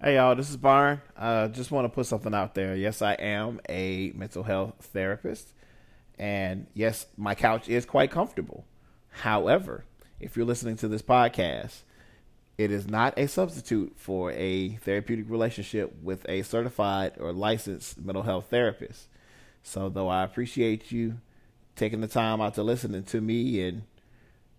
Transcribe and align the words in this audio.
Hey 0.00 0.14
y'all, 0.14 0.36
this 0.36 0.48
is 0.48 0.56
Byron. 0.56 1.00
Uh, 1.16 1.48
just 1.48 1.72
want 1.72 1.84
to 1.84 1.88
put 1.88 2.06
something 2.06 2.32
out 2.32 2.54
there. 2.54 2.76
Yes, 2.76 3.02
I 3.02 3.14
am 3.14 3.60
a 3.68 4.12
mental 4.14 4.44
health 4.44 4.74
therapist, 4.92 5.52
and 6.16 6.68
yes, 6.72 7.06
my 7.16 7.34
couch 7.34 7.68
is 7.68 7.84
quite 7.84 8.12
comfortable. 8.12 8.64
However, 9.08 9.86
if 10.20 10.36
you're 10.36 10.46
listening 10.46 10.76
to 10.76 10.86
this 10.86 11.02
podcast, 11.02 11.82
it 12.56 12.70
is 12.70 12.86
not 12.86 13.18
a 13.18 13.26
substitute 13.26 13.94
for 13.96 14.30
a 14.30 14.76
therapeutic 14.76 15.28
relationship 15.28 15.92
with 16.00 16.24
a 16.28 16.42
certified 16.42 17.14
or 17.18 17.32
licensed 17.32 17.98
mental 17.98 18.22
health 18.22 18.46
therapist. 18.50 19.08
So, 19.64 19.88
though 19.88 20.08
I 20.08 20.22
appreciate 20.22 20.92
you 20.92 21.18
taking 21.74 22.02
the 22.02 22.06
time 22.06 22.40
out 22.40 22.54
to 22.54 22.62
listen 22.62 23.02
to 23.02 23.20
me 23.20 23.66
and 23.66 23.82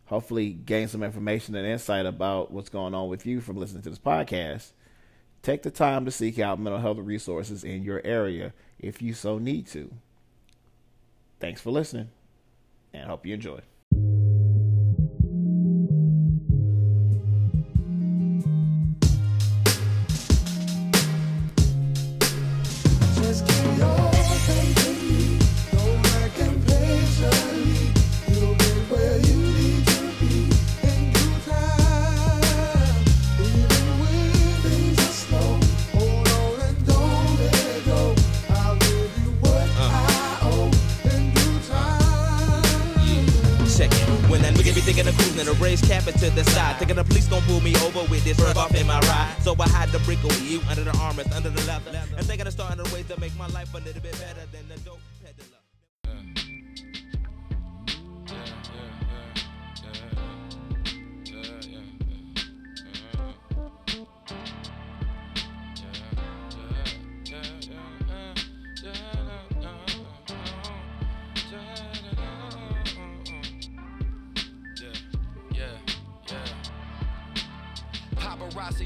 hopefully 0.08 0.50
gain 0.50 0.90
some 0.90 1.02
information 1.02 1.56
and 1.56 1.66
insight 1.66 2.06
about 2.06 2.52
what's 2.52 2.68
going 2.68 2.94
on 2.94 3.08
with 3.08 3.26
you 3.26 3.40
from 3.40 3.56
listening 3.56 3.84
to 3.84 3.90
this 3.90 4.00
podcast 4.00 4.72
Take 5.42 5.64
the 5.64 5.72
time 5.72 6.06
to 6.06 6.12
seek 6.12 6.38
out 6.38 6.60
mental 6.60 6.82
health 6.82 6.98
resources 6.98 7.64
in 7.64 7.84
your 7.84 8.02
area 8.04 8.54
if 8.78 9.02
you 9.02 9.14
so 9.14 9.38
need 9.38 9.68
to. 9.68 9.92
Thanks 11.40 11.62
for 11.62 11.72
listening 11.72 12.10
and 12.94 13.10
hope 13.10 13.26
you 13.26 13.34
enjoy. 13.34 13.62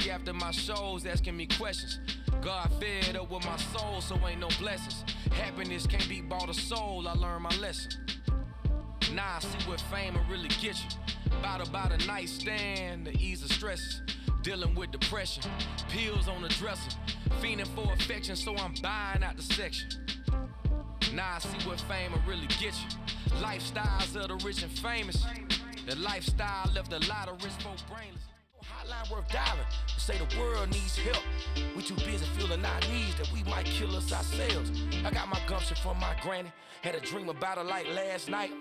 After 0.10 0.34
my 0.34 0.52
shows 0.52 1.06
asking 1.06 1.36
me 1.36 1.46
questions. 1.46 2.00
God 2.42 2.70
fed 2.80 3.16
up 3.16 3.30
with 3.30 3.46
my 3.46 3.58
soul, 3.58 4.02
so 4.02 4.16
ain't 4.28 4.40
no 4.40 4.48
blessings. 4.60 5.04
Happiness 5.32 5.86
can't 5.86 6.08
be 6.08 6.22
bought 6.22 6.50
a 6.50 6.54
soul, 6.54 7.08
I 7.08 7.14
learned 7.14 7.44
my 7.44 7.56
lesson. 7.58 7.92
Now 9.14 9.36
I 9.36 9.40
see 9.40 9.70
what 9.70 9.82
fame 9.82 10.14
will 10.14 10.24
really 10.30 10.48
get 10.62 10.78
you. 10.78 11.38
About 11.40 11.68
about 11.68 11.92
a 11.92 12.08
nightstand 12.08 13.06
to 13.06 13.20
ease 13.20 13.42
the 13.42 13.54
stress. 13.54 14.02
Dealing 14.42 14.74
with 14.74 14.92
depression, 14.92 15.44
pills 15.90 16.28
on 16.28 16.42
the 16.42 16.50
dresser. 16.50 16.98
Fiending 17.42 17.68
for 17.76 17.92
affection, 17.94 18.36
so 18.36 18.56
I'm 18.58 18.74
buying 18.82 19.24
out 19.24 19.36
the 19.36 19.44
section. 19.44 19.90
Now 21.14 21.36
I 21.36 21.40
see 21.40 21.68
what 21.68 21.80
fame 21.82 22.14
will 22.14 22.24
really 22.28 22.48
get 22.48 22.74
you. 22.74 23.38
Lifestyles 23.42 24.16
of 24.16 24.30
the 24.30 24.46
rich 24.46 24.64
and 24.64 24.72
famous. 24.72 25.26
The 25.88 25.96
lifestyle 25.98 26.72
left 26.74 26.94
a 26.94 27.00
lot 27.10 27.28
of 27.28 27.44
rich 27.44 27.54
folk 27.62 27.78
brainless. 27.90 28.33
Hotline 28.94 29.12
worth 29.12 29.28
dialing. 29.30 29.66
Say 29.98 30.18
the 30.18 30.40
world 30.40 30.70
needs 30.70 30.98
help. 30.98 31.24
We 31.76 31.84
too 31.84 31.96
busy 31.96 32.26
feeling 32.38 32.64
our 32.64 32.80
needs 32.92 33.16
that 33.16 33.32
we 33.32 33.44
might 33.44 33.66
kill 33.66 33.96
us 33.96 34.12
ourselves. 34.12 34.72
I 35.06 35.12
got 35.12 35.28
my 35.30 35.40
gumption 35.48 35.78
from 35.78 36.00
my 36.00 36.16
granny. 36.22 36.52
Had 36.82 36.96
a 36.96 37.00
dream 37.00 37.30
about 37.30 37.58
her 37.58 37.64
like 37.64 37.88
last 37.94 38.30
night. 38.30 38.52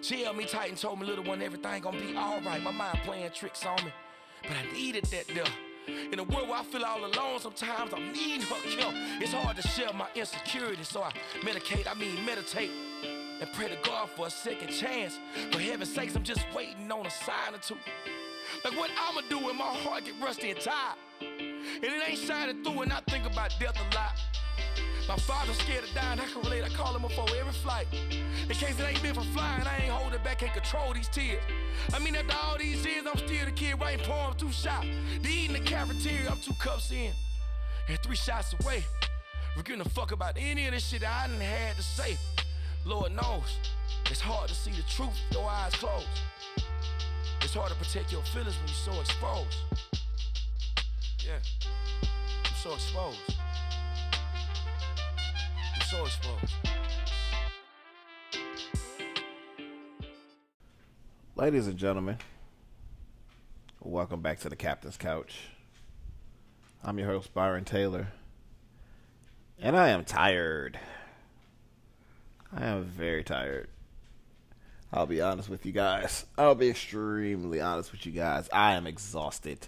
She 0.00 0.24
held 0.24 0.36
me 0.36 0.44
tight 0.44 0.68
and 0.68 0.78
told 0.78 1.00
me, 1.00 1.06
little 1.06 1.24
one, 1.24 1.42
everything 1.42 1.82
gonna 1.82 2.00
be 2.00 2.16
alright. 2.16 2.62
My 2.62 2.70
mind 2.70 2.98
playing 3.04 3.30
tricks 3.34 3.64
on 3.64 3.76
me. 3.84 3.92
But 4.42 4.52
I 4.52 4.72
needed 4.72 5.04
that 5.06 5.28
there. 5.28 5.44
In 6.12 6.18
a 6.18 6.24
world 6.24 6.48
where 6.48 6.58
I 6.58 6.64
feel 6.64 6.84
all 6.84 7.04
alone, 7.04 7.40
sometimes 7.40 7.92
I'm 7.92 8.12
needing 8.12 8.42
her 8.42 8.54
help. 8.80 8.94
It's 9.20 9.32
hard 9.32 9.56
to 9.56 9.66
share 9.66 9.92
my 9.92 10.06
insecurity, 10.14 10.84
so 10.84 11.02
I 11.02 11.10
medicate, 11.40 11.90
I 11.90 11.94
mean 11.94 12.24
meditate. 12.24 12.70
And 13.40 13.52
pray 13.54 13.68
to 13.68 13.76
God 13.82 14.08
for 14.10 14.28
a 14.28 14.30
second 14.30 14.68
chance. 14.68 15.18
For 15.50 15.58
heaven's 15.58 15.92
sakes, 15.92 16.14
I'm 16.14 16.22
just 16.22 16.44
waiting 16.54 16.90
on 16.92 17.06
a 17.06 17.10
sign 17.10 17.54
or 17.54 17.58
two. 17.58 17.76
Like 18.64 18.76
what 18.76 18.90
I'ma 18.98 19.22
do 19.28 19.38
when 19.38 19.56
my 19.56 19.64
heart 19.64 20.04
get 20.04 20.14
rusty 20.22 20.50
and 20.50 20.60
tired. 20.60 20.98
And 21.20 21.84
it 21.84 22.08
ain't 22.08 22.18
shining 22.18 22.62
through 22.62 22.82
and 22.82 22.92
I 22.92 23.00
think 23.08 23.26
about 23.26 23.54
death 23.58 23.76
a 23.76 23.94
lot. 23.94 24.18
My 25.08 25.16
father's 25.16 25.58
scared 25.58 25.84
of 25.84 25.92
dying, 25.94 26.20
I 26.20 26.24
can 26.24 26.42
relate, 26.42 26.62
I 26.62 26.68
call 26.68 26.94
him 26.94 27.02
before 27.02 27.26
every 27.38 27.52
flight. 27.52 27.86
In 27.92 28.48
case 28.48 28.78
it 28.78 28.82
ain't 28.82 29.02
been 29.02 29.14
for 29.14 29.24
flying, 29.34 29.66
I 29.66 29.82
ain't 29.82 29.92
holding 29.92 30.22
back, 30.22 30.38
can't 30.38 30.52
control 30.52 30.94
these 30.94 31.08
tears. 31.08 31.42
I 31.92 31.98
mean, 31.98 32.14
after 32.14 32.36
all 32.44 32.56
these 32.56 32.84
years, 32.84 33.04
I'm 33.06 33.18
still 33.18 33.44
the 33.44 33.50
kid 33.50 33.80
writing 33.80 34.04
poems 34.04 34.36
too 34.36 34.52
shy. 34.52 34.88
To 35.22 35.28
eat 35.28 35.48
in 35.48 35.54
the 35.54 35.60
cafeteria, 35.60 36.30
I'm 36.30 36.38
two 36.38 36.54
cups 36.54 36.92
in. 36.92 37.12
And 37.88 37.98
three 37.98 38.16
shots 38.16 38.54
away. 38.62 38.84
We're 39.56 39.62
gonna 39.62 39.84
fuck 39.84 40.12
about 40.12 40.36
any 40.38 40.66
of 40.66 40.72
this 40.72 40.86
shit 40.86 41.04
I 41.04 41.26
didn't 41.26 41.42
had 41.42 41.76
to 41.76 41.82
say. 41.82 42.16
Lord 42.84 43.12
knows, 43.12 43.58
it's 44.10 44.20
hard 44.20 44.48
to 44.48 44.54
see 44.54 44.70
the 44.70 44.82
truth 44.82 45.10
with 45.28 45.38
your 45.38 45.48
eyes 45.48 45.74
closed. 45.74 46.06
It's 47.52 47.58
hard 47.58 47.70
to 47.70 47.76
protect 47.76 48.10
your 48.10 48.22
feelings 48.22 48.56
when 48.56 48.66
you're 48.66 48.74
so 48.74 48.98
exposed. 48.98 49.58
Yeah. 51.18 51.38
I'm 52.46 52.54
so 52.54 52.72
exposed. 52.72 53.18
I'm 55.74 55.82
so 55.82 56.06
exposed. 56.06 56.54
Ladies 61.36 61.66
and 61.66 61.76
gentlemen, 61.76 62.16
welcome 63.82 64.22
back 64.22 64.40
to 64.40 64.48
the 64.48 64.56
Captain's 64.56 64.96
Couch. 64.96 65.50
I'm 66.82 66.98
your 66.98 67.08
host, 67.08 67.34
Byron 67.34 67.66
Taylor, 67.66 68.14
and 69.60 69.76
I 69.76 69.90
am 69.90 70.06
tired. 70.06 70.78
I 72.50 72.64
am 72.64 72.84
very 72.84 73.22
tired. 73.22 73.68
I'll 74.92 75.06
be 75.06 75.22
honest 75.22 75.48
with 75.48 75.64
you 75.64 75.72
guys. 75.72 76.26
I'll 76.36 76.54
be 76.54 76.68
extremely 76.68 77.60
honest 77.60 77.92
with 77.92 78.04
you 78.04 78.12
guys. 78.12 78.48
I 78.52 78.74
am 78.74 78.86
exhausted. 78.86 79.66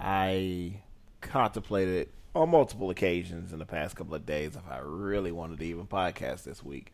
I 0.00 0.80
contemplated 1.20 2.08
on 2.34 2.50
multiple 2.50 2.90
occasions 2.90 3.52
in 3.52 3.60
the 3.60 3.64
past 3.64 3.94
couple 3.94 4.14
of 4.14 4.26
days 4.26 4.56
if 4.56 4.68
I 4.68 4.78
really 4.78 5.30
wanted 5.30 5.60
to 5.60 5.64
even 5.64 5.86
podcast 5.86 6.42
this 6.42 6.64
week 6.64 6.92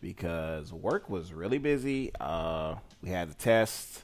because 0.00 0.72
work 0.72 1.08
was 1.08 1.32
really 1.32 1.58
busy. 1.58 2.10
Uh, 2.20 2.74
we 3.02 3.10
had 3.10 3.30
the 3.30 3.34
test, 3.34 4.02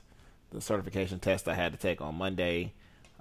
the 0.50 0.60
certification 0.60 1.18
test 1.18 1.48
I 1.48 1.54
had 1.54 1.72
to 1.72 1.78
take 1.78 2.00
on 2.00 2.14
Monday. 2.14 2.72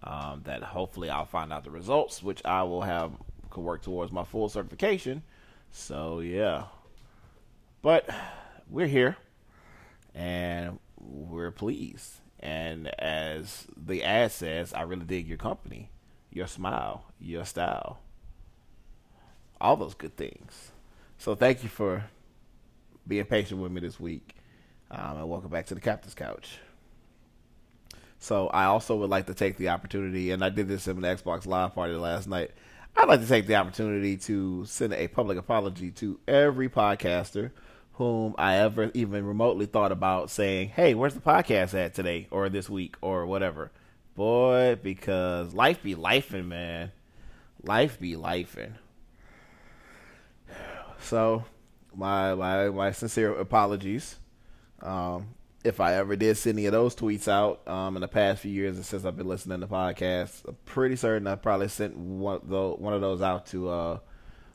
Um, 0.04 0.42
that 0.46 0.62
hopefully 0.62 1.10
I'll 1.10 1.26
find 1.26 1.52
out 1.52 1.64
the 1.64 1.72
results, 1.72 2.22
which 2.22 2.46
I 2.46 2.62
will 2.62 2.84
have 2.84 3.14
could 3.50 3.64
work 3.64 3.82
towards 3.82 4.12
my 4.12 4.24
full 4.24 4.48
certification. 4.48 5.24
So 5.72 6.20
yeah, 6.20 6.66
but 7.82 8.08
we're 8.70 8.86
here 8.86 9.18
and 10.18 10.80
we're 11.00 11.52
pleased. 11.52 12.16
And 12.40 12.88
as 13.00 13.68
the 13.78 14.04
ad 14.04 14.32
says, 14.32 14.74
I 14.74 14.82
really 14.82 15.06
dig 15.06 15.28
your 15.28 15.38
company, 15.38 15.92
your 16.32 16.48
smile, 16.48 17.06
your 17.20 17.46
style, 17.46 18.00
all 19.62 19.78
those 19.78 19.94
good 19.94 20.18
things. 20.18 20.72
So 21.20 21.36
thank 21.36 21.64
you 21.64 21.70
for 21.70 22.04
being 23.08 23.26
patient 23.26 23.62
with 23.62 23.72
me 23.72 23.82
this 23.82 24.00
week, 24.00 24.36
um, 24.92 25.18
and 25.18 25.30
welcome 25.30 25.50
back 25.50 25.68
to 25.68 25.76
the 25.76 25.82
Captain's 25.82 26.16
Couch. 26.16 26.58
So 28.20 28.48
I 28.48 28.66
also 28.66 28.96
would 28.98 29.10
like 29.10 29.28
to 29.28 29.34
take 29.36 29.58
the 29.58 29.70
opportunity, 29.70 30.32
and 30.32 30.44
I 30.44 30.50
did 30.50 30.68
this 30.68 30.88
in 30.88 31.04
an 31.04 31.18
Xbox 31.18 31.46
Live 31.46 31.76
party 31.76 31.94
last 31.94 32.28
night. 32.28 32.52
I'd 32.96 33.08
like 33.08 33.22
to 33.22 33.28
take 33.28 33.46
the 33.46 33.56
opportunity 33.56 34.18
to 34.18 34.66
send 34.66 34.94
a 34.94 35.08
public 35.08 35.38
apology 35.38 35.92
to 35.92 36.20
every 36.28 36.70
podcaster 36.70 37.52
whom 37.98 38.36
I 38.38 38.58
ever 38.58 38.92
even 38.94 39.26
remotely 39.26 39.66
thought 39.66 39.92
about 39.92 40.30
saying, 40.30 40.70
"Hey, 40.70 40.94
where's 40.94 41.16
the 41.16 41.20
podcast 41.20 41.74
at 41.74 41.96
today 41.96 42.28
or 42.30 42.48
this 42.48 42.70
week 42.70 42.96
or 43.02 43.26
whatever." 43.26 43.72
Boy, 44.16 44.78
because 44.82 45.54
life 45.54 45.82
be 45.82 45.96
lifing, 45.96 46.48
man. 46.48 46.92
Life 47.64 48.00
be 48.00 48.16
lifing. 48.16 48.74
So, 51.00 51.46
my 51.96 52.34
my 52.34 52.70
my 52.70 52.92
sincere 52.92 53.34
apologies. 53.34 54.18
Um, 54.82 55.36
if 55.64 55.80
I 55.80 55.96
ever 55.96 56.16
did 56.16 56.38
send 56.38 56.58
any 56.58 56.66
of 56.68 56.72
those 56.72 56.96
tweets 56.96 57.28
out 57.28 57.68
um, 57.68 57.96
in 57.98 58.02
the 58.02 58.08
past 58.08 58.42
few 58.42 58.52
years 58.52 58.78
and 58.78 58.86
since 58.86 59.06
I've 59.06 59.18
been 59.18 59.28
listening 59.28 59.60
to 59.60 59.68
podcasts, 59.68 60.48
I'm 60.48 60.58
pretty 60.66 60.96
certain 60.96 61.28
I 61.28 61.36
probably 61.36 61.68
sent 61.68 61.96
one 61.98 62.36
of 62.36 62.48
those, 62.48 62.80
one 62.80 62.94
of 62.94 63.02
those 63.02 63.22
out 63.22 63.48
to 63.48 63.70
uh, 63.70 64.00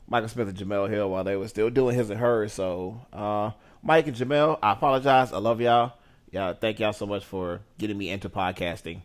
Michael 0.07 0.29
Smith 0.29 0.49
and 0.49 0.57
Jemele 0.57 0.89
Hill 0.89 1.09
while 1.09 1.23
they 1.23 1.35
were 1.35 1.47
still 1.47 1.69
doing 1.69 1.95
his 1.95 2.09
and 2.09 2.19
hers. 2.19 2.53
So, 2.53 3.05
uh, 3.11 3.51
Mike 3.81 4.07
and 4.07 4.15
Jemele, 4.15 4.59
I 4.61 4.73
apologize. 4.73 5.33
I 5.33 5.37
love 5.37 5.61
y'all. 5.61 5.93
Yeah, 6.31 6.53
thank 6.53 6.79
y'all 6.79 6.93
so 6.93 7.05
much 7.05 7.25
for 7.25 7.61
getting 7.77 7.97
me 7.97 8.09
into 8.09 8.29
podcasting. 8.29 9.01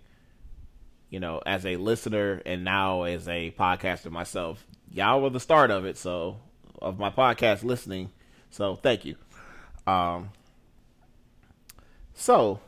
You 1.10 1.20
know, 1.20 1.42
as 1.44 1.64
a 1.64 1.76
listener 1.76 2.42
and 2.44 2.64
now 2.64 3.02
as 3.02 3.28
a 3.28 3.50
podcaster 3.58 4.10
myself, 4.10 4.66
y'all 4.90 5.20
were 5.20 5.30
the 5.30 5.40
start 5.40 5.70
of 5.70 5.84
it. 5.84 5.96
So, 5.96 6.38
of 6.80 6.98
my 6.98 7.10
podcast 7.10 7.64
listening. 7.64 8.10
So, 8.50 8.76
thank 8.76 9.04
you. 9.04 9.16
Um, 9.86 10.30
so, 12.14 12.60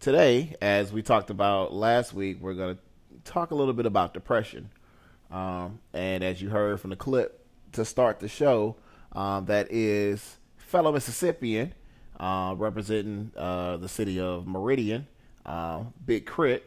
today, 0.00 0.56
as 0.60 0.92
we 0.92 1.02
talked 1.02 1.30
about 1.30 1.72
last 1.72 2.14
week, 2.14 2.38
we're 2.40 2.54
going 2.54 2.76
to 2.76 2.80
talk 3.24 3.50
a 3.50 3.54
little 3.54 3.74
bit 3.74 3.86
about 3.86 4.14
depression. 4.14 4.70
Um, 5.32 5.80
and 5.94 6.22
as 6.22 6.42
you 6.42 6.50
heard 6.50 6.80
from 6.80 6.90
the 6.90 6.96
clip 6.96 7.46
to 7.72 7.84
start 7.84 8.20
the 8.20 8.28
show, 8.28 8.76
um, 9.12 9.46
that 9.46 9.72
is 9.72 10.36
fellow 10.58 10.92
Mississippian 10.92 11.72
uh, 12.20 12.54
representing 12.56 13.32
uh, 13.36 13.78
the 13.78 13.88
city 13.88 14.20
of 14.20 14.46
Meridian, 14.46 15.06
uh, 15.44 15.84
Big 16.04 16.26
K.R.I.T., 16.26 16.62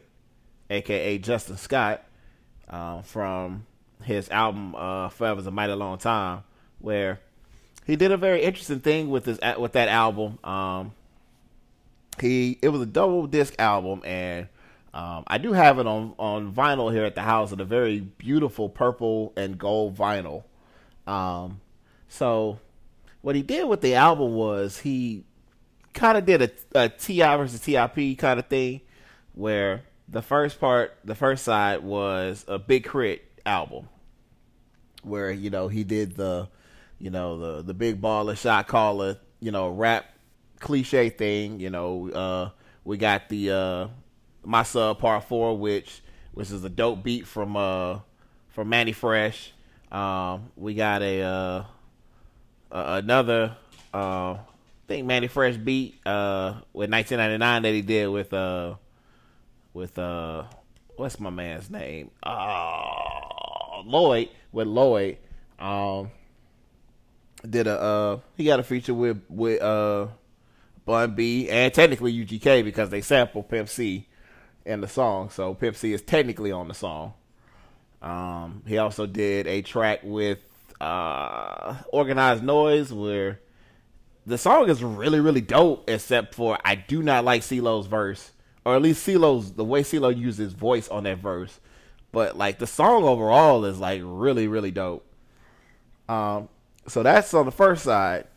aka 0.70 1.18
Justin 1.20 1.58
Scott, 1.58 2.04
uh, 2.70 3.02
from 3.04 3.68
his 4.04 4.30
album 4.30 4.74
uh, 4.76 5.10
"Forever's 5.10 5.46
a 5.46 5.52
Mighty 5.52 5.74
Long 5.74 6.00
Time," 6.00 6.44
where 6.80 7.20
he 7.86 7.96
did 7.96 8.12
a 8.12 8.18
very 8.18 8.42
interesting 8.42 8.80
thing 8.80 9.10
with 9.10 9.26
his 9.26 9.40
with 9.58 9.74
that 9.74 9.90
album. 9.90 10.40
Um, 10.44 10.94
he 12.20 12.58
it 12.62 12.70
was 12.70 12.82
a 12.82 12.86
double 12.86 13.28
disc 13.28 13.54
album, 13.60 14.02
and 14.04 14.48
um, 14.95 15.25
I 15.27 15.39
do 15.39 15.51
have 15.51 15.77
it 15.77 15.86
on 15.86 16.15
on 16.18 16.53
vinyl 16.53 16.92
here 16.92 17.03
at 17.03 17.15
the 17.15 17.21
house, 17.21 17.51
in 17.51 17.59
a 17.59 17.65
very 17.65 18.00
beautiful 18.00 18.69
purple 18.69 19.33
and 19.36 19.57
gold 19.57 19.97
vinyl. 19.97 20.45
Um, 21.06 21.59
so 22.07 22.59
what 23.21 23.36
he 23.36 23.42
did 23.42 23.68
with 23.68 23.81
the 23.81 23.95
album 23.95 24.36
was 24.36 24.80
he 24.80 25.25
kind 25.94 26.18
of 26.18 26.25
did 26.25 26.42
a, 26.42 26.51
a 26.74 26.89
T.I. 26.89 27.36
versus 27.36 27.59
TIP 27.59 28.18
kind 28.18 28.39
of 28.39 28.47
thing, 28.47 28.81
where 29.33 29.83
the 30.07 30.21
first 30.21 30.62
part, 30.62 30.97
the 31.03 31.15
first 31.15 31.44
side 31.44 31.83
was 31.83 32.45
a 32.47 32.57
Big 32.57 32.86
K.R.I.T. 32.86 33.21
album, 33.45 33.89
where 35.03 35.30
you 35.30 35.50
know 35.50 35.68
he 35.68 35.83
did 35.83 36.15
the, 36.15 36.47
you 37.00 37.09
know 37.09 37.38
the 37.38 37.63
the 37.63 37.74
big 37.74 38.00
baller 38.00 38.38
shot 38.38 38.69
caller, 38.69 39.18
you 39.42 39.51
know 39.51 39.68
rap 39.68 40.06
cliche 40.62 41.09
thing. 41.09 41.59
You 41.59 41.69
know, 41.69 42.09
uh, 42.12 42.50
we 42.86 42.95
got 42.95 43.27
the 43.27 43.51
uh, 43.51 43.88
my 44.45 44.63
sub 44.63 45.00
part 45.00 45.24
four, 45.25 45.57
which 45.57 46.01
which 46.33 46.51
is 46.51 46.63
a 46.63 46.69
dope 46.69 47.03
beat 47.03 47.27
from 47.27 47.56
uh 47.57 48.00
from 48.50 48.69
Mannie 48.69 48.92
Fresh. 48.94 49.51
Um, 49.92 50.51
we 50.56 50.74
got 50.74 51.01
a 51.01 51.21
uh, 51.21 51.63
another 52.71 53.56
uh, 53.94 54.33
I 54.33 54.39
think 54.88 55.06
Mannie 55.07 55.27
Fresh 55.27 55.57
beat 55.57 56.00
uh 56.06 56.56
with 56.74 56.92
1999 56.92 57.62
that 57.63 57.74
he 57.74 57.81
did 57.81 58.07
with 58.07 58.33
uh 58.33 58.75
with 59.74 59.97
uh 59.97 60.44
what's 60.95 61.19
my 61.19 61.30
man's 61.30 61.69
name? 61.69 62.12
Uh 62.24 63.81
Lloyd 63.83 64.30
with 64.51 64.68
Lloyd. 64.68 65.18
Um 65.59 66.12
did 67.50 67.68
a 67.68 67.80
uh 67.80 68.19
he 68.36 68.45
got 68.45 68.59
a 68.59 68.63
feature 68.63 68.94
with 68.94 69.21
with 69.30 69.62
uh 69.62 70.07
Bun 70.86 71.15
B 71.15 71.50
and 71.50 71.74
technically 71.74 72.13
UGK 72.13 72.63
because 72.63 72.89
they 72.89 73.01
sample 73.01 73.42
Pimp 73.42 73.69
C 73.69 74.07
in 74.66 74.82
the 74.82 74.88
song. 74.88 75.30
So 75.30 75.54
Pimp 75.54 75.76
C 75.76 75.94
is 75.94 76.02
technically 76.02 76.52
on 76.52 76.68
the 76.68 76.74
song. 76.74 77.14
Um, 78.02 78.64
he 78.68 78.78
also 78.78 79.06
did 79.06 79.48
a 79.48 79.62
track 79.62 80.02
with 80.04 80.40
uh, 80.82 81.76
Organized 81.92 82.44
Noise 82.44 82.92
where 82.92 83.40
the 84.26 84.38
song 84.38 84.70
is 84.70 84.84
really 84.84 85.20
really 85.20 85.42
dope, 85.42 85.90
except 85.90 86.36
for 86.36 86.58
I 86.66 86.76
do 86.76 87.02
not 87.02 87.24
like 87.24 87.42
CeeLo's 87.42 87.88
verse, 87.88 88.32
or 88.66 88.76
at 88.76 88.82
least 88.82 89.06
CeeLo's 89.08 89.54
the 89.54 89.64
way 89.64 89.84
CeeLo 89.84 90.16
uses 90.16 90.54
voice 90.54 90.88
on 90.90 91.04
that 91.04 91.20
verse. 91.20 91.60
But 92.12 92.38
like 92.38 92.60
the 92.60 92.68
song 92.68 93.04
overall 93.04 93.66
is 93.66 93.80
like 93.80 94.02
really 94.04 94.48
really 94.48 94.72
dope. 94.72 95.06
Um, 96.10 96.50
so 96.88 97.04
that's 97.04 97.34
on 97.34 97.46
the 97.46 97.52
first 97.52 97.84
side. 97.84 98.28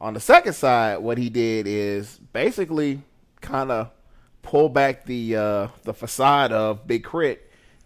On 0.00 0.14
the 0.14 0.20
second 0.20 0.52
side, 0.52 0.98
what 0.98 1.18
he 1.18 1.28
did 1.28 1.66
is 1.66 2.18
basically 2.32 3.02
kind 3.40 3.70
of 3.70 3.90
pull 4.48 4.70
back 4.70 5.04
the 5.04 5.36
uh, 5.36 5.68
the 5.84 5.92
facade 5.92 6.52
of 6.52 6.86
Big 6.86 7.04
K.R.I.T. 7.04 7.38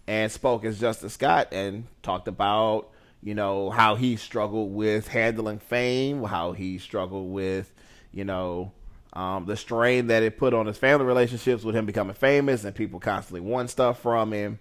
and 0.07 0.31
spoke 0.31 0.63
as 0.63 0.79
Justin 0.79 1.09
Scott 1.09 1.49
and 1.51 1.85
talked 2.01 2.29
about 2.29 2.89
you 3.21 3.35
know 3.35 3.69
how 3.69 3.95
he 3.95 4.15
struggled 4.15 4.73
with 4.73 5.09
handling 5.09 5.59
fame, 5.59 6.23
how 6.23 6.53
he 6.53 6.77
struggled 6.77 7.33
with 7.33 7.69
you 8.13 8.23
know 8.23 8.71
um, 9.11 9.45
the 9.45 9.57
strain 9.57 10.07
that 10.07 10.23
it 10.23 10.37
put 10.37 10.53
on 10.53 10.65
his 10.65 10.77
family 10.77 11.05
relationships 11.05 11.65
with 11.65 11.75
him 11.75 11.85
becoming 11.85 12.15
famous 12.15 12.63
and 12.63 12.73
people 12.73 13.01
constantly 13.01 13.41
want 13.41 13.69
stuff 13.69 13.99
from 13.99 14.31
him, 14.31 14.57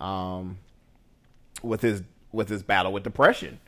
um, 0.00 0.58
with 1.62 1.82
his 1.82 2.02
with 2.32 2.48
his 2.48 2.64
battle 2.64 2.92
with 2.92 3.04
depression, 3.04 3.60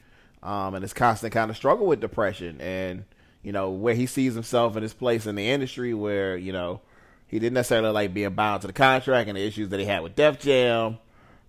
um, 0.42 0.74
and 0.74 0.82
his 0.82 0.92
constant 0.92 1.32
kind 1.32 1.52
of 1.52 1.56
struggle 1.56 1.86
with 1.86 2.00
depression 2.00 2.60
and 2.60 3.04
you 3.44 3.52
know 3.52 3.70
where 3.70 3.94
he 3.94 4.06
sees 4.06 4.34
himself 4.34 4.76
in 4.76 4.82
his 4.82 4.92
place 4.92 5.24
in 5.24 5.36
the 5.36 5.48
industry 5.48 5.94
where 5.94 6.36
you 6.36 6.52
know 6.52 6.80
he 7.26 7.38
didn't 7.38 7.54
necessarily 7.54 7.90
like 7.90 8.14
being 8.14 8.34
bound 8.34 8.62
to 8.62 8.66
the 8.66 8.72
contract 8.72 9.28
and 9.28 9.36
the 9.36 9.44
issues 9.44 9.70
that 9.70 9.80
he 9.80 9.86
had 9.86 10.02
with 10.02 10.14
Def 10.14 10.38
Jam, 10.38 10.98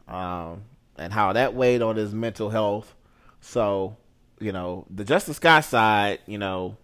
um, 0.08 0.64
and 0.98 1.14
how 1.14 1.34
that 1.34 1.54
weighed 1.54 1.82
on 1.82 1.96
his 1.96 2.14
mental 2.14 2.50
health. 2.50 2.96
So, 3.42 3.98
you 4.40 4.52
know, 4.52 4.86
the 4.90 5.04
Justin 5.04 5.34
Scott 5.34 5.66
side, 5.66 6.20
you 6.26 6.38
know, 6.38 6.78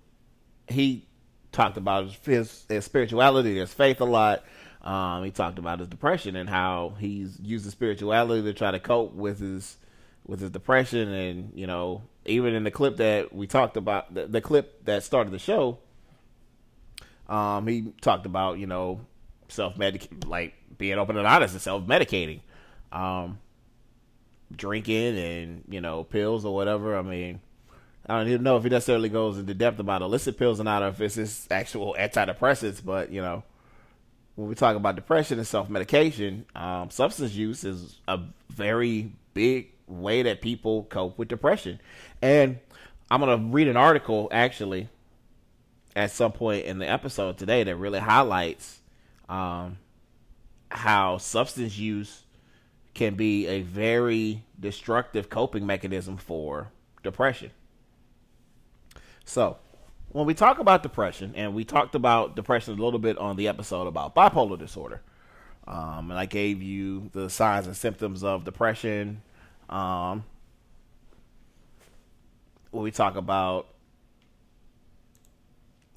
he 0.67 1.07
talked 1.51 1.77
about 1.77 2.11
his, 2.23 2.65
his 2.69 2.85
spirituality, 2.85 3.57
his 3.57 3.73
faith 3.73 4.01
a 4.01 4.05
lot. 4.05 4.43
Um, 4.81 5.23
he 5.23 5.31
talked 5.31 5.59
about 5.59 5.79
his 5.79 5.87
depression 5.87 6.35
and 6.35 6.49
how 6.49 6.95
he's 6.99 7.39
used 7.39 7.63
his 7.63 7.73
spirituality 7.73 8.43
to 8.43 8.53
try 8.53 8.71
to 8.71 8.79
cope 8.79 9.13
with 9.13 9.39
his 9.39 9.77
with 10.25 10.41
his 10.41 10.51
depression. 10.51 11.07
And 11.09 11.51
you 11.55 11.67
know, 11.67 12.01
even 12.25 12.53
in 12.53 12.63
the 12.63 12.71
clip 12.71 12.97
that 12.97 13.33
we 13.33 13.47
talked 13.47 13.77
about, 13.77 14.13
the, 14.13 14.27
the 14.27 14.41
clip 14.41 14.83
that 14.85 15.03
started 15.03 15.31
the 15.31 15.39
show, 15.39 15.79
um, 17.33 17.65
he 17.65 17.91
talked 17.99 18.27
about 18.27 18.59
you 18.59 18.67
know 18.67 19.01
self 19.47 19.75
medic 19.75 20.07
like 20.27 20.53
being 20.77 20.99
open 20.99 21.17
and 21.17 21.25
honest 21.25 21.55
and 21.55 21.61
self 21.61 21.83
medicating, 21.83 22.41
um, 22.91 23.39
drinking 24.55 25.17
and 25.17 25.63
you 25.67 25.81
know 25.81 26.03
pills 26.03 26.45
or 26.45 26.53
whatever. 26.53 26.95
I 26.95 27.01
mean, 27.01 27.41
I 28.05 28.17
don't 28.17 28.27
even 28.27 28.43
know 28.43 28.57
if 28.57 28.63
he 28.63 28.69
necessarily 28.69 29.09
goes 29.09 29.39
into 29.39 29.55
depth 29.55 29.79
about 29.79 30.03
illicit 30.03 30.37
pills 30.37 30.59
or 30.59 30.63
not, 30.63 30.83
or 30.83 30.89
if 30.89 31.01
it's 31.01 31.15
his 31.15 31.47
actual 31.49 31.95
antidepressants. 31.97 32.85
But 32.85 33.11
you 33.11 33.21
know, 33.21 33.41
when 34.35 34.47
we 34.47 34.53
talk 34.53 34.75
about 34.75 34.95
depression 34.95 35.39
and 35.39 35.47
self 35.47 35.71
medication, 35.71 36.45
um, 36.55 36.91
substance 36.91 37.33
use 37.33 37.63
is 37.63 37.99
a 38.07 38.19
very 38.49 39.11
big 39.33 39.71
way 39.87 40.21
that 40.21 40.39
people 40.41 40.83
cope 40.83 41.17
with 41.17 41.29
depression. 41.29 41.79
And 42.21 42.59
I'm 43.09 43.21
gonna 43.21 43.37
read 43.37 43.67
an 43.67 43.77
article 43.77 44.29
actually 44.31 44.87
at 45.95 46.11
some 46.11 46.31
point 46.31 46.65
in 46.65 46.79
the 46.79 46.89
episode 46.89 47.37
today 47.37 47.63
that 47.63 47.75
really 47.75 47.99
highlights 47.99 48.79
um, 49.29 49.77
how 50.69 51.17
substance 51.17 51.77
use 51.77 52.23
can 52.93 53.15
be 53.15 53.47
a 53.47 53.61
very 53.61 54.43
destructive 54.59 55.29
coping 55.29 55.65
mechanism 55.65 56.17
for 56.17 56.71
depression. 57.01 57.51
So, 59.25 59.57
when 60.09 60.25
we 60.25 60.33
talk 60.33 60.59
about 60.59 60.83
depression, 60.83 61.33
and 61.35 61.55
we 61.55 61.63
talked 61.63 61.95
about 61.95 62.35
depression 62.35 62.77
a 62.77 62.83
little 62.83 62.99
bit 62.99 63.17
on 63.17 63.35
the 63.35 63.47
episode 63.47 63.87
about 63.87 64.13
bipolar 64.13 64.59
disorder, 64.59 65.01
um, 65.65 66.11
and 66.11 66.19
I 66.19 66.25
gave 66.25 66.61
you 66.61 67.09
the 67.13 67.29
signs 67.29 67.65
and 67.65 67.75
symptoms 67.75 68.23
of 68.23 68.43
depression. 68.43 69.21
Um, 69.69 70.23
when 72.69 72.83
we 72.83 72.91
talk 72.91 73.15
about 73.15 73.67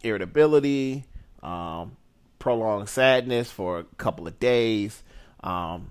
irritability, 0.02 1.04
um, 1.42 1.96
prolonged 2.38 2.88
sadness 2.88 3.50
for 3.50 3.80
a 3.80 3.84
couple 3.96 4.26
of 4.26 4.38
days, 4.38 5.02
um, 5.42 5.90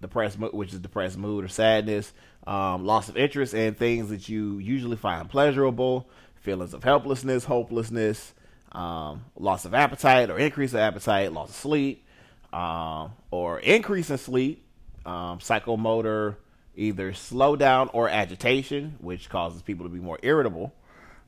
depressed, 0.00 0.38
which 0.38 0.72
is 0.72 0.78
depressed 0.78 1.18
mood 1.18 1.44
or 1.44 1.48
sadness, 1.48 2.12
um, 2.46 2.84
loss 2.84 3.08
of 3.08 3.16
interest 3.16 3.54
in 3.54 3.74
things 3.74 4.08
that 4.10 4.28
you 4.28 4.58
usually 4.58 4.96
find 4.96 5.28
pleasurable, 5.28 6.08
feelings 6.36 6.74
of 6.74 6.82
helplessness, 6.82 7.44
hopelessness, 7.44 8.32
um, 8.72 9.24
loss 9.36 9.64
of 9.64 9.74
appetite 9.74 10.30
or 10.30 10.38
increase 10.38 10.72
of 10.72 10.80
appetite, 10.80 11.32
loss 11.32 11.50
of 11.50 11.56
sleep, 11.56 12.04
um, 12.52 13.12
or 13.30 13.60
increase 13.60 14.10
in 14.10 14.18
sleep, 14.18 14.64
um, 15.04 15.38
psychomotor, 15.38 16.36
either 16.76 17.12
slowdown 17.12 17.90
or 17.92 18.08
agitation, 18.08 18.96
which 19.00 19.28
causes 19.28 19.62
people 19.62 19.84
to 19.86 19.90
be 19.90 20.00
more 20.00 20.18
irritable, 20.22 20.72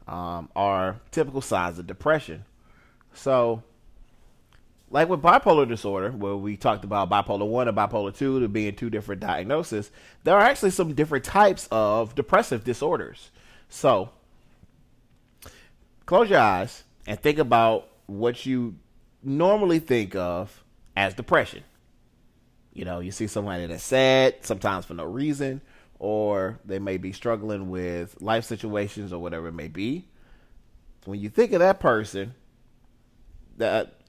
um, 0.08 0.48
are 0.54 1.00
typical 1.10 1.40
signs 1.40 1.78
of 1.78 1.86
depression. 1.86 2.44
So, 3.14 3.62
like 4.90 5.08
with 5.08 5.22
bipolar 5.22 5.66
disorder, 5.66 6.10
where 6.10 6.36
we 6.36 6.56
talked 6.56 6.84
about 6.84 7.10
bipolar 7.10 7.46
1 7.46 7.68
and 7.68 7.76
bipolar 7.76 8.14
2 8.14 8.40
to 8.40 8.48
being 8.48 8.74
two 8.74 8.90
different 8.90 9.20
diagnoses, 9.20 9.90
there 10.24 10.34
are 10.34 10.40
actually 10.42 10.70
some 10.70 10.94
different 10.94 11.24
types 11.24 11.68
of 11.70 12.14
depressive 12.14 12.64
disorders. 12.64 13.30
So, 13.68 14.10
close 16.06 16.28
your 16.28 16.40
eyes 16.40 16.84
and 17.06 17.18
think 17.18 17.38
about 17.38 17.88
what 18.06 18.44
you 18.44 18.76
normally 19.22 19.78
think 19.78 20.14
of 20.14 20.62
as 20.96 21.14
depression. 21.14 21.64
You 22.74 22.84
know, 22.84 23.00
you 23.00 23.10
see 23.10 23.26
somebody 23.26 23.66
that's 23.66 23.82
sad, 23.82 24.36
sometimes 24.40 24.84
for 24.84 24.94
no 24.94 25.04
reason, 25.04 25.60
or 26.02 26.58
they 26.64 26.80
may 26.80 26.96
be 26.96 27.12
struggling 27.12 27.70
with 27.70 28.20
life 28.20 28.44
situations 28.44 29.12
or 29.12 29.22
whatever 29.22 29.46
it 29.46 29.52
may 29.52 29.68
be. 29.68 30.04
When 31.04 31.20
you 31.20 31.28
think 31.28 31.52
of 31.52 31.60
that 31.60 31.78
person, 31.78 32.34
that 33.58 34.00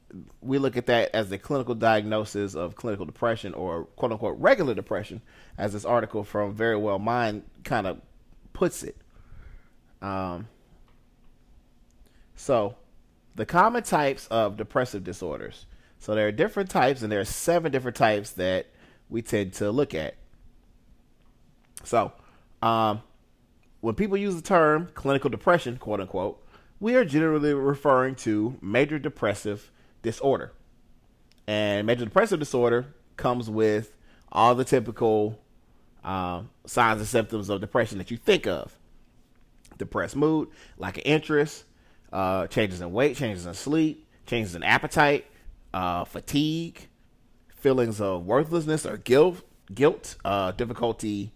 we 0.42 0.58
look 0.58 0.76
at 0.76 0.88
that 0.88 1.12
as 1.14 1.30
the 1.30 1.38
clinical 1.38 1.76
diagnosis 1.76 2.56
of 2.56 2.76
clinical 2.76 3.06
depression 3.06 3.54
or 3.54 3.86
quote 3.86 4.12
unquote 4.12 4.40
regular 4.40 4.74
depression, 4.74 5.22
as 5.56 5.74
this 5.74 5.86
article 5.86 6.24
from 6.24 6.56
Verywell 6.56 7.00
Mind 7.00 7.44
kind 7.64 7.86
of 7.86 8.02
puts 8.54 8.82
it. 8.82 8.98
Um, 10.02 10.48
so, 12.36 12.76
the 13.36 13.46
common 13.46 13.84
types 13.84 14.26
of 14.32 14.58
depressive 14.58 15.04
disorders. 15.04 15.68
So 16.00 16.16
there 16.16 16.28
are 16.28 16.32
different 16.32 16.72
types, 16.72 17.04
and 17.04 17.12
there 17.12 17.20
are 17.20 17.26
seven 17.26 17.72
different 17.72 17.98
types 17.98 18.32
that 18.32 18.66
we 19.12 19.22
tend 19.22 19.54
to 19.54 19.70
look 19.70 19.94
at. 19.94 20.16
So, 21.84 22.12
um, 22.62 23.02
when 23.82 23.96
people 23.96 24.18
use 24.18 24.36
the 24.36 24.42
term 24.42 24.90
clinical 24.94 25.30
depression, 25.30 25.78
quote 25.78 26.00
unquote, 26.00 26.44
we 26.80 26.96
are 26.96 27.06
generally 27.06 27.54
referring 27.54 28.16
to 28.16 28.58
major 28.62 28.98
depressive 29.00 29.72
disorder. 30.02 30.54
And 31.48 31.86
major 31.86 32.06
depressive 32.06 32.40
disorder 32.40 32.94
comes 33.18 33.50
with 33.50 33.96
all 34.32 34.56
the 34.56 34.64
typical 34.64 35.40
um, 36.04 36.50
signs 36.66 37.00
and 37.00 37.08
symptoms 37.08 37.50
of 37.50 37.62
depression 37.62 37.98
that 37.98 38.12
you 38.12 38.18
think 38.18 38.48
of 38.48 38.78
depressed 39.78 40.16
mood, 40.16 40.50
lack 40.78 40.98
of 40.98 41.04
interest, 41.06 41.66
uh, 42.12 42.48
changes 42.48 42.82
in 42.82 42.92
weight, 42.92 43.18
changes 43.18 43.46
in 43.46 43.54
sleep, 43.54 44.08
changes 44.26 44.56
in 44.56 44.64
appetite, 44.64 45.26
uh, 45.74 46.06
fatigue, 46.06 46.88
feelings 47.50 48.00
of 48.00 48.26
worthlessness 48.26 48.86
or 48.86 48.98
guilt, 48.98 49.42
guilt, 49.74 50.16
uh, 50.24 50.52
difficulty 50.52 51.32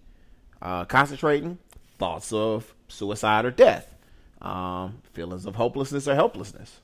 uh, 0.62 0.86
concentrating, 0.86 1.58
thoughts 1.98 2.32
of 2.34 2.74
suicide 2.88 3.46
or 3.46 3.52
death, 3.52 3.94
um, 4.42 5.02
feelings 5.14 5.46
of 5.46 5.56
hopelessness 5.56 6.08
or 6.08 6.16
helplessness. 6.16 6.82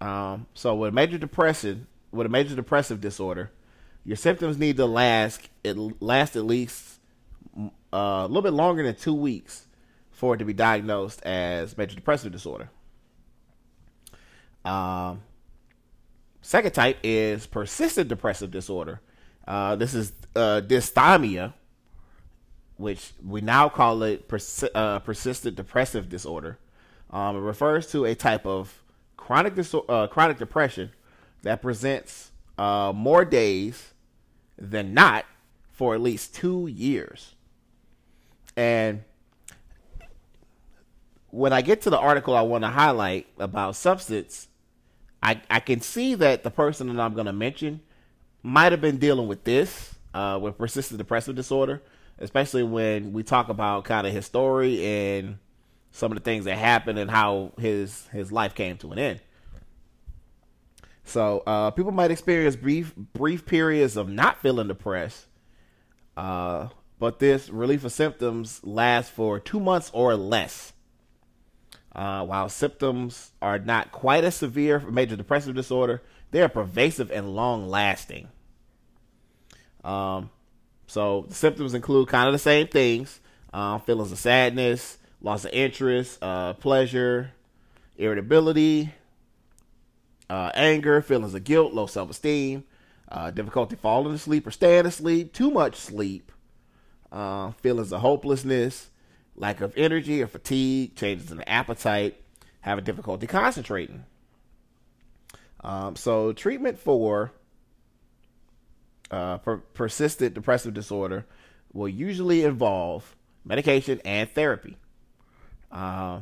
Um, 0.00 0.46
so 0.54 0.74
with 0.74 0.92
major 0.94 1.18
depression, 1.18 1.86
with 2.12 2.26
a 2.26 2.30
major 2.30 2.54
depressive 2.54 3.00
disorder, 3.00 3.50
your 4.04 4.16
symptoms 4.16 4.58
need 4.58 4.76
to 4.76 4.86
last 4.86 5.48
it 5.64 5.76
last 6.00 6.36
at 6.36 6.44
least 6.44 7.00
uh, 7.58 7.68
a 7.92 8.26
little 8.26 8.42
bit 8.42 8.52
longer 8.52 8.82
than 8.82 8.94
two 8.94 9.14
weeks 9.14 9.66
for 10.10 10.34
it 10.34 10.38
to 10.38 10.44
be 10.44 10.52
diagnosed 10.52 11.22
as 11.24 11.76
major 11.76 11.96
depressive 11.96 12.32
disorder. 12.32 12.70
Um, 14.64 15.22
second 16.40 16.72
type 16.72 16.98
is 17.02 17.46
persistent 17.46 18.08
depressive 18.08 18.50
disorder. 18.50 19.00
Uh, 19.46 19.76
this 19.76 19.94
is 19.94 20.12
uh, 20.34 20.60
dysthymia, 20.64 21.52
which 22.76 23.12
we 23.24 23.40
now 23.40 23.68
call 23.68 24.02
it 24.02 24.30
uh, 24.74 24.98
persistent 25.00 25.56
depressive 25.56 26.08
disorder. 26.08 26.58
Um, 27.10 27.36
it 27.36 27.40
refers 27.40 27.90
to 27.92 28.04
a 28.04 28.14
type 28.14 28.44
of 28.46 28.82
chronic 29.16 29.54
dis- 29.54 29.74
uh, 29.88 30.06
chronic 30.08 30.38
depression 30.38 30.90
that 31.42 31.62
presents 31.62 32.32
uh, 32.58 32.92
more 32.94 33.24
days 33.24 33.92
than 34.58 34.94
not 34.94 35.24
for 35.70 35.94
at 35.94 36.00
least 36.00 36.34
two 36.34 36.66
years. 36.66 37.34
And 38.56 39.04
when 41.30 41.52
I 41.52 41.60
get 41.60 41.82
to 41.82 41.90
the 41.90 41.98
article 41.98 42.34
I 42.34 42.40
want 42.40 42.64
to 42.64 42.68
highlight 42.68 43.26
about 43.38 43.76
substance, 43.76 44.48
I, 45.22 45.40
I 45.50 45.60
can 45.60 45.80
see 45.80 46.14
that 46.14 46.42
the 46.42 46.50
person 46.50 46.88
that 46.94 47.00
I'm 47.00 47.14
going 47.14 47.26
to 47.26 47.32
mention 47.32 47.80
might 48.46 48.70
have 48.70 48.80
been 48.80 48.98
dealing 48.98 49.26
with 49.26 49.42
this, 49.42 49.94
uh, 50.14 50.38
with 50.40 50.56
persistent 50.56 50.98
depressive 50.98 51.34
disorder, 51.34 51.82
especially 52.20 52.62
when 52.62 53.12
we 53.12 53.24
talk 53.24 53.48
about 53.48 53.84
kind 53.84 54.06
of 54.06 54.12
his 54.12 54.24
story 54.24 54.84
and 54.86 55.38
some 55.90 56.12
of 56.12 56.16
the 56.18 56.22
things 56.22 56.44
that 56.44 56.56
happened 56.56 56.98
and 56.98 57.10
how 57.10 57.52
his 57.58 58.06
his 58.08 58.30
life 58.30 58.54
came 58.54 58.76
to 58.78 58.92
an 58.92 58.98
end. 58.98 59.20
So 61.04 61.42
uh, 61.44 61.72
people 61.72 61.90
might 61.90 62.12
experience 62.12 62.54
brief 62.54 62.94
brief 62.94 63.46
periods 63.46 63.96
of 63.96 64.08
not 64.08 64.40
feeling 64.40 64.68
depressed, 64.68 65.26
uh, 66.16 66.68
but 67.00 67.18
this 67.18 67.50
relief 67.50 67.84
of 67.84 67.92
symptoms 67.92 68.60
lasts 68.62 69.10
for 69.10 69.40
two 69.40 69.58
months 69.58 69.90
or 69.92 70.14
less. 70.14 70.72
Uh, 71.92 72.24
while 72.24 72.48
symptoms 72.48 73.32
are 73.42 73.58
not 73.58 73.90
quite 73.90 74.22
as 74.22 74.36
severe 74.36 74.78
for 74.78 74.90
major 74.92 75.16
depressive 75.16 75.54
disorder, 75.54 76.02
they 76.30 76.42
are 76.42 76.48
pervasive 76.48 77.10
and 77.10 77.34
long 77.34 77.66
lasting. 77.66 78.28
Um, 79.86 80.30
so 80.88 81.24
the 81.28 81.34
symptoms 81.34 81.72
include 81.72 82.08
kind 82.08 82.26
of 82.26 82.32
the 82.32 82.38
same 82.38 82.66
things: 82.66 83.20
uh, 83.54 83.78
feelings 83.78 84.12
of 84.12 84.18
sadness, 84.18 84.98
loss 85.22 85.44
of 85.44 85.52
interest, 85.52 86.18
uh, 86.22 86.54
pleasure, 86.54 87.32
irritability, 87.96 88.92
uh, 90.28 90.50
anger, 90.54 91.00
feelings 91.00 91.34
of 91.34 91.44
guilt, 91.44 91.72
low 91.72 91.86
self 91.86 92.10
esteem, 92.10 92.64
uh, 93.10 93.30
difficulty 93.30 93.76
falling 93.76 94.14
asleep 94.14 94.46
or 94.46 94.50
staying 94.50 94.86
asleep, 94.86 95.32
too 95.32 95.50
much 95.50 95.76
sleep, 95.76 96.32
uh, 97.12 97.52
feelings 97.52 97.92
of 97.92 98.00
hopelessness, 98.00 98.90
lack 99.36 99.60
of 99.60 99.72
energy 99.76 100.20
or 100.20 100.26
fatigue, 100.26 100.96
changes 100.96 101.30
in 101.30 101.40
appetite, 101.42 102.20
having 102.60 102.84
difficulty 102.84 103.26
concentrating. 103.26 104.04
Um, 105.62 105.96
so, 105.96 106.32
treatment 106.32 106.78
for 106.78 107.32
uh, 109.10 109.38
per- 109.38 109.58
persistent 109.58 110.34
depressive 110.34 110.74
disorder 110.74 111.26
will 111.72 111.88
usually 111.88 112.42
involve 112.42 113.16
medication 113.44 114.00
and 114.04 114.30
therapy. 114.30 114.76
Uh, 115.70 116.20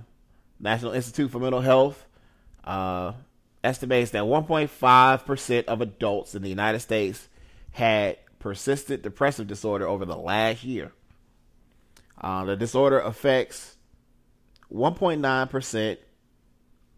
National 0.60 0.92
Institute 0.92 1.30
for 1.30 1.38
Mental 1.38 1.60
Health 1.60 2.06
uh, 2.64 3.12
estimates 3.62 4.10
that 4.12 4.24
1.5% 4.24 5.64
of 5.64 5.80
adults 5.80 6.34
in 6.34 6.42
the 6.42 6.48
United 6.48 6.80
States 6.80 7.28
had 7.72 8.18
persistent 8.38 9.02
depressive 9.02 9.46
disorder 9.46 9.86
over 9.86 10.04
the 10.04 10.16
last 10.16 10.64
year. 10.64 10.92
Uh, 12.20 12.44
the 12.44 12.56
disorder 12.56 13.00
affects 13.00 13.76
1.9% 14.72 15.96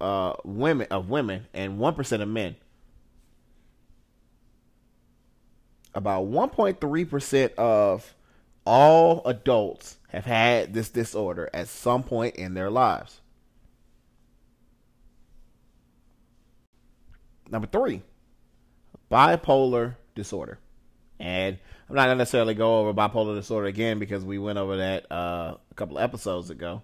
uh, 0.01 0.35
women 0.45 0.87
of 0.91 1.09
women 1.09 1.47
and 1.55 1.79
1% 1.79 2.21
of 2.21 2.29
men. 2.29 2.57
About 5.97 6.27
1.3% 6.27 7.55
of 7.55 8.15
all 8.67 9.23
adults 9.25 9.97
have 10.09 10.27
had 10.27 10.75
this 10.75 10.91
disorder 10.91 11.49
at 11.55 11.69
some 11.69 12.03
point 12.03 12.37
in 12.37 12.53
their 12.53 12.69
lives. 12.69 13.23
Number 17.49 17.67
three, 17.67 18.03
bipolar 19.11 19.97
disorder. 20.15 20.59
And 21.19 21.57
I'm 21.89 21.97
not 21.97 22.05
going 22.05 22.17
to 22.17 22.19
necessarily 22.19 22.53
go 22.53 22.81
over 22.81 22.93
bipolar 22.93 23.35
disorder 23.35 23.67
again 23.67 23.99
because 23.99 24.23
we 24.23 24.39
went 24.39 24.59
over 24.59 24.77
that 24.77 25.11
uh, 25.11 25.55
a 25.71 25.75
couple 25.77 25.99
episodes 25.99 26.51
ago. 26.51 26.83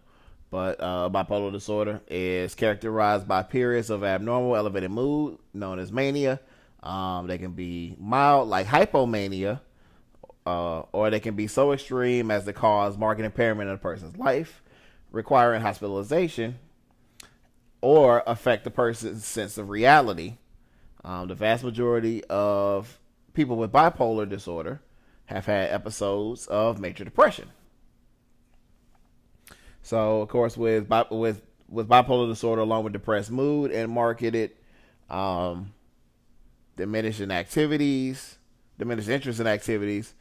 But 0.50 0.81
uh, 0.81 1.11
bipolar 1.12 1.52
disorder 1.52 2.00
is 2.09 2.54
characterized 2.54 3.28
by 3.28 3.42
periods 3.42 3.90
of 3.90 4.04
abnormal 4.04 4.57
elevated 4.57 4.90
mood 4.90 5.38
known 5.52 5.78
as 5.78 5.92
mania. 5.92 6.40
Um, 6.82 7.26
they 7.28 7.38
can 7.38 7.52
be 7.52 7.94
mild, 7.98 8.48
like 8.48 8.66
hypomania, 8.66 9.60
uh, 10.46 10.80
or 10.92 11.10
they 11.10 11.20
can 11.20 11.36
be 11.36 11.46
so 11.46 11.72
extreme 11.72 12.30
as 12.30 12.44
to 12.44 12.52
cause 12.52 12.98
marked 12.98 13.20
impairment 13.20 13.68
in 13.68 13.74
a 13.74 13.78
person's 13.78 14.16
life, 14.16 14.62
requiring 15.10 15.62
hospitalization, 15.62 16.58
or 17.80 18.22
affect 18.26 18.64
the 18.64 18.70
person's 18.70 19.24
sense 19.24 19.58
of 19.58 19.68
reality. 19.68 20.38
Um, 21.04 21.28
the 21.28 21.34
vast 21.34 21.64
majority 21.64 22.24
of 22.24 22.98
people 23.34 23.56
with 23.56 23.72
bipolar 23.72 24.28
disorder 24.28 24.80
have 25.26 25.46
had 25.46 25.70
episodes 25.70 26.46
of 26.46 26.80
major 26.80 27.04
depression. 27.04 27.50
So, 29.82 30.22
of 30.22 30.28
course, 30.28 30.56
with 30.56 30.88
with 31.10 31.42
with 31.68 31.88
bipolar 31.88 32.28
disorder, 32.28 32.62
along 32.62 32.84
with 32.84 32.92
depressed 32.92 33.30
mood 33.30 33.72
and 33.72 33.90
marketed 33.90 34.52
um, 35.10 35.72
diminishing 36.76 37.30
activities, 37.30 38.38
diminished 38.78 39.08
interest 39.08 39.40
in 39.40 39.46
activities, 39.46 40.14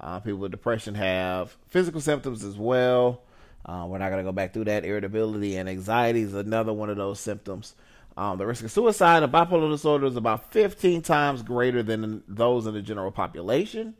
uh, 0.00 0.20
people 0.20 0.38
with 0.38 0.50
depression 0.50 0.94
have 0.94 1.56
physical 1.66 2.00
symptoms 2.00 2.44
as 2.44 2.56
well. 2.56 3.22
Uh, 3.66 3.84
we're 3.88 3.98
not 3.98 4.10
going 4.10 4.24
to 4.24 4.28
go 4.28 4.32
back 4.32 4.52
through 4.52 4.64
that. 4.64 4.84
Irritability 4.84 5.56
and 5.56 5.68
anxiety 5.68 6.22
is 6.22 6.34
another 6.34 6.72
one 6.72 6.88
of 6.88 6.96
those 6.96 7.20
symptoms. 7.20 7.74
Um, 8.16 8.38
the 8.38 8.46
risk 8.46 8.64
of 8.64 8.72
suicide 8.72 9.22
and 9.22 9.32
bipolar 9.32 9.70
disorder 9.70 10.06
is 10.06 10.16
about 10.16 10.52
15 10.52 11.02
times 11.02 11.42
greater 11.42 11.82
than 11.82 12.22
those 12.26 12.66
in 12.66 12.74
the 12.74 12.82
general 12.82 13.10
population. 13.10 13.94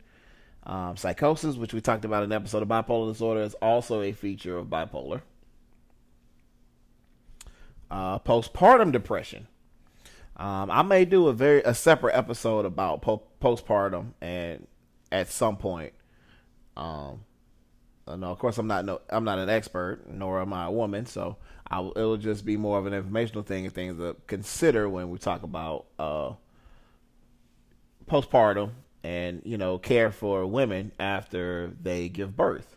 Um, 0.65 0.97
psychosis, 0.97 1.57
which 1.57 1.73
we 1.73 1.81
talked 1.81 2.05
about 2.05 2.25
in 2.25 2.33
an 2.33 2.37
episode 2.37 2.63
of 2.63 2.69
bipolar 2.69 3.13
disorder, 3.13 3.43
is 3.43 3.55
also 3.55 4.03
a 4.03 4.13
feature 4.13 4.57
of 4.57 4.67
bipolar. 4.67 5.23
Uh, 7.91 8.19
postpartum 8.19 8.93
depression. 8.93 9.47
Um, 10.39 10.71
I 10.71 10.83
may 10.83 11.05
do 11.05 11.29
a 11.29 11.33
very 11.33 11.63
a 11.63 11.75
separate 11.75 12.17
episode 12.17 12.65
about 12.65 13.03
po- 13.03 13.25
postpartum 13.43 14.13
and 14.21 14.67
at 15.11 15.29
some 15.29 15.57
point. 15.57 15.93
Um, 16.77 17.25
no, 18.07 18.31
of 18.31 18.39
course 18.39 18.57
I'm 18.59 18.69
not 18.69 18.85
no 18.85 19.01
I'm 19.11 19.25
not 19.25 19.39
an 19.39 19.51
expert, 19.51 20.05
nor 20.09 20.41
am 20.41 20.53
I 20.53 20.67
a 20.67 20.71
woman, 20.71 21.07
so 21.07 21.37
I 21.71 21.81
it'll 21.81 22.17
just 22.17 22.45
be 22.45 22.57
more 22.57 22.79
of 22.79 22.87
an 22.87 22.95
informational 22.95 23.43
thing 23.43 23.65
and 23.67 23.75
things 23.75 23.99
to 23.99 24.17
consider 24.27 24.89
when 24.89 25.11
we 25.11 25.19
talk 25.19 25.43
about 25.43 25.87
uh, 25.99 26.33
postpartum 28.07 28.71
and 29.03 29.43
you 29.45 29.59
know 29.59 29.79
care 29.79 30.11
for 30.11 30.47
women 30.47 30.93
after 30.99 31.73
they 31.83 32.09
give 32.09 32.37
birth. 32.37 32.77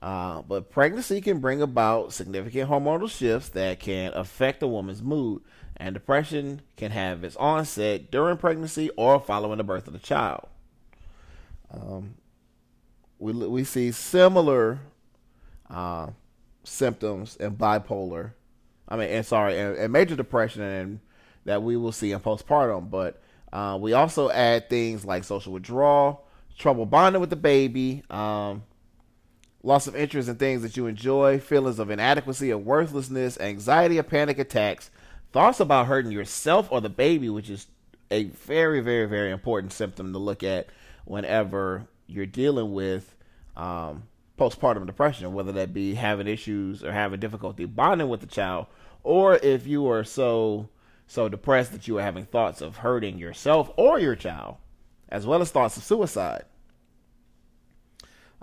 Uh, 0.00 0.42
but 0.42 0.70
pregnancy 0.70 1.20
can 1.20 1.38
bring 1.38 1.62
about 1.62 2.12
significant 2.12 2.68
hormonal 2.68 3.08
shifts 3.08 3.50
that 3.50 3.78
can 3.78 4.12
affect 4.14 4.62
a 4.62 4.66
woman's 4.66 5.00
mood, 5.00 5.42
and 5.82 5.94
depression 5.94 6.62
can 6.76 6.92
have 6.92 7.24
its 7.24 7.34
onset 7.36 8.08
during 8.12 8.36
pregnancy 8.36 8.88
or 8.96 9.18
following 9.18 9.58
the 9.58 9.64
birth 9.64 9.88
of 9.88 9.92
the 9.92 9.98
child. 9.98 10.46
Um, 11.72 12.14
we 13.18 13.32
we 13.32 13.64
see 13.64 13.90
similar 13.90 14.78
uh, 15.68 16.10
symptoms 16.62 17.34
in 17.36 17.56
bipolar. 17.56 18.32
I 18.88 18.96
mean, 18.96 19.08
and 19.08 19.26
sorry, 19.26 19.58
and, 19.58 19.76
and 19.76 19.92
major 19.92 20.14
depression, 20.14 20.62
and 20.62 21.00
that 21.46 21.64
we 21.64 21.76
will 21.76 21.90
see 21.90 22.12
in 22.12 22.20
postpartum. 22.20 22.88
But 22.88 23.20
uh, 23.52 23.76
we 23.80 23.92
also 23.92 24.30
add 24.30 24.70
things 24.70 25.04
like 25.04 25.24
social 25.24 25.52
withdrawal, 25.52 26.24
trouble 26.56 26.86
bonding 26.86 27.20
with 27.20 27.30
the 27.30 27.36
baby, 27.36 28.04
um, 28.08 28.62
loss 29.64 29.88
of 29.88 29.96
interest 29.96 30.28
in 30.28 30.36
things 30.36 30.62
that 30.62 30.76
you 30.76 30.86
enjoy, 30.86 31.40
feelings 31.40 31.80
of 31.80 31.90
inadequacy 31.90 32.52
or 32.52 32.58
worthlessness, 32.58 33.40
anxiety 33.40 33.98
or 33.98 34.04
panic 34.04 34.38
attacks, 34.38 34.92
thoughts 35.32 35.60
about 35.60 35.86
hurting 35.86 36.12
yourself 36.12 36.68
or 36.70 36.80
the 36.80 36.88
baby, 36.88 37.28
which 37.28 37.50
is 37.50 37.66
a 38.10 38.24
very, 38.24 38.80
very, 38.80 39.06
very 39.06 39.30
important 39.30 39.72
symptom 39.72 40.12
to 40.12 40.18
look 40.18 40.42
at 40.42 40.66
whenever 41.04 41.86
you're 42.06 42.26
dealing 42.26 42.72
with 42.72 43.14
um, 43.56 44.04
postpartum 44.38 44.86
depression, 44.86 45.32
whether 45.32 45.52
that 45.52 45.72
be 45.72 45.94
having 45.94 46.26
issues 46.26 46.84
or 46.84 46.92
having 46.92 47.20
difficulty 47.20 47.64
bonding 47.64 48.08
with 48.08 48.20
the 48.20 48.26
child, 48.26 48.66
or 49.02 49.36
if 49.36 49.66
you 49.66 49.88
are 49.88 50.04
so 50.04 50.68
so 51.06 51.28
depressed 51.28 51.72
that 51.72 51.88
you 51.88 51.98
are 51.98 52.02
having 52.02 52.24
thoughts 52.24 52.60
of 52.62 52.78
hurting 52.78 53.18
yourself 53.18 53.70
or 53.76 53.98
your 53.98 54.16
child, 54.16 54.56
as 55.08 55.26
well 55.26 55.42
as 55.42 55.50
thoughts 55.50 55.76
of 55.76 55.82
suicide. 55.82 56.44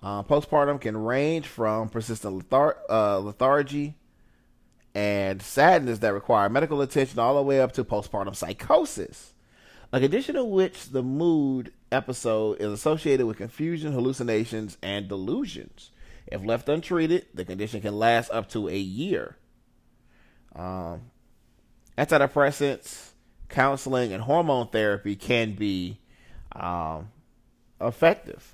Uh, 0.02 0.24
postpartum 0.24 0.80
can 0.80 0.96
range 0.96 1.48
from 1.48 1.90
persistent 1.90 2.50
lethar- 2.50 2.78
uh, 2.90 3.20
lethargy 3.20 3.96
and 5.00 5.42
sadness 5.42 6.00
that 6.00 6.14
require 6.14 6.50
medical 6.50 6.82
attention 6.82 7.20
all 7.20 7.36
the 7.38 7.42
way 7.42 7.62
up 7.62 7.72
to 7.72 7.86
postpartum 7.86 8.36
psychosis, 8.36 9.34
a 9.94 10.00
condition 10.02 10.36
in 10.36 10.50
which 10.50 10.90
the 10.90 11.02
mood 11.02 11.72
episode 11.90 12.60
is 12.60 12.70
associated 12.70 13.26
with 13.26 13.38
confusion, 13.38 13.94
hallucinations, 13.94 14.78
and 14.84 15.08
delusions. 15.08 15.92
If 16.28 16.44
left 16.44 16.68
untreated, 16.68 17.28
the 17.34 17.46
condition 17.46 17.80
can 17.80 17.98
last 17.98 18.30
up 18.32 18.50
to 18.50 18.68
a 18.68 18.78
year. 18.78 19.38
Um, 20.54 21.12
antidepressants, 21.98 23.12
counseling, 23.48 24.12
and 24.12 24.24
hormone 24.24 24.68
therapy 24.68 25.16
can 25.16 25.54
be 25.54 25.98
um, 26.54 27.08
effective 27.80 28.54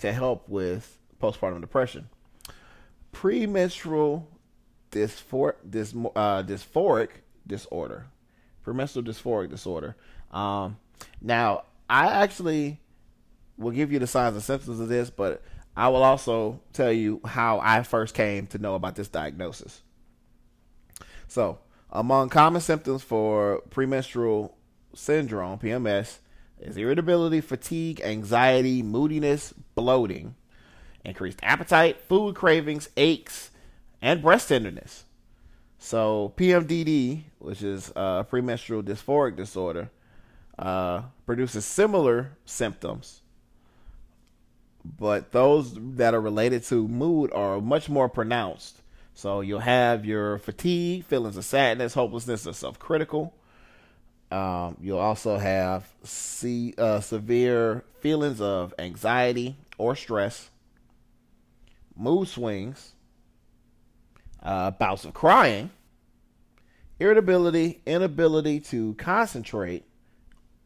to 0.00 0.12
help 0.12 0.46
with 0.46 0.98
postpartum 1.22 1.62
depression. 1.62 2.10
Premenstrual 3.12 4.28
dysphor- 4.90 5.56
dys- 5.68 6.12
uh, 6.16 6.42
dysphoric 6.42 7.10
disorder. 7.46 8.06
Premenstrual 8.62 9.04
dysphoric 9.04 9.50
disorder. 9.50 9.96
Um, 10.30 10.78
now, 11.20 11.64
I 11.88 12.06
actually 12.22 12.80
will 13.56 13.70
give 13.70 13.92
you 13.92 13.98
the 13.98 14.06
signs 14.06 14.34
and 14.34 14.42
symptoms 14.42 14.80
of 14.80 14.88
this, 14.88 15.10
but 15.10 15.42
I 15.76 15.88
will 15.88 16.02
also 16.02 16.60
tell 16.72 16.92
you 16.92 17.20
how 17.24 17.60
I 17.60 17.82
first 17.82 18.14
came 18.14 18.46
to 18.48 18.58
know 18.58 18.74
about 18.74 18.96
this 18.96 19.08
diagnosis. 19.08 19.82
So, 21.28 21.58
among 21.90 22.28
common 22.30 22.60
symptoms 22.60 23.02
for 23.02 23.62
premenstrual 23.70 24.56
syndrome, 24.94 25.58
PMS, 25.58 26.18
is 26.60 26.76
irritability, 26.76 27.40
fatigue, 27.40 28.00
anxiety, 28.00 28.82
moodiness, 28.82 29.54
bloating, 29.74 30.34
increased 31.04 31.38
appetite, 31.42 32.00
food 32.00 32.34
cravings, 32.34 32.88
aches, 32.96 33.50
and 34.00 34.22
breast 34.22 34.48
tenderness. 34.48 35.04
So, 35.78 36.32
PMDD, 36.36 37.22
which 37.38 37.62
is 37.62 37.92
uh, 37.94 38.24
premenstrual 38.24 38.82
dysphoric 38.82 39.36
disorder, 39.36 39.90
uh, 40.58 41.02
produces 41.24 41.64
similar 41.64 42.32
symptoms, 42.44 43.20
but 44.98 45.32
those 45.32 45.74
that 45.96 46.14
are 46.14 46.20
related 46.20 46.64
to 46.64 46.88
mood 46.88 47.32
are 47.32 47.60
much 47.60 47.88
more 47.88 48.08
pronounced. 48.08 48.80
So 49.14 49.40
you'll 49.40 49.60
have 49.60 50.04
your 50.06 50.38
fatigue, 50.38 51.04
feelings 51.04 51.36
of 51.36 51.44
sadness, 51.44 51.94
hopelessness, 51.94 52.46
or 52.46 52.52
self-critical. 52.52 53.34
Um, 54.30 54.76
you'll 54.80 55.00
also 55.00 55.38
have 55.38 55.88
see, 56.04 56.72
uh, 56.78 57.00
severe 57.00 57.84
feelings 58.00 58.40
of 58.40 58.74
anxiety 58.78 59.56
or 59.76 59.96
stress, 59.96 60.50
mood 61.96 62.28
swings, 62.28 62.92
uh, 64.42 64.70
bouts 64.72 65.04
of 65.04 65.14
crying, 65.14 65.70
irritability, 67.00 67.80
inability 67.86 68.60
to 68.60 68.94
concentrate, 68.94 69.84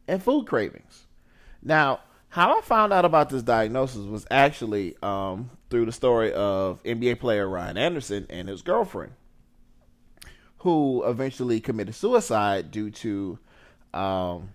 and 0.07 0.21
food 0.21 0.45
cravings. 0.45 1.07
Now, 1.61 2.01
how 2.29 2.57
I 2.57 2.61
found 2.61 2.91
out 2.91 3.05
about 3.05 3.29
this 3.29 3.43
diagnosis 3.43 4.05
was 4.05 4.25
actually 4.31 4.95
um, 5.03 5.51
through 5.69 5.85
the 5.85 5.91
story 5.91 6.33
of 6.33 6.81
NBA 6.83 7.19
player 7.19 7.47
Ryan 7.47 7.77
Anderson 7.77 8.25
and 8.29 8.49
his 8.49 8.61
girlfriend, 8.61 9.13
who 10.57 11.03
eventually 11.05 11.59
committed 11.59 11.95
suicide 11.95 12.71
due 12.71 12.89
to, 12.89 13.37
um, 13.93 14.49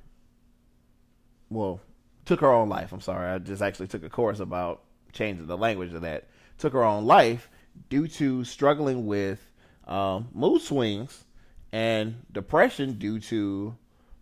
well, 1.51 1.81
took 2.25 2.41
her 2.41 2.53
own 2.53 2.69
life. 2.69 2.93
I'm 2.93 3.01
sorry, 3.01 3.31
I 3.31 3.39
just 3.39 3.63
actually 3.63 3.87
took 3.87 4.03
a 4.03 4.11
course 4.11 4.41
about 4.41 4.83
changing 5.13 5.47
the 5.47 5.57
language 5.57 5.95
of 5.95 6.03
that. 6.03 6.29
Took 6.59 6.73
her 6.73 6.85
own 6.85 7.05
life 7.05 7.49
due 7.89 8.09
to 8.09 8.45
struggling 8.45 9.07
with 9.07 9.41
um, 9.87 10.29
mood 10.33 10.63
swings 10.63 11.25
and 11.73 12.25
depression 12.33 12.99
due 12.99 13.21
to 13.21 13.77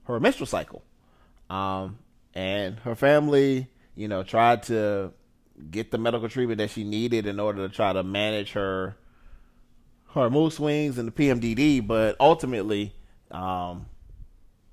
her 0.04 0.20
menstrual 0.20 0.46
cycle. 0.46 0.82
Um, 1.50 1.98
and 2.34 2.78
her 2.80 2.94
family, 2.94 3.68
you 3.94 4.08
know, 4.08 4.22
tried 4.22 4.64
to 4.64 5.12
get 5.70 5.90
the 5.90 5.98
medical 5.98 6.28
treatment 6.28 6.58
that 6.58 6.70
she 6.70 6.84
needed 6.84 7.26
in 7.26 7.40
order 7.40 7.66
to 7.66 7.74
try 7.74 7.92
to 7.92 8.02
manage 8.02 8.52
her 8.52 8.96
her 10.14 10.30
mood 10.30 10.52
swings 10.52 10.96
and 10.96 11.08
the 11.08 11.12
PMDD, 11.12 11.86
but 11.86 12.16
ultimately, 12.18 12.94
um, 13.30 13.86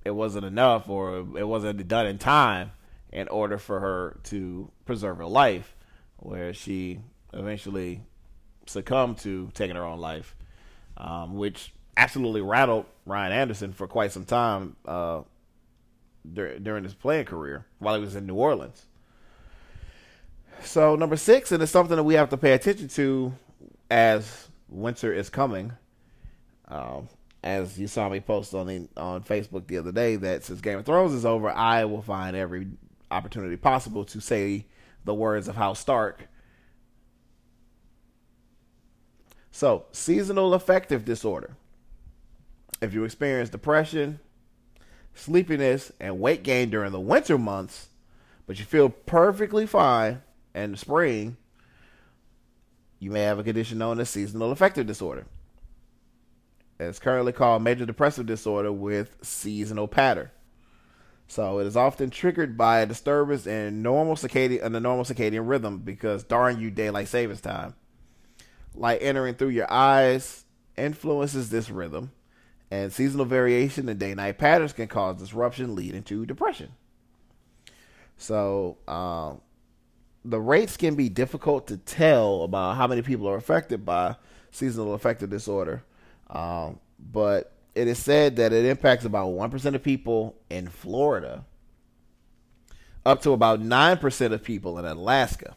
it 0.06 0.12
wasn't 0.12 0.46
enough, 0.46 0.88
or 0.88 1.18
it 1.38 1.48
wasn't 1.48 1.86
done 1.88 2.08
in 2.08 2.18
time 2.18 2.72
in 3.12 3.28
order 3.28 3.58
for 3.58 3.80
her 3.82 4.20
to 4.24 4.72
preserve 4.86 5.18
her 5.18 5.26
life, 5.26 5.76
where 6.18 6.54
she 6.54 7.00
eventually 7.34 8.02
succumbed 8.66 9.20
to 9.20 9.50
taking 9.54 9.76
her 9.76 9.84
own 9.84 10.00
life, 10.00 10.36
um, 10.98 11.36
which 11.36 11.74
absolutely 11.98 12.42
rattled 12.42 12.86
Ryan 13.06 13.34
Anderson 13.34 13.74
for 13.74 13.88
quite 13.88 14.12
some 14.12 14.26
time. 14.26 14.76
Uh, 14.86 15.22
dur- 16.32 16.60
during 16.60 16.84
his 16.84 16.94
playing 16.94 17.26
career 17.26 17.66
while 17.80 17.96
he 17.96 18.02
was 18.02 18.16
in 18.16 18.26
New 18.26 18.36
Orleans. 18.36 18.86
So 20.64 20.96
number 20.96 21.18
six, 21.18 21.52
and 21.52 21.62
it's 21.62 21.72
something 21.72 21.98
that 21.98 22.04
we 22.04 22.14
have 22.14 22.30
to 22.30 22.38
pay 22.38 22.54
attention 22.54 22.88
to 22.90 23.34
as 23.92 24.48
winter 24.70 25.14
is 25.14 25.30
coming. 25.30 25.74
Um, 26.68 27.10
as 27.44 27.78
you 27.78 27.88
saw 27.88 28.08
me 28.08 28.22
post 28.22 28.54
on 28.54 28.68
the, 28.68 28.88
on 28.96 29.24
Facebook 29.24 29.68
the 29.68 29.78
other 29.78 29.92
day, 29.92 30.16
that 30.16 30.46
since 30.46 30.62
Game 30.62 30.80
of 30.80 30.86
Thrones 30.86 31.14
is 31.14 31.26
over, 31.26 31.50
I 31.50 31.84
will 31.84 32.02
find 32.02 32.36
every 32.36 32.68
opportunity 33.12 33.58
possible 33.58 34.06
to 34.06 34.22
say 34.22 34.66
the 35.04 35.14
words 35.14 35.50
of 35.50 35.58
House 35.58 35.80
Stark. 35.80 36.30
So, 39.56 39.86
seasonal 39.92 40.56
affective 40.56 41.06
disorder. 41.06 41.56
If 42.82 42.92
you 42.92 43.04
experience 43.04 43.52
depression, 43.52 44.20
sleepiness, 45.14 45.92
and 46.00 46.20
weight 46.20 46.42
gain 46.42 46.72
during 46.72 46.92
the 46.92 47.00
winter 47.00 47.38
months, 47.38 47.90
but 48.48 48.58
you 48.58 48.66
feel 48.66 48.90
perfectly 48.90 49.68
fine 49.68 50.24
in 50.56 50.72
the 50.72 50.78
spring, 50.78 51.38
you 52.98 53.12
may 53.12 53.22
have 53.22 53.38
a 53.38 53.44
condition 53.44 53.78
known 53.78 54.00
as 54.00 54.10
seasonal 54.10 54.52
affective 54.52 54.88
disorder. 54.88 55.28
It's 56.80 56.98
currently 56.98 57.32
called 57.32 57.62
major 57.62 57.86
depressive 57.86 58.26
disorder 58.26 58.72
with 58.72 59.18
seasonal 59.22 59.88
pattern. 59.88 60.32
So 61.28 61.60
it 61.60 61.68
is 61.68 61.78
often 61.78 62.10
triggered 62.10 62.58
by 62.58 62.80
a 62.80 62.88
disturbance 62.88 63.46
in 63.46 63.84
normal 63.84 64.16
circadian 64.16 64.64
in 64.64 64.72
the 64.72 64.80
normal 64.80 65.06
circadian 65.06 65.48
rhythm 65.48 65.78
because 65.78 66.24
darn 66.24 66.60
you 66.60 66.72
daylight 66.72 67.08
savings 67.08 67.40
time. 67.40 67.76
Light 68.76 69.00
entering 69.02 69.36
through 69.36 69.50
your 69.50 69.72
eyes 69.72 70.46
influences 70.76 71.50
this 71.50 71.70
rhythm, 71.70 72.12
and 72.72 72.92
seasonal 72.92 73.26
variation 73.26 73.88
in 73.88 73.98
day-night 73.98 74.38
patterns 74.40 74.74
can 74.74 74.88
cause 74.88 75.18
disruption, 75.18 75.76
leading 75.76 76.04
to 76.04 76.26
depression. 76.26 76.72
So 78.18 78.78
um, 78.88 79.42
the 80.26 80.40
rates 80.40 80.78
can 80.78 80.96
be 80.96 81.10
difficult 81.10 81.68
to 81.68 81.78
tell 81.78 82.44
about 82.44 82.76
how 82.76 82.88
many 82.88 83.02
people 83.02 83.30
are 83.30 83.36
affected 83.36 83.86
by 83.86 84.16
seasonal 84.52 84.94
affective 84.94 85.30
disorder, 85.30 85.84
um, 86.30 86.80
but 87.00 87.54
it 87.76 87.88
is 87.88 87.98
said 87.98 88.36
that 88.38 88.54
it 88.54 88.66
impacts 88.66 89.06
about 89.06 89.28
1% 89.28 89.76
of 89.76 89.84
people 89.84 90.36
in 90.50 90.68
Florida, 90.68 91.44
up 93.06 93.22
to 93.24 93.32
about 93.32 93.62
9% 93.62 94.32
of 94.32 94.44
people 94.44 94.80
in 94.80 94.86
Alaska. 94.86 95.56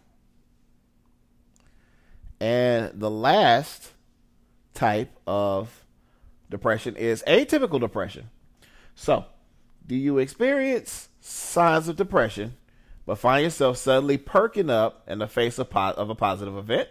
And 2.41 2.93
the 2.95 3.11
last 3.11 3.93
type 4.75 5.11
of 5.27 5.85
depression 6.51 6.97
is 6.97 7.23
atypical 7.27 7.81
depression. 7.81 8.31
So, 8.95 9.25
do 9.87 9.97
you 9.97 10.19
experience 10.19 11.09
signs 11.21 11.89
of 11.89 11.97
depression 11.97 12.57
but 13.07 13.19
find 13.19 13.45
yourself 13.45 13.79
suddenly 13.79 14.19
perking 14.19 14.69
up 14.69 15.05
in 15.09 15.21
the 15.21 15.29
face 15.29 15.59
of, 15.59 15.71
po- 15.71 15.93
of 15.93 16.11
a 16.11 16.15
positive 16.15 16.57
event. 16.57 16.89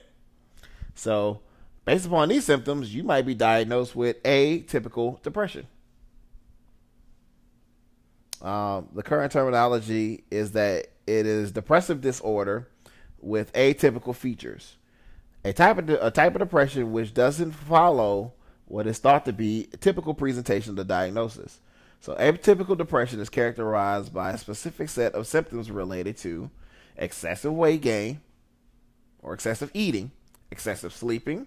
So, 0.96 1.42
based 1.84 2.06
upon 2.06 2.30
these 2.30 2.46
symptoms, 2.46 2.96
you 2.96 3.04
might 3.04 3.26
be 3.26 3.36
diagnosed 3.36 3.96
with 3.96 4.24
atypical 4.24 5.22
depression. 5.22 5.68
Um, 8.42 8.88
the 8.94 9.04
current 9.04 9.34
terminology 9.34 10.24
is 10.32 10.54
that 10.54 10.88
it 11.06 11.26
is 11.26 11.52
depressive 11.52 12.00
disorder 12.00 12.70
with 13.20 13.52
atypical 13.54 14.16
features. 14.16 14.78
A 15.46 15.54
type 15.54 15.78
of 15.78 15.86
de- 15.86 16.06
a 16.06 16.10
type 16.10 16.34
of 16.34 16.40
depression 16.40 16.92
which 16.92 17.14
doesn't 17.14 17.52
follow 17.52 18.34
what 18.66 18.88
is 18.88 18.98
thought 18.98 19.26
to 19.26 19.34
be 19.34 19.70
a 19.72 19.78
typical 19.78 20.16
presentation 20.16 20.72
of 20.72 20.76
the 20.76 20.84
diagnosis. 20.84 21.60
So, 22.00 22.16
atypical 22.16 22.76
depression 22.76 23.20
is 23.20 23.30
characterized 23.30 24.12
by 24.12 24.32
a 24.32 24.40
specific 24.40 24.90
set 24.90 25.14
of 25.14 25.28
symptoms 25.28 25.70
related 25.70 26.18
to 26.18 26.50
excessive 26.98 27.54
weight 27.54 27.82
gain 27.82 28.22
or 29.22 29.36
excessive 29.36 29.70
eating, 29.76 30.12
excessive 30.50 30.92
sleeping, 30.92 31.46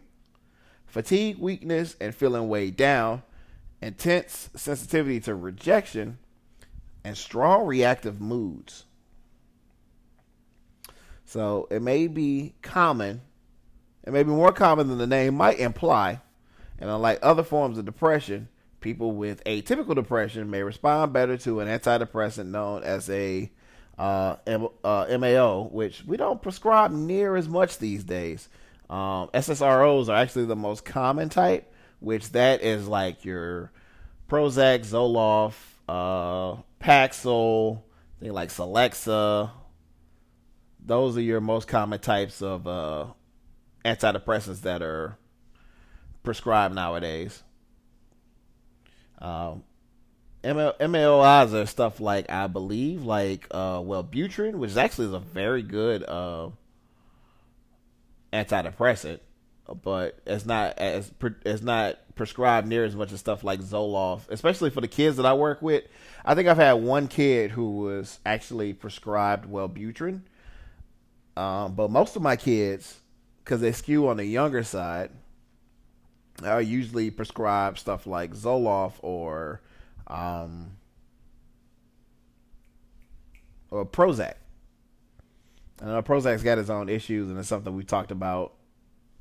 fatigue, 0.86 1.38
weakness, 1.38 1.96
and 2.00 2.14
feeling 2.14 2.48
weighed 2.48 2.76
down, 2.76 3.24
intense 3.82 4.48
sensitivity 4.54 5.18
to 5.20 5.34
rejection, 5.34 6.18
and 7.02 7.18
strong 7.18 7.66
reactive 7.66 8.20
moods. 8.20 8.84
So, 11.24 11.66
it 11.68 11.82
may 11.82 12.06
be 12.06 12.54
common, 12.62 13.22
it 14.08 14.12
may 14.12 14.22
be 14.22 14.30
more 14.30 14.52
common 14.52 14.88
than 14.88 14.96
the 14.96 15.06
name 15.06 15.34
might 15.34 15.58
imply, 15.58 16.22
and 16.78 16.88
unlike 16.88 17.18
other 17.20 17.42
forms 17.42 17.76
of 17.76 17.84
depression, 17.84 18.48
people 18.80 19.12
with 19.12 19.44
atypical 19.44 19.94
depression 19.94 20.48
may 20.48 20.62
respond 20.62 21.12
better 21.12 21.36
to 21.36 21.60
an 21.60 21.68
antidepressant 21.68 22.46
known 22.46 22.82
as 22.84 23.10
a 23.10 23.52
uh, 23.98 24.36
M- 24.46 24.68
uh, 24.82 25.14
MAO, 25.18 25.68
which 25.70 26.04
we 26.06 26.16
don't 26.16 26.40
prescribe 26.40 26.90
near 26.90 27.36
as 27.36 27.50
much 27.50 27.76
these 27.76 28.02
days. 28.02 28.48
Um, 28.88 29.28
SSRIs 29.34 30.08
are 30.08 30.16
actually 30.16 30.46
the 30.46 30.56
most 30.56 30.86
common 30.86 31.28
type, 31.28 31.70
which 32.00 32.32
that 32.32 32.62
is 32.62 32.88
like 32.88 33.26
your 33.26 33.72
Prozac, 34.26 34.86
Zoloft, 34.86 35.52
uh, 35.86 36.62
Paxil, 36.80 37.82
things 38.20 38.32
like 38.32 38.48
Celexa. 38.48 39.50
Those 40.82 41.18
are 41.18 41.20
your 41.20 41.42
most 41.42 41.68
common 41.68 41.98
types 41.98 42.40
of 42.40 42.66
uh, 42.66 43.08
antidepressants 43.84 44.62
that 44.62 44.82
are 44.82 45.16
prescribed 46.22 46.74
nowadays. 46.74 47.42
Um, 49.20 49.64
MAOIs 50.44 51.52
are 51.52 51.66
stuff 51.66 52.00
like 52.00 52.30
I 52.30 52.46
believe 52.46 53.04
like 53.04 53.46
uh 53.50 53.78
Wellbutrin, 53.78 54.54
which 54.54 54.76
actually 54.76 55.08
is 55.08 55.12
a 55.12 55.18
very 55.18 55.62
good 55.62 56.04
uh 56.08 56.50
antidepressant, 58.32 59.20
but 59.82 60.18
it's 60.26 60.46
not 60.46 60.78
as 60.78 61.10
it's 61.44 61.62
not 61.62 61.98
prescribed 62.14 62.68
near 62.68 62.84
as 62.84 62.94
much 62.94 63.12
as 63.12 63.20
stuff 63.20 63.42
like 63.42 63.60
Zoloft, 63.60 64.28
especially 64.28 64.70
for 64.70 64.80
the 64.80 64.88
kids 64.88 65.16
that 65.16 65.26
I 65.26 65.34
work 65.34 65.60
with. 65.60 65.84
I 66.24 66.34
think 66.34 66.48
I've 66.48 66.56
had 66.56 66.74
one 66.74 67.08
kid 67.08 67.50
who 67.50 67.78
was 67.78 68.20
actually 68.24 68.72
prescribed 68.74 69.50
Wellbutrin, 69.50 70.20
um, 71.36 71.74
but 71.74 71.90
most 71.90 72.16
of 72.16 72.22
my 72.22 72.36
kids, 72.36 73.00
because 73.48 73.62
they 73.62 73.72
skew 73.72 74.08
on 74.08 74.18
the 74.18 74.26
younger 74.26 74.62
side, 74.62 75.08
I 76.44 76.60
usually 76.60 77.10
prescribe 77.10 77.78
stuff 77.78 78.06
like 78.06 78.34
Zoloft 78.34 78.96
or 79.00 79.62
um, 80.06 80.72
or 83.70 83.86
Prozac. 83.86 84.34
I 85.80 85.86
know 85.86 86.02
Prozac's 86.02 86.42
got 86.42 86.58
its 86.58 86.68
own 86.68 86.90
issues, 86.90 87.30
and 87.30 87.38
it's 87.38 87.48
something 87.48 87.74
we 87.74 87.84
talked 87.84 88.10
about 88.10 88.52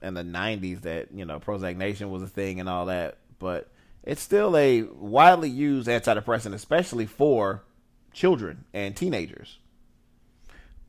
in 0.01 0.13
the 0.13 0.23
'90s. 0.23 0.81
That 0.81 1.13
you 1.13 1.23
know, 1.23 1.39
Prozac 1.39 1.77
Nation 1.77 2.11
was 2.11 2.21
a 2.21 2.27
thing 2.27 2.59
and 2.59 2.67
all 2.67 2.87
that, 2.87 3.19
but 3.39 3.71
it's 4.03 4.21
still 4.21 4.57
a 4.57 4.81
widely 4.81 5.49
used 5.49 5.87
antidepressant, 5.87 6.53
especially 6.53 7.05
for 7.05 7.63
children 8.11 8.65
and 8.73 8.93
teenagers. 8.93 9.59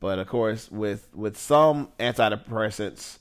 But 0.01 0.19
of 0.19 0.27
course, 0.27 0.69
with 0.69 1.07
with 1.13 1.37
some 1.37 1.89
antidepressants, 1.99 3.19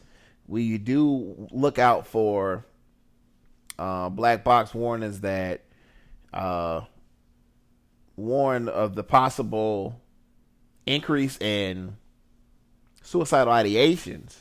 we 0.49 0.79
do 0.79 1.49
look 1.53 1.79
out 1.79 2.07
for 2.07 2.65
uh, 3.79 4.09
black 4.09 4.43
box 4.43 4.75
warnings 4.75 5.21
that 5.21 5.63
uh, 6.33 6.81
warn 8.17 8.69
of 8.69 8.95
the 8.95 9.05
possible 9.05 10.01
increase 10.87 11.39
in 11.39 11.97
suicidal 13.03 13.53
ideations 13.53 14.37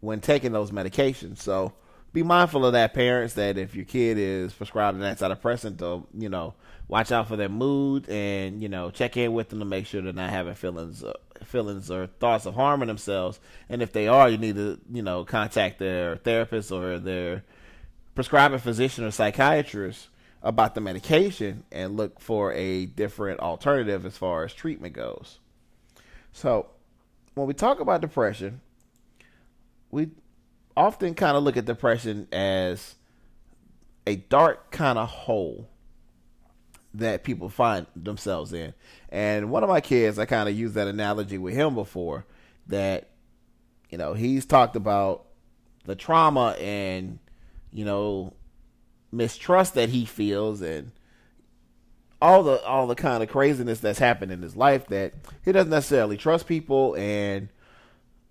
when 0.00 0.20
taking 0.20 0.52
those 0.52 0.70
medications. 0.70 1.38
So 1.38 1.72
be 2.12 2.22
mindful 2.22 2.64
of 2.64 2.74
that, 2.74 2.94
parents. 2.94 3.34
That 3.34 3.58
if 3.58 3.74
your 3.74 3.86
kid 3.86 4.18
is 4.18 4.52
prescribed 4.52 5.00
an 5.00 5.16
antidepressant, 5.16 5.78
to 5.78 6.06
you 6.16 6.28
know 6.28 6.54
watch 6.88 7.10
out 7.10 7.28
for 7.28 7.36
their 7.36 7.48
mood 7.48 8.08
and 8.08 8.62
you 8.62 8.68
know 8.68 8.90
check 8.90 9.16
in 9.16 9.32
with 9.32 9.48
them 9.48 9.58
to 9.58 9.64
make 9.64 9.86
sure 9.86 10.00
they're 10.02 10.12
not 10.12 10.30
having 10.30 10.54
feelings, 10.54 11.02
uh, 11.02 11.12
feelings 11.44 11.90
or 11.90 12.06
thoughts 12.06 12.46
of 12.46 12.54
harming 12.54 12.88
themselves. 12.88 13.40
And 13.68 13.82
if 13.82 13.92
they 13.92 14.08
are, 14.08 14.28
you 14.28 14.38
need 14.38 14.56
to 14.56 14.80
you 14.92 15.02
know 15.02 15.24
contact 15.24 15.78
their 15.78 16.16
therapist 16.16 16.70
or 16.70 16.98
their 16.98 17.44
prescribing 18.14 18.58
physician 18.58 19.04
or 19.04 19.10
psychiatrist 19.10 20.08
about 20.42 20.74
the 20.74 20.80
medication 20.80 21.64
and 21.72 21.96
look 21.96 22.20
for 22.20 22.52
a 22.52 22.86
different 22.86 23.40
alternative 23.40 24.06
as 24.06 24.16
far 24.16 24.44
as 24.44 24.54
treatment 24.54 24.94
goes. 24.94 25.38
So, 26.32 26.68
when 27.34 27.46
we 27.46 27.54
talk 27.54 27.80
about 27.80 28.00
depression, 28.00 28.60
we 29.90 30.10
often 30.76 31.14
kind 31.14 31.36
of 31.36 31.42
look 31.42 31.56
at 31.56 31.64
depression 31.64 32.28
as 32.30 32.94
a 34.06 34.16
dark 34.16 34.70
kind 34.70 34.98
of 34.98 35.08
hole 35.08 35.68
that 36.98 37.24
people 37.24 37.48
find 37.48 37.86
themselves 37.94 38.52
in. 38.52 38.74
And 39.10 39.50
one 39.50 39.62
of 39.62 39.68
my 39.68 39.80
kids, 39.80 40.18
I 40.18 40.26
kind 40.26 40.48
of 40.48 40.56
used 40.56 40.74
that 40.74 40.88
analogy 40.88 41.38
with 41.38 41.54
him 41.54 41.74
before 41.74 42.26
that, 42.66 43.10
you 43.90 43.98
know, 43.98 44.14
he's 44.14 44.44
talked 44.44 44.76
about 44.76 45.26
the 45.84 45.94
trauma 45.94 46.56
and 46.58 47.18
you 47.72 47.84
know, 47.84 48.32
mistrust 49.12 49.74
that 49.74 49.90
he 49.90 50.06
feels 50.06 50.62
and 50.62 50.92
all 52.22 52.42
the 52.42 52.62
all 52.64 52.86
the 52.86 52.94
kind 52.94 53.22
of 53.22 53.28
craziness 53.28 53.80
that's 53.80 53.98
happened 53.98 54.32
in 54.32 54.40
his 54.40 54.56
life 54.56 54.86
that 54.86 55.12
he 55.44 55.52
doesn't 55.52 55.70
necessarily 55.70 56.16
trust 56.16 56.46
people 56.46 56.96
and 56.96 57.50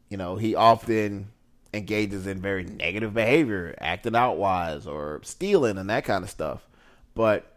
you 0.09 0.17
know, 0.17 0.35
he 0.35 0.55
often 0.55 1.27
engages 1.73 2.25
in 2.25 2.41
very 2.41 2.63
negative 2.63 3.13
behavior, 3.13 3.75
acting 3.79 4.15
out 4.15 4.37
wise 4.37 4.87
or 4.87 5.19
stealing 5.23 5.77
and 5.77 5.89
that 5.89 6.05
kind 6.05 6.23
of 6.23 6.29
stuff. 6.29 6.67
But 7.13 7.54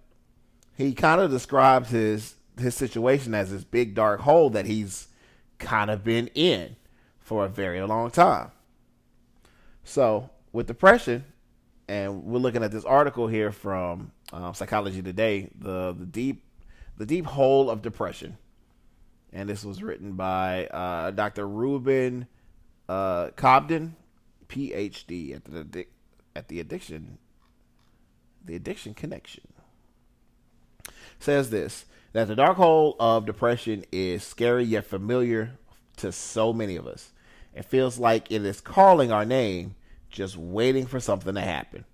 he 0.78 0.94
kind 0.94 1.20
of 1.20 1.30
describes 1.30 1.90
his 1.90 2.36
his 2.56 2.74
situation 2.74 3.34
as 3.34 3.50
this 3.50 3.64
big 3.64 3.94
dark 3.94 4.20
hole 4.20 4.48
that 4.50 4.64
he's 4.66 5.08
kind 5.58 5.90
of 5.90 6.02
been 6.02 6.28
in 6.34 6.76
for 7.18 7.44
a 7.44 7.48
very 7.48 7.80
long 7.82 8.10
time. 8.10 8.50
So, 9.84 10.30
with 10.52 10.66
depression, 10.66 11.24
and 11.88 12.24
we're 12.24 12.38
looking 12.38 12.62
at 12.62 12.70
this 12.70 12.84
article 12.84 13.26
here 13.26 13.50
from 13.50 14.12
um, 14.32 14.54
Psychology 14.54 15.02
Today, 15.02 15.50
the 15.58 15.92
the 15.92 16.06
deep 16.06 16.44
the 16.96 17.06
deep 17.06 17.26
hole 17.26 17.70
of 17.70 17.82
depression, 17.82 18.38
and 19.32 19.48
this 19.48 19.64
was 19.64 19.82
written 19.82 20.12
by 20.12 20.66
uh, 20.66 21.10
Dr. 21.10 21.48
Ruben 21.48 22.28
uh, 22.88 23.30
Cobden, 23.34 23.96
PhD 24.48 25.34
at 25.34 25.44
the 25.44 25.86
at 26.36 26.46
the 26.46 26.60
addiction 26.60 27.18
the 28.44 28.54
Addiction 28.54 28.94
Connection, 28.94 29.42
says 31.18 31.50
this 31.50 31.84
that 32.12 32.26
the 32.28 32.36
dark 32.36 32.56
hole 32.56 32.96
of 32.98 33.26
depression 33.26 33.84
is 33.92 34.24
scary 34.24 34.64
yet 34.64 34.86
familiar 34.86 35.52
to 35.96 36.10
so 36.10 36.52
many 36.52 36.76
of 36.76 36.86
us. 36.86 37.12
It 37.54 37.64
feels 37.64 37.98
like 37.98 38.30
it 38.30 38.44
is 38.44 38.60
calling 38.60 39.12
our 39.12 39.24
name, 39.24 39.74
just 40.10 40.36
waiting 40.36 40.86
for 40.86 41.00
something 41.00 41.34
to 41.34 41.40
happen. 41.40 41.84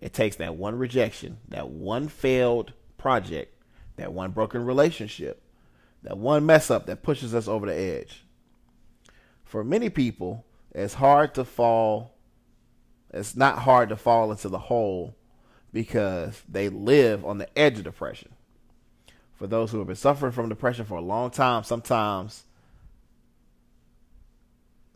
It 0.00 0.12
takes 0.12 0.36
that 0.36 0.54
one 0.54 0.78
rejection, 0.78 1.38
that 1.48 1.68
one 1.68 2.08
failed 2.08 2.72
project, 2.96 3.54
that 3.96 4.12
one 4.12 4.30
broken 4.30 4.64
relationship, 4.64 5.42
that 6.02 6.16
one 6.16 6.46
mess 6.46 6.70
up 6.70 6.86
that 6.86 7.02
pushes 7.02 7.34
us 7.34 7.48
over 7.48 7.66
the 7.66 7.74
edge. 7.74 8.24
For 9.44 9.64
many 9.64 9.90
people, 9.90 10.44
it's 10.72 10.94
hard 10.94 11.34
to 11.34 11.44
fall, 11.44 12.14
it's 13.12 13.34
not 13.34 13.60
hard 13.60 13.88
to 13.88 13.96
fall 13.96 14.30
into 14.30 14.48
the 14.48 14.58
hole 14.58 15.16
because 15.72 16.42
they 16.48 16.68
live 16.68 17.24
on 17.24 17.38
the 17.38 17.58
edge 17.58 17.78
of 17.78 17.84
depression. 17.84 18.30
For 19.34 19.46
those 19.46 19.70
who 19.70 19.78
have 19.78 19.86
been 19.86 19.96
suffering 19.96 20.32
from 20.32 20.48
depression 20.48 20.84
for 20.84 20.96
a 20.96 21.02
long 21.02 21.30
time, 21.30 21.62
sometimes 21.62 22.44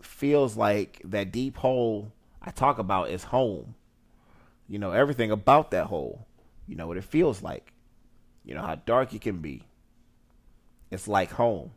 feels 0.00 0.56
like 0.56 1.00
that 1.04 1.32
deep 1.32 1.56
hole 1.56 2.12
I 2.40 2.50
talk 2.50 2.78
about 2.78 3.11
is 3.11 3.24
home. 3.24 3.74
You 4.68 4.78
know, 4.78 4.92
everything 4.92 5.30
about 5.30 5.70
that 5.70 5.87
hole. 5.87 6.26
You 6.66 6.76
know 6.76 6.87
what 6.87 6.96
it 6.96 7.04
feels 7.04 7.42
like. 7.42 7.72
You 8.44 8.54
know 8.54 8.62
how 8.62 8.74
dark 8.74 9.14
it 9.14 9.20
can 9.20 9.38
be. 9.38 9.62
It's 10.90 11.06
like 11.06 11.30
home. 11.32 11.72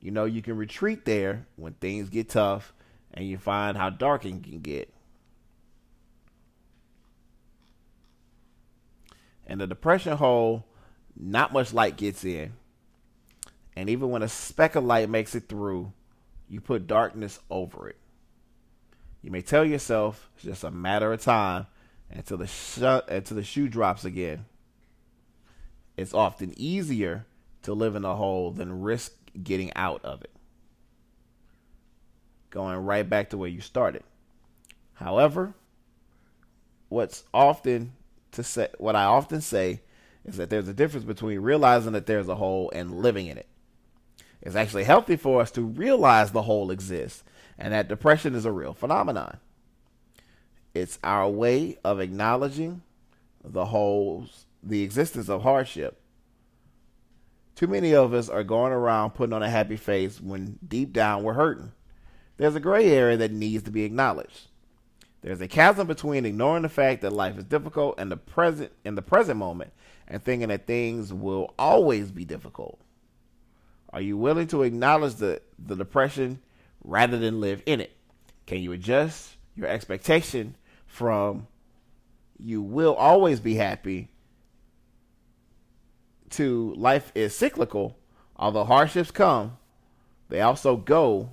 You 0.00 0.10
know, 0.10 0.24
you 0.24 0.42
can 0.42 0.56
retreat 0.56 1.04
there 1.04 1.46
when 1.56 1.74
things 1.74 2.08
get 2.08 2.28
tough 2.28 2.72
and 3.14 3.26
you 3.26 3.38
find 3.38 3.76
how 3.76 3.90
dark 3.90 4.24
it 4.24 4.42
can 4.42 4.60
get. 4.60 4.91
And 9.52 9.60
the 9.60 9.66
depression 9.66 10.16
hole, 10.16 10.64
not 11.14 11.52
much 11.52 11.74
light 11.74 11.98
gets 11.98 12.24
in. 12.24 12.54
And 13.76 13.90
even 13.90 14.08
when 14.08 14.22
a 14.22 14.28
speck 14.28 14.76
of 14.76 14.84
light 14.84 15.10
makes 15.10 15.34
it 15.34 15.46
through, 15.46 15.92
you 16.48 16.62
put 16.62 16.86
darkness 16.86 17.38
over 17.50 17.86
it. 17.90 17.98
You 19.20 19.30
may 19.30 19.42
tell 19.42 19.62
yourself 19.62 20.30
it's 20.36 20.44
just 20.44 20.64
a 20.64 20.70
matter 20.70 21.12
of 21.12 21.20
time 21.20 21.66
until 22.10 22.38
the 22.38 22.46
sh- 22.46 22.78
until 22.78 23.36
the 23.36 23.44
shoe 23.44 23.68
drops 23.68 24.06
again. 24.06 24.46
It's 25.98 26.14
often 26.14 26.54
easier 26.56 27.26
to 27.64 27.74
live 27.74 27.94
in 27.94 28.06
a 28.06 28.16
hole 28.16 28.52
than 28.52 28.80
risk 28.80 29.12
getting 29.42 29.70
out 29.76 30.02
of 30.02 30.22
it. 30.22 30.32
Going 32.48 32.78
right 32.78 33.06
back 33.06 33.28
to 33.30 33.36
where 33.36 33.50
you 33.50 33.60
started. 33.60 34.02
However, 34.94 35.52
what's 36.88 37.24
often 37.34 37.92
to 38.32 38.42
say 38.42 38.68
what 38.78 38.96
I 38.96 39.04
often 39.04 39.40
say 39.40 39.82
is 40.24 40.36
that 40.36 40.50
there's 40.50 40.68
a 40.68 40.74
difference 40.74 41.04
between 41.04 41.40
realizing 41.40 41.92
that 41.92 42.06
there's 42.06 42.28
a 42.28 42.36
hole 42.36 42.70
and 42.74 43.02
living 43.02 43.26
in 43.26 43.38
it. 43.38 43.48
It's 44.40 44.56
actually 44.56 44.84
healthy 44.84 45.16
for 45.16 45.40
us 45.40 45.50
to 45.52 45.62
realize 45.62 46.32
the 46.32 46.42
hole 46.42 46.70
exists 46.70 47.22
and 47.58 47.72
that 47.72 47.88
depression 47.88 48.34
is 48.34 48.44
a 48.44 48.52
real 48.52 48.74
phenomenon. 48.74 49.38
It's 50.74 50.98
our 51.04 51.28
way 51.28 51.78
of 51.84 52.00
acknowledging 52.00 52.82
the 53.44 53.66
holes, 53.66 54.46
the 54.62 54.82
existence 54.82 55.28
of 55.28 55.42
hardship. 55.42 56.00
Too 57.54 57.66
many 57.66 57.94
of 57.94 58.14
us 58.14 58.28
are 58.28 58.42
going 58.42 58.72
around 58.72 59.10
putting 59.10 59.34
on 59.34 59.42
a 59.42 59.50
happy 59.50 59.76
face 59.76 60.20
when 60.20 60.58
deep 60.66 60.92
down 60.92 61.22
we're 61.22 61.34
hurting. 61.34 61.72
There's 62.38 62.54
a 62.54 62.60
gray 62.60 62.90
area 62.90 63.16
that 63.18 63.30
needs 63.30 63.62
to 63.64 63.70
be 63.70 63.84
acknowledged. 63.84 64.48
There's 65.22 65.40
a 65.40 65.48
chasm 65.48 65.86
between 65.86 66.26
ignoring 66.26 66.62
the 66.62 66.68
fact 66.68 67.02
that 67.02 67.12
life 67.12 67.38
is 67.38 67.44
difficult 67.44 67.94
and 67.98 68.10
the 68.10 68.16
present 68.16 68.72
in 68.84 68.96
the 68.96 69.02
present 69.02 69.38
moment 69.38 69.72
and 70.08 70.22
thinking 70.22 70.48
that 70.48 70.66
things 70.66 71.12
will 71.12 71.54
always 71.58 72.10
be 72.10 72.24
difficult. 72.24 72.80
Are 73.90 74.00
you 74.00 74.16
willing 74.16 74.48
to 74.48 74.62
acknowledge 74.62 75.14
the, 75.14 75.40
the 75.58 75.76
depression 75.76 76.40
rather 76.82 77.18
than 77.18 77.40
live 77.40 77.62
in 77.66 77.80
it? 77.80 77.92
Can 78.46 78.58
you 78.58 78.72
adjust 78.72 79.36
your 79.54 79.68
expectation 79.68 80.56
from 80.86 81.46
you 82.38 82.60
will 82.60 82.94
always 82.94 83.38
be 83.38 83.54
happy 83.54 84.08
to 86.30 86.74
life 86.76 87.12
is 87.14 87.36
cyclical, 87.36 87.96
although 88.36 88.64
hardships 88.64 89.10
come, 89.10 89.58
they 90.28 90.40
also 90.40 90.76
go, 90.76 91.30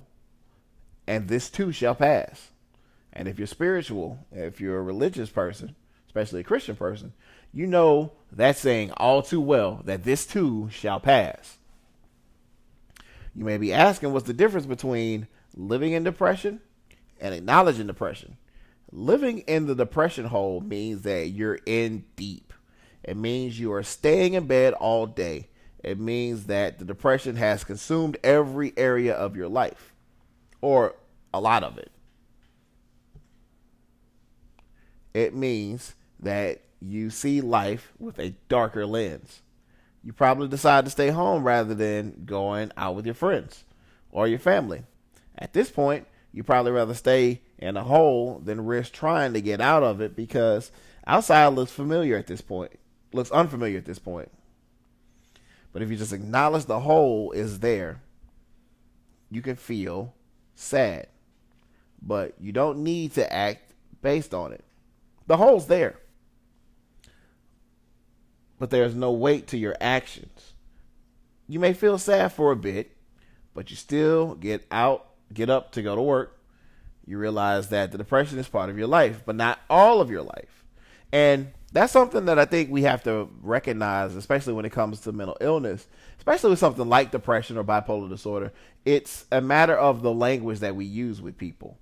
and 1.06 1.28
this 1.28 1.50
too 1.50 1.72
shall 1.72 1.94
pass. 1.94 2.49
And 3.12 3.28
if 3.28 3.38
you're 3.38 3.46
spiritual, 3.46 4.18
if 4.32 4.60
you're 4.60 4.78
a 4.78 4.82
religious 4.82 5.30
person, 5.30 5.74
especially 6.06 6.40
a 6.40 6.44
Christian 6.44 6.76
person, 6.76 7.12
you 7.52 7.66
know 7.66 8.12
that 8.32 8.56
saying 8.56 8.92
all 8.92 9.22
too 9.22 9.40
well 9.40 9.82
that 9.84 10.04
this 10.04 10.26
too 10.26 10.68
shall 10.70 11.00
pass. 11.00 11.58
You 13.34 13.44
may 13.44 13.58
be 13.58 13.72
asking 13.72 14.12
what's 14.12 14.26
the 14.26 14.32
difference 14.32 14.66
between 14.66 15.26
living 15.54 15.92
in 15.92 16.04
depression 16.04 16.60
and 17.20 17.34
acknowledging 17.34 17.86
depression. 17.86 18.36
Living 18.92 19.38
in 19.40 19.66
the 19.66 19.74
depression 19.74 20.26
hole 20.26 20.60
means 20.60 21.02
that 21.02 21.28
you're 21.28 21.60
in 21.66 22.04
deep. 22.16 22.52
It 23.02 23.16
means 23.16 23.58
you 23.58 23.72
are 23.72 23.82
staying 23.82 24.34
in 24.34 24.46
bed 24.46 24.74
all 24.74 25.06
day. 25.06 25.48
It 25.82 25.98
means 25.98 26.46
that 26.46 26.78
the 26.78 26.84
depression 26.84 27.36
has 27.36 27.64
consumed 27.64 28.18
every 28.22 28.72
area 28.76 29.14
of 29.14 29.36
your 29.36 29.48
life, 29.48 29.94
or 30.60 30.94
a 31.32 31.40
lot 31.40 31.62
of 31.64 31.78
it. 31.78 31.89
It 35.14 35.34
means 35.34 35.94
that 36.20 36.60
you 36.80 37.10
see 37.10 37.40
life 37.40 37.92
with 37.98 38.18
a 38.18 38.34
darker 38.48 38.86
lens 38.86 39.42
you 40.02 40.12
probably 40.12 40.48
decide 40.48 40.84
to 40.84 40.90
stay 40.90 41.10
home 41.10 41.44
rather 41.44 41.74
than 41.74 42.22
going 42.24 42.72
out 42.76 42.94
with 42.94 43.04
your 43.04 43.14
friends 43.14 43.64
or 44.10 44.26
your 44.26 44.38
family. 44.38 44.84
At 45.36 45.52
this 45.52 45.70
point, 45.70 46.06
you 46.32 46.42
probably 46.42 46.72
rather 46.72 46.94
stay 46.94 47.42
in 47.58 47.76
a 47.76 47.84
hole 47.84 48.40
than 48.42 48.64
risk 48.64 48.92
trying 48.92 49.34
to 49.34 49.40
get 49.40 49.60
out 49.60 49.82
of 49.82 50.00
it 50.00 50.16
because 50.16 50.72
outside 51.06 51.48
looks 51.48 51.72
familiar 51.72 52.16
at 52.16 52.26
this 52.26 52.40
point, 52.40 52.72
looks 53.12 53.30
unfamiliar 53.30 53.78
at 53.78 53.84
this 53.84 53.98
point. 53.98 54.30
But 55.72 55.82
if 55.82 55.90
you 55.90 55.96
just 55.96 56.12
acknowledge 56.12 56.64
the 56.64 56.80
hole 56.80 57.32
is 57.32 57.60
there, 57.60 58.00
you 59.30 59.42
can 59.42 59.56
feel 59.56 60.14
sad. 60.54 61.08
But 62.02 62.34
you 62.40 62.52
don't 62.52 62.78
need 62.78 63.12
to 63.14 63.32
act 63.32 63.74
based 64.00 64.32
on 64.32 64.52
it. 64.52 64.64
The 65.30 65.36
hole's 65.36 65.68
there 65.68 65.94
but 68.60 68.70
there's 68.70 68.94
no 68.94 69.10
weight 69.10 69.48
to 69.48 69.58
your 69.58 69.74
actions. 69.80 70.52
You 71.48 71.58
may 71.58 71.72
feel 71.72 71.98
sad 71.98 72.32
for 72.32 72.52
a 72.52 72.56
bit, 72.56 72.94
but 73.54 73.70
you 73.70 73.76
still 73.76 74.36
get 74.36 74.64
out, 74.70 75.06
get 75.32 75.50
up 75.50 75.72
to 75.72 75.82
go 75.82 75.96
to 75.96 76.02
work. 76.02 76.38
You 77.06 77.18
realize 77.18 77.70
that 77.70 77.90
the 77.90 77.98
depression 77.98 78.38
is 78.38 78.46
part 78.46 78.70
of 78.70 78.78
your 78.78 78.86
life, 78.86 79.22
but 79.24 79.34
not 79.34 79.58
all 79.68 80.00
of 80.00 80.10
your 80.10 80.22
life. 80.22 80.64
And 81.10 81.52
that's 81.72 81.92
something 81.92 82.26
that 82.26 82.38
I 82.38 82.44
think 82.44 82.70
we 82.70 82.82
have 82.82 83.02
to 83.04 83.28
recognize, 83.40 84.14
especially 84.14 84.52
when 84.52 84.66
it 84.66 84.72
comes 84.72 85.00
to 85.00 85.12
mental 85.12 85.38
illness, 85.40 85.88
especially 86.18 86.50
with 86.50 86.58
something 86.58 86.88
like 86.88 87.10
depression 87.10 87.56
or 87.56 87.64
bipolar 87.64 88.10
disorder. 88.10 88.52
It's 88.84 89.24
a 89.32 89.40
matter 89.40 89.76
of 89.76 90.02
the 90.02 90.12
language 90.12 90.60
that 90.60 90.76
we 90.76 90.84
use 90.84 91.22
with 91.22 91.38
people. 91.38 91.78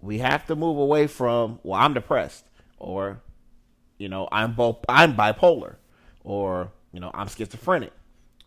We 0.00 0.18
have 0.18 0.46
to 0.46 0.56
move 0.56 0.78
away 0.78 1.06
from, 1.06 1.60
well, 1.62 1.80
I'm 1.80 1.94
depressed, 1.94 2.44
or 2.78 3.20
you 4.00 4.08
know, 4.08 4.28
I'm 4.32 4.54
both 4.54 4.78
I'm 4.88 5.14
bipolar 5.14 5.76
or, 6.24 6.72
you 6.92 7.00
know, 7.00 7.10
I'm 7.14 7.28
schizophrenic. 7.28 7.92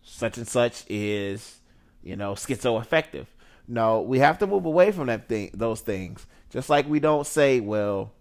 Such 0.02 0.38
and 0.38 0.48
such 0.48 0.84
is, 0.90 1.62
you 2.02 2.16
know, 2.16 2.34
schizoaffective. 2.34 3.28
No, 3.68 4.02
we 4.02 4.20
have 4.20 4.40
to 4.40 4.48
move 4.48 4.66
away 4.66 4.92
from 4.92 5.08
that 5.08 5.30
thing 5.30 5.52
those 5.54 5.82
things. 5.82 6.26
Just 6.50 6.70
like 6.70 6.90
we 6.90 7.00
don't 7.00 7.26
say, 7.26 7.60
well, 7.60 8.12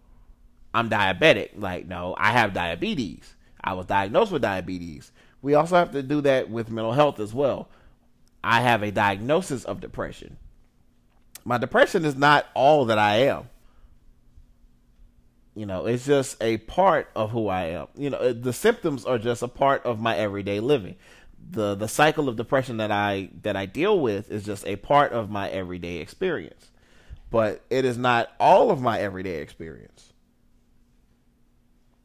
I'm 0.75 0.89
diabetic. 0.89 1.51
Like, 1.57 1.87
no, 1.87 2.15
I 2.19 2.33
have 2.33 2.53
diabetes. 2.53 3.35
I 3.65 3.73
was 3.73 3.87
diagnosed 3.87 4.31
with 4.31 4.43
diabetes. 4.43 5.11
We 5.41 5.55
also 5.55 5.77
have 5.77 5.93
to 5.93 6.03
do 6.03 6.21
that 6.21 6.51
with 6.51 6.71
mental 6.71 6.93
health 6.93 7.19
as 7.19 7.35
well. 7.35 7.69
I 8.45 8.61
have 8.61 8.83
a 8.83 8.91
diagnosis 8.91 9.65
of 9.65 9.81
depression. 9.81 10.37
My 11.45 11.59
depression 11.59 12.05
is 12.05 12.17
not 12.17 12.47
all 12.55 12.85
that 12.87 12.99
I 12.99 13.17
am. 13.17 13.49
You 15.55 15.67
know, 15.67 15.87
it's 15.87 16.07
just 16.07 16.43
a 16.43 16.59
part 16.59 17.11
of 17.15 17.31
who 17.31 17.49
I 17.49 17.65
am. 17.65 17.89
You 17.97 18.11
know, 18.11 18.33
the 18.33 18.53
symptoms 18.53 19.05
are 19.05 19.19
just 19.19 19.43
a 19.43 19.49
part 19.49 19.85
of 19.85 20.01
my 20.01 20.17
everyday 20.17 20.61
living. 20.61 20.97
The 21.51 21.75
the 21.75 21.89
cycle 21.89 22.29
of 22.29 22.37
depression 22.37 22.79
that 22.79 22.91
I 22.91 23.29
that 23.43 23.57
I 23.57 23.67
deal 23.67 23.99
with 23.99 24.31
is 24.31 24.45
just 24.45 24.67
a 24.67 24.77
part 24.77 25.13
of 25.13 25.29
my 25.29 25.51
everyday 25.51 25.97
experience. 25.97 26.71
But 27.31 27.65
it 27.69 27.85
is 27.85 27.99
not 27.99 28.31
all 28.39 28.71
of 28.71 28.81
my 28.81 28.99
everyday 28.99 29.41
experience. 29.41 30.13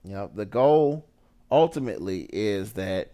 You 0.03 0.13
know, 0.13 0.31
the 0.33 0.45
goal 0.45 1.05
ultimately 1.51 2.27
is 2.31 2.73
that 2.73 3.11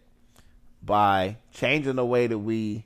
by 0.81 1.37
changing 1.51 1.95
the 1.95 2.05
way 2.05 2.27
that 2.27 2.37
we, 2.37 2.85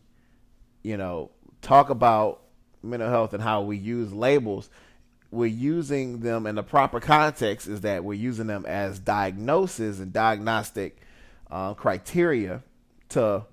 you 0.84 0.98
know, 0.98 1.32
talk 1.62 1.90
about 1.90 2.42
mental 2.84 3.10
health 3.10 3.34
and 3.34 3.44
how 3.44 3.62
we 3.62 3.78
use 3.78 4.14
labels, 4.14 4.70
we're 5.32 5.46
using 5.46 6.20
them 6.22 6.46
in 6.46 6.56
the 6.56 6.64
proper 6.64 7.00
context 7.00 7.68
is 7.68 7.82
that 7.82 8.04
we're 8.04 8.14
using 8.14 8.48
them 8.48 8.66
as 8.66 9.00
diagnosis 9.00 10.00
and 10.00 10.14
diagnostic 10.14 10.98
uh, 11.52 11.74
criteria 11.74 12.64
to 13.10 13.46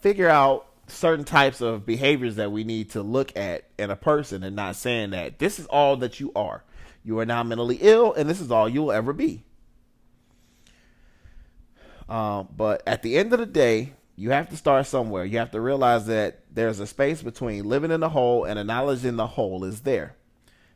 figure 0.00 0.28
out 0.28 0.68
certain 0.88 1.24
types 1.24 1.60
of 1.60 1.84
behaviors 1.84 2.36
that 2.36 2.52
we 2.52 2.62
need 2.62 2.90
to 2.90 3.02
look 3.02 3.36
at 3.36 3.64
in 3.78 3.90
a 3.90 3.96
person 3.96 4.44
and 4.44 4.54
not 4.54 4.76
saying 4.76 5.10
that 5.10 5.38
this 5.38 5.58
is 5.58 5.66
all 5.66 5.96
that 5.96 6.20
you 6.20 6.30
are. 6.36 6.62
You 7.02 7.18
are 7.18 7.26
now 7.26 7.42
mentally 7.42 7.78
ill 7.80 8.12
and 8.12 8.28
this 8.28 8.40
is 8.40 8.50
all 8.50 8.68
you'll 8.68 8.92
ever 8.92 9.12
be. 9.12 9.42
Um, 12.08 12.48
but 12.56 12.82
at 12.86 13.02
the 13.02 13.16
end 13.16 13.32
of 13.32 13.40
the 13.40 13.46
day, 13.46 13.94
you 14.16 14.30
have 14.30 14.48
to 14.48 14.56
start 14.56 14.86
somewhere. 14.86 15.24
You 15.26 15.38
have 15.38 15.50
to 15.50 15.60
realize 15.60 16.06
that 16.06 16.40
there's 16.50 16.80
a 16.80 16.86
space 16.86 17.22
between 17.22 17.68
living 17.68 17.90
in 17.90 18.00
the 18.00 18.08
whole 18.08 18.44
and 18.44 18.58
acknowledging 18.58 19.16
the 19.16 19.26
whole 19.26 19.62
is 19.62 19.82
there. 19.82 20.16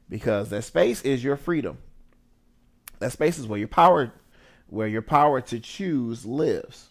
Because 0.09 0.51
that 0.51 0.63
space 0.63 1.01
is 1.03 1.25
your 1.25 1.37
freedom. 1.37 1.79
That 2.99 3.13
space 3.13 3.39
is 3.39 3.47
where 3.47 3.59
your 3.59 3.69
power 3.69 4.13
where 4.67 4.87
your 4.87 5.03
power 5.03 5.41
to 5.41 5.59
choose 5.59 6.25
lives. 6.25 6.91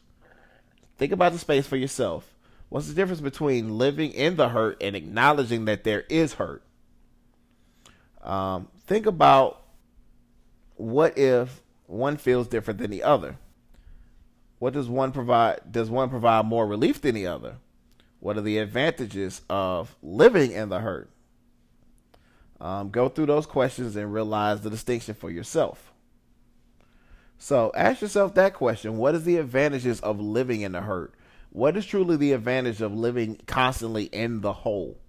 Think 0.97 1.13
about 1.13 1.31
the 1.31 1.39
space 1.39 1.65
for 1.65 1.77
yourself. 1.77 2.35
What's 2.67 2.87
the 2.87 2.93
difference 2.93 3.21
between 3.21 3.77
living 3.77 4.11
in 4.11 4.35
the 4.35 4.49
hurt 4.49 4.77
and 4.81 4.95
acknowledging 4.95 5.65
that 5.65 5.85
there 5.85 6.03
is 6.09 6.33
hurt? 6.33 6.61
Um, 8.21 8.67
think 8.85 9.05
about 9.05 9.61
what 10.75 11.17
if 11.17 11.61
one 11.85 12.17
feels 12.17 12.47
different 12.47 12.79
than 12.79 12.91
the 12.91 13.03
other? 13.03 13.37
What 14.59 14.73
does 14.73 14.89
one 14.89 15.11
provide? 15.11 15.71
Does 15.71 15.89
one 15.89 16.09
provide 16.09 16.45
more 16.45 16.67
relief 16.67 17.01
than 17.01 17.15
the 17.15 17.27
other? 17.27 17.55
What 18.19 18.37
are 18.37 18.41
the 18.41 18.57
advantages 18.57 19.41
of 19.49 19.95
living 20.03 20.51
in 20.51 20.69
the 20.69 20.79
hurt? 20.79 21.09
Um, 22.59 22.89
go 22.89 23.07
through 23.07 23.27
those 23.27 23.45
questions 23.45 23.95
and 23.95 24.13
realize 24.13 24.61
the 24.61 24.69
distinction 24.69 25.15
for 25.15 25.31
yourself. 25.31 25.93
So 27.37 27.71
ask 27.73 28.01
yourself 28.01 28.35
that 28.35 28.53
question 28.53 28.97
What 28.97 29.15
is 29.15 29.23
the 29.23 29.37
advantages 29.37 30.01
of 30.01 30.19
living 30.19 30.61
in 30.61 30.73
the 30.73 30.81
hurt? 30.81 31.15
What 31.51 31.77
is 31.77 31.85
truly 31.85 32.17
the 32.17 32.33
advantage 32.33 32.81
of 32.81 32.93
living 32.93 33.39
constantly 33.47 34.03
in 34.05 34.41
the 34.41 34.53
hole? 34.53 34.99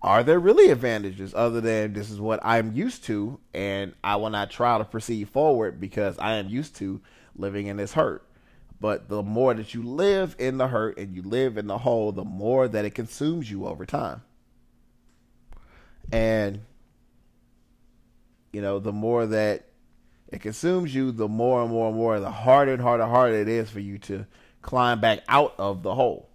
Are 0.00 0.22
there 0.22 0.38
really 0.38 0.70
advantages 0.70 1.34
other 1.34 1.60
than 1.60 1.94
this 1.94 2.10
is 2.10 2.20
what 2.20 2.38
I'm 2.44 2.72
used 2.72 3.04
to 3.04 3.40
and 3.52 3.94
I 4.04 4.16
will 4.16 4.30
not 4.30 4.50
try 4.50 4.78
to 4.78 4.84
proceed 4.84 5.28
forward 5.30 5.80
because 5.80 6.18
I 6.18 6.34
am 6.34 6.48
used 6.48 6.76
to 6.76 7.00
living 7.36 7.66
in 7.66 7.76
this 7.76 7.92
hurt? 7.92 8.26
But 8.80 9.08
the 9.08 9.22
more 9.22 9.54
that 9.54 9.72
you 9.72 9.82
live 9.82 10.36
in 10.38 10.58
the 10.58 10.68
hurt 10.68 10.98
and 10.98 11.14
you 11.14 11.22
live 11.22 11.56
in 11.56 11.66
the 11.66 11.78
hole, 11.78 12.12
the 12.12 12.24
more 12.24 12.68
that 12.68 12.84
it 12.84 12.94
consumes 12.94 13.50
you 13.50 13.66
over 13.66 13.86
time. 13.86 14.22
And, 16.12 16.60
you 18.52 18.60
know, 18.60 18.78
the 18.78 18.92
more 18.92 19.26
that 19.26 19.66
it 20.28 20.40
consumes 20.40 20.94
you, 20.94 21.12
the 21.12 21.28
more 21.28 21.62
and 21.62 21.70
more 21.70 21.88
and 21.88 21.96
more, 21.96 22.20
the 22.20 22.30
harder 22.30 22.72
and 22.72 22.82
harder 22.82 23.04
and 23.04 23.12
harder 23.12 23.36
it 23.36 23.48
is 23.48 23.70
for 23.70 23.80
you 23.80 23.98
to 23.98 24.26
climb 24.62 25.00
back 25.00 25.20
out 25.28 25.54
of 25.58 25.82
the 25.82 25.94
hole. 25.94 26.28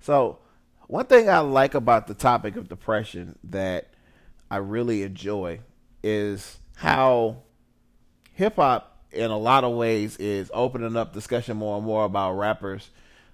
So, 0.00 0.38
one 0.86 1.04
thing 1.04 1.28
I 1.28 1.40
like 1.40 1.74
about 1.74 2.06
the 2.06 2.14
topic 2.14 2.56
of 2.56 2.68
depression 2.68 3.38
that 3.44 3.90
I 4.50 4.56
really 4.56 5.02
enjoy 5.02 5.60
is 6.02 6.58
how 6.76 7.42
hip 8.32 8.56
hop, 8.56 8.97
in 9.18 9.30
a 9.30 9.38
lot 9.38 9.64
of 9.64 9.74
ways, 9.74 10.16
is 10.16 10.50
opening 10.54 10.96
up 10.96 11.12
discussion 11.12 11.56
more 11.56 11.76
and 11.76 11.86
more 11.86 12.04
about 12.04 12.32
rappers, 12.34 12.88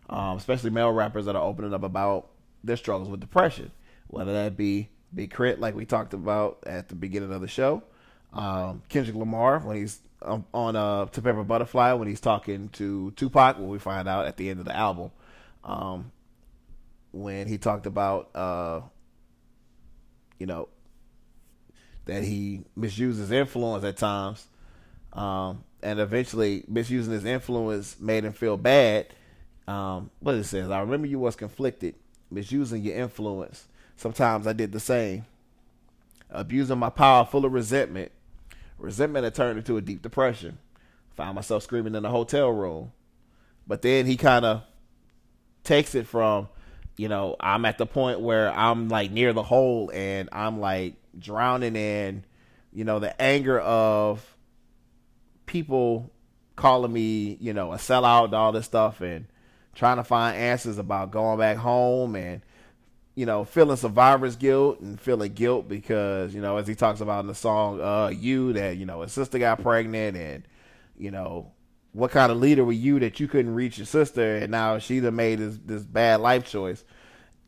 um, 0.09 0.37
especially 0.37 0.71
male 0.71 0.91
rappers 0.91 1.27
that 1.27 1.37
are 1.37 1.43
opening 1.43 1.75
up 1.75 1.83
about 1.83 2.29
their 2.63 2.77
struggles 2.77 3.09
with 3.09 3.21
depression, 3.21 3.71
whether 4.09 4.33
that 4.33 4.57
be 4.57 4.89
Big 5.15 5.31
K.R.I.T., 5.31 5.61
like 5.61 5.77
we 5.77 5.85
talked 5.85 6.15
about 6.15 6.59
at 6.67 6.89
the 6.89 6.95
beginning 6.95 7.33
of 7.33 7.41
the 7.41 7.49
show, 7.49 7.83
um, 8.33 8.83
Kendrick 8.89 9.17
Lamar 9.17 9.61
when 9.61 9.77
he's 9.77 10.01
um, 10.23 10.45
on 10.53 10.75
uh, 10.75 11.05
To 11.07 11.29
a 11.29 11.45
Butterfly 11.45 11.93
when 11.93 12.09
he's 12.09 12.21
talking 12.21 12.71
to 12.71 13.13
Tupac, 13.13 13.59
when 13.59 13.69
we 13.69 13.79
find 13.79 14.09
out 14.09 14.27
at 14.27 14.37
the 14.37 14.49
end 14.49 14.59
of 14.59 14.67
the 14.67 14.75
album, 14.75 15.11
um, 15.63 16.11
when 17.13 17.47
he 17.47 17.59
talked 17.59 17.87
about, 17.87 18.31
uh, 18.35 18.81
you 20.39 20.47
know, 20.47 20.69
that 22.07 22.25
he 22.25 22.65
misuses 22.77 23.31
influence 23.31 23.85
at 23.85 23.97
times, 23.97 24.47
um, 25.13 25.63
and 25.85 26.01
eventually 26.01 26.65
misusing 26.67 27.13
his 27.13 27.25
influence 27.25 28.01
made 28.01 28.25
him 28.25 28.33
feel 28.33 28.57
bad. 28.57 29.07
Um, 29.69 30.11
what 30.21 30.35
it 30.35 30.45
says, 30.45 30.71
I 30.71 30.81
remember 30.81 31.07
you 31.07 31.19
was 31.19 31.37
conflicted, 31.37 31.95
misusing 32.31 32.83
your 32.83 32.97
influence. 32.97 33.67
Sometimes 33.97 34.47
I 34.47 34.53
did 34.53 34.73
the 34.73 34.81
same, 34.81 35.25
abusing 36.31 36.79
my 36.79 36.91
power 36.91 37.25
full 37.25 37.45
of 37.45 37.53
resentment 37.53 38.11
Resentment 38.79 39.25
had 39.25 39.35
turned 39.35 39.59
into 39.59 39.77
a 39.77 39.81
deep 39.81 40.03
depression. 40.03 40.59
Found 41.17 41.37
myself 41.37 41.63
screaming 41.63 41.95
in 41.95 42.05
a 42.05 42.11
hotel 42.11 42.51
room. 42.51 42.93
But 43.67 43.83
then 43.83 44.07
he 44.07 44.17
kind 44.17 44.45
of 44.45 44.63
takes 45.63 45.95
it 45.95 46.07
from, 46.07 46.49
you 46.97 47.09
know, 47.09 47.37
I'm 47.41 47.65
at 47.65 47.79
the 47.79 47.87
point 47.87 48.21
where 48.21 48.53
I'm 48.53 48.89
like 48.89 49.11
near 49.11 49.33
the 49.33 49.43
hole 49.43 49.91
and 49.95 50.29
I'm 50.33 50.61
like 50.61 50.95
drowning 51.19 51.77
in, 51.77 52.25
you 52.73 52.85
know, 52.85 52.99
the 52.99 53.21
anger 53.21 53.59
of 53.59 54.34
people 55.47 56.11
calling 56.57 56.93
me, 56.93 57.37
you 57.41 57.53
know, 57.53 57.73
a 57.73 57.77
sellout 57.77 58.27
and 58.27 58.35
all 58.35 58.53
this 58.53 58.67
stuff 58.67 59.01
and 59.01 59.27
trying 59.75 59.97
to 59.97 60.05
find 60.05 60.37
answers 60.37 60.79
about 60.79 61.11
going 61.11 61.39
back 61.39 61.57
home 61.57 62.15
and 62.15 62.43
you 63.15 63.27
know, 63.27 63.45
feeling 63.45 63.77
survivor's 63.77 64.37
guilt 64.37 64.81
and 64.81 65.01
feeling 65.01 65.33
guilt 65.33 65.69
because, 65.69 66.35
you 66.35 66.41
know, 66.41 66.57
as 66.57 66.67
he 66.67 66.75
talks 66.75 67.01
about 67.01 67.21
in 67.21 67.29
the 67.29 67.35
song, 67.35 67.81
uh, 67.81 68.09
you 68.09 68.53
that, 68.55 68.77
you 68.77 68.87
know, 68.87 69.03
his 69.03 69.13
sister 69.13 69.39
got 69.39 69.63
pregnant 69.63 70.17
and, 70.17 70.43
you 70.99 71.11
know, 71.11 71.53
what 71.93 72.11
kind 72.11 72.33
of 72.33 72.39
leader 72.39 72.65
were 72.65 72.73
you 72.73 72.99
that 72.99 73.21
you 73.21 73.29
couldn't 73.29 73.55
reach 73.55 73.79
your 73.79 73.87
sister 73.87 74.37
and 74.37 74.51
now 74.51 74.79
she 74.79 74.99
done 74.99 75.15
made 75.15 75.39
this, 75.39 75.59
this 75.65 75.85
bad 75.85 76.21
life 76.21 76.45
choice. 76.45 76.85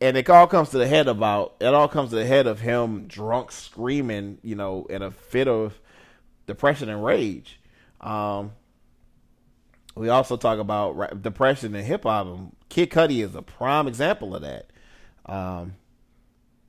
And 0.01 0.17
it 0.17 0.29
all 0.31 0.47
comes 0.47 0.69
to 0.71 0.79
the 0.79 0.87
head 0.87 1.09
about, 1.09 1.57
it 1.59 1.75
all 1.75 1.89
comes 1.89 2.11
to 2.11 2.17
the 2.17 2.27
head 2.27 2.47
of 2.47 2.61
him 2.61 3.09
drunk 3.09 3.51
screaming, 3.51 4.39
you 4.43 4.55
know, 4.55 4.87
in 4.89 5.03
a 5.03 5.11
fit 5.11 5.49
of 5.49 5.81
depression 6.47 6.89
and 6.89 7.05
rage. 7.05 7.59
Um, 8.01 8.53
we 9.95 10.09
also 10.09 10.37
talk 10.37 10.59
about 10.59 11.23
depression 11.23 11.75
and 11.75 11.85
hip 11.85 12.03
hop. 12.05 12.27
Kid 12.69 12.91
Cudi 12.91 13.25
is 13.25 13.35
a 13.35 13.43
prime 13.43 13.89
example 13.89 14.35
of 14.35 14.43
that 14.43 14.71
um, 15.27 15.75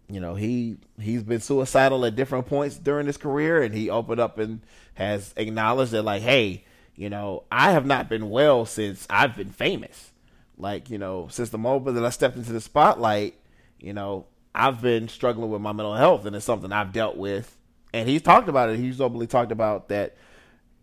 you 0.10 0.20
know, 0.20 0.36
he 0.36 0.78
he's 1.00 1.24
been 1.24 1.40
suicidal 1.40 2.06
at 2.06 2.16
different 2.16 2.48
points 2.48 2.78
during 2.78 3.08
his 3.08 3.18
career, 3.18 3.62
and 3.62 3.74
he 3.74 3.90
opened 3.90 4.20
up 4.20 4.38
and 4.40 4.62
has 4.96 5.34
acknowledged 5.38 5.92
that, 5.92 6.04
like, 6.04 6.22
hey, 6.22 6.64
you 6.96 7.10
know, 7.10 7.44
I 7.52 7.72
have 7.72 7.86
not 7.86 8.10
been 8.10 8.30
well 8.30 8.66
since 8.66 9.06
I've 9.10 9.36
been 9.36 9.52
famous. 9.52 10.12
Like, 10.58 10.90
you 10.90 10.98
know, 10.98 11.28
since 11.30 11.50
the 11.50 11.58
moment 11.58 11.96
that 11.96 12.06
I 12.06 12.10
stepped 12.10 12.36
into 12.36 12.52
the 12.52 12.62
spotlight, 12.62 13.36
you 13.80 13.94
know, 13.94 14.26
I've 14.56 14.82
been 14.82 15.08
struggling 15.08 15.52
with 15.52 15.62
my 15.62 15.72
mental 15.72 15.94
health, 15.94 16.26
and 16.26 16.36
it's 16.36 16.46
something 16.46 16.72
I've 16.72 16.94
dealt 16.94 17.18
with. 17.18 17.56
And 17.94 18.10
he's 18.10 18.22
talked 18.22 18.50
about 18.50 18.70
it. 18.70 18.80
He's 18.80 19.00
openly 19.00 19.28
talked 19.28 19.52
about 19.52 19.90
that 19.90 20.16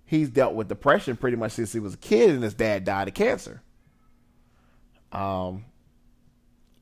he's 0.04 0.30
dealt 0.30 0.54
with 0.54 0.68
depression 0.68 1.16
pretty 1.16 1.36
much 1.36 1.52
since 1.52 1.72
he 1.72 1.80
was 1.80 1.94
a 1.94 1.98
kid, 1.98 2.30
and 2.30 2.42
his 2.42 2.54
dad 2.54 2.84
died 2.84 3.08
of 3.08 3.14
cancer. 3.14 3.62
Um, 5.12 5.64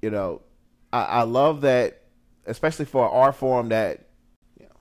you 0.01 0.11
know, 0.11 0.43
I, 0.93 1.03
I 1.03 1.23
love 1.23 1.61
that, 1.63 2.03
especially 2.47 2.87
for 2.87 3.05
an 3.05 3.13
art 3.13 3.37
form 3.37 3.69
that 3.71 4.07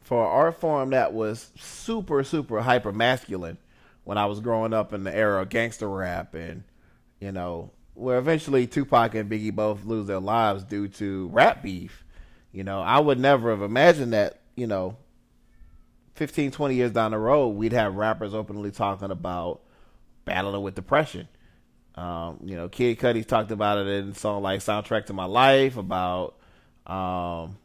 for 0.01 0.23
an 0.23 0.31
art 0.31 0.59
form 0.59 0.89
that 0.89 1.13
was 1.13 1.51
super 1.57 2.23
super 2.23 2.61
hyper 2.61 2.91
masculine 2.91 3.57
when 4.03 4.17
I 4.17 4.25
was 4.25 4.39
growing 4.39 4.73
up 4.73 4.93
in 4.93 5.03
the 5.03 5.15
era 5.15 5.43
of 5.43 5.49
gangster 5.49 5.87
rap 5.87 6.33
and 6.33 6.63
you 7.19 7.31
know 7.31 7.71
where 7.93 8.17
eventually 8.17 8.67
Tupac 8.67 9.13
and 9.15 9.29
Biggie 9.29 9.53
both 9.53 9.85
lose 9.85 10.07
their 10.07 10.19
lives 10.19 10.63
due 10.63 10.87
to 10.87 11.27
rap 11.27 11.61
beef. 11.61 12.03
You 12.51 12.63
know, 12.63 12.81
I 12.81 12.99
would 12.99 13.19
never 13.19 13.51
have 13.51 13.61
imagined 13.61 14.13
that, 14.13 14.41
you 14.55 14.67
know, 14.67 14.97
15, 16.21 16.51
20 16.51 16.75
years 16.75 16.91
down 16.91 17.09
the 17.09 17.17
road, 17.17 17.47
we'd 17.47 17.73
have 17.73 17.95
rappers 17.95 18.35
openly 18.35 18.69
talking 18.69 19.09
about 19.09 19.61
battling 20.23 20.61
with 20.61 20.75
depression. 20.75 21.27
Um, 21.95 22.41
you 22.43 22.55
know, 22.55 22.69
Kid 22.69 22.99
Cudi 22.99 23.25
talked 23.25 23.49
about 23.49 23.79
it 23.79 23.87
in 23.87 24.13
song 24.13 24.43
like 24.43 24.59
"Soundtrack 24.59 25.07
to 25.07 25.13
My 25.13 25.25
Life" 25.25 25.77
about 25.77 26.35
um, 26.85 27.57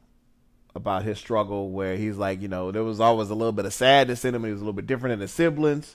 about 0.74 1.02
his 1.02 1.18
struggle, 1.18 1.68
where 1.68 1.98
he's 1.98 2.16
like, 2.16 2.40
you 2.40 2.48
know, 2.48 2.72
there 2.72 2.82
was 2.82 2.98
always 2.98 3.28
a 3.28 3.34
little 3.34 3.52
bit 3.52 3.66
of 3.66 3.74
sadness 3.74 4.24
in 4.24 4.34
him. 4.34 4.42
He 4.42 4.52
was 4.52 4.62
a 4.62 4.64
little 4.64 4.72
bit 4.72 4.86
different 4.86 5.12
than 5.12 5.20
his 5.20 5.32
siblings. 5.32 5.94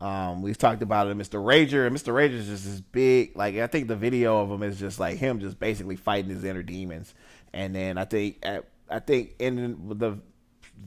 Um, 0.00 0.42
we've 0.42 0.56
talked 0.56 0.82
about 0.82 1.08
it 1.08 1.10
in 1.10 1.18
Mr. 1.18 1.42
Rager, 1.44 1.88
and 1.88 1.96
Mr. 1.96 2.12
Rager 2.12 2.34
is 2.34 2.46
just 2.46 2.66
this 2.66 2.80
big. 2.80 3.36
Like 3.36 3.56
I 3.56 3.66
think 3.66 3.88
the 3.88 3.96
video 3.96 4.40
of 4.40 4.48
him 4.48 4.62
is 4.62 4.78
just 4.78 5.00
like 5.00 5.16
him, 5.16 5.40
just 5.40 5.58
basically 5.58 5.96
fighting 5.96 6.30
his 6.30 6.44
inner 6.44 6.62
demons. 6.62 7.14
And 7.52 7.74
then 7.74 7.98
I 7.98 8.04
think 8.04 8.46
I 8.46 9.00
think 9.00 9.34
in 9.40 9.88
the 9.88 10.20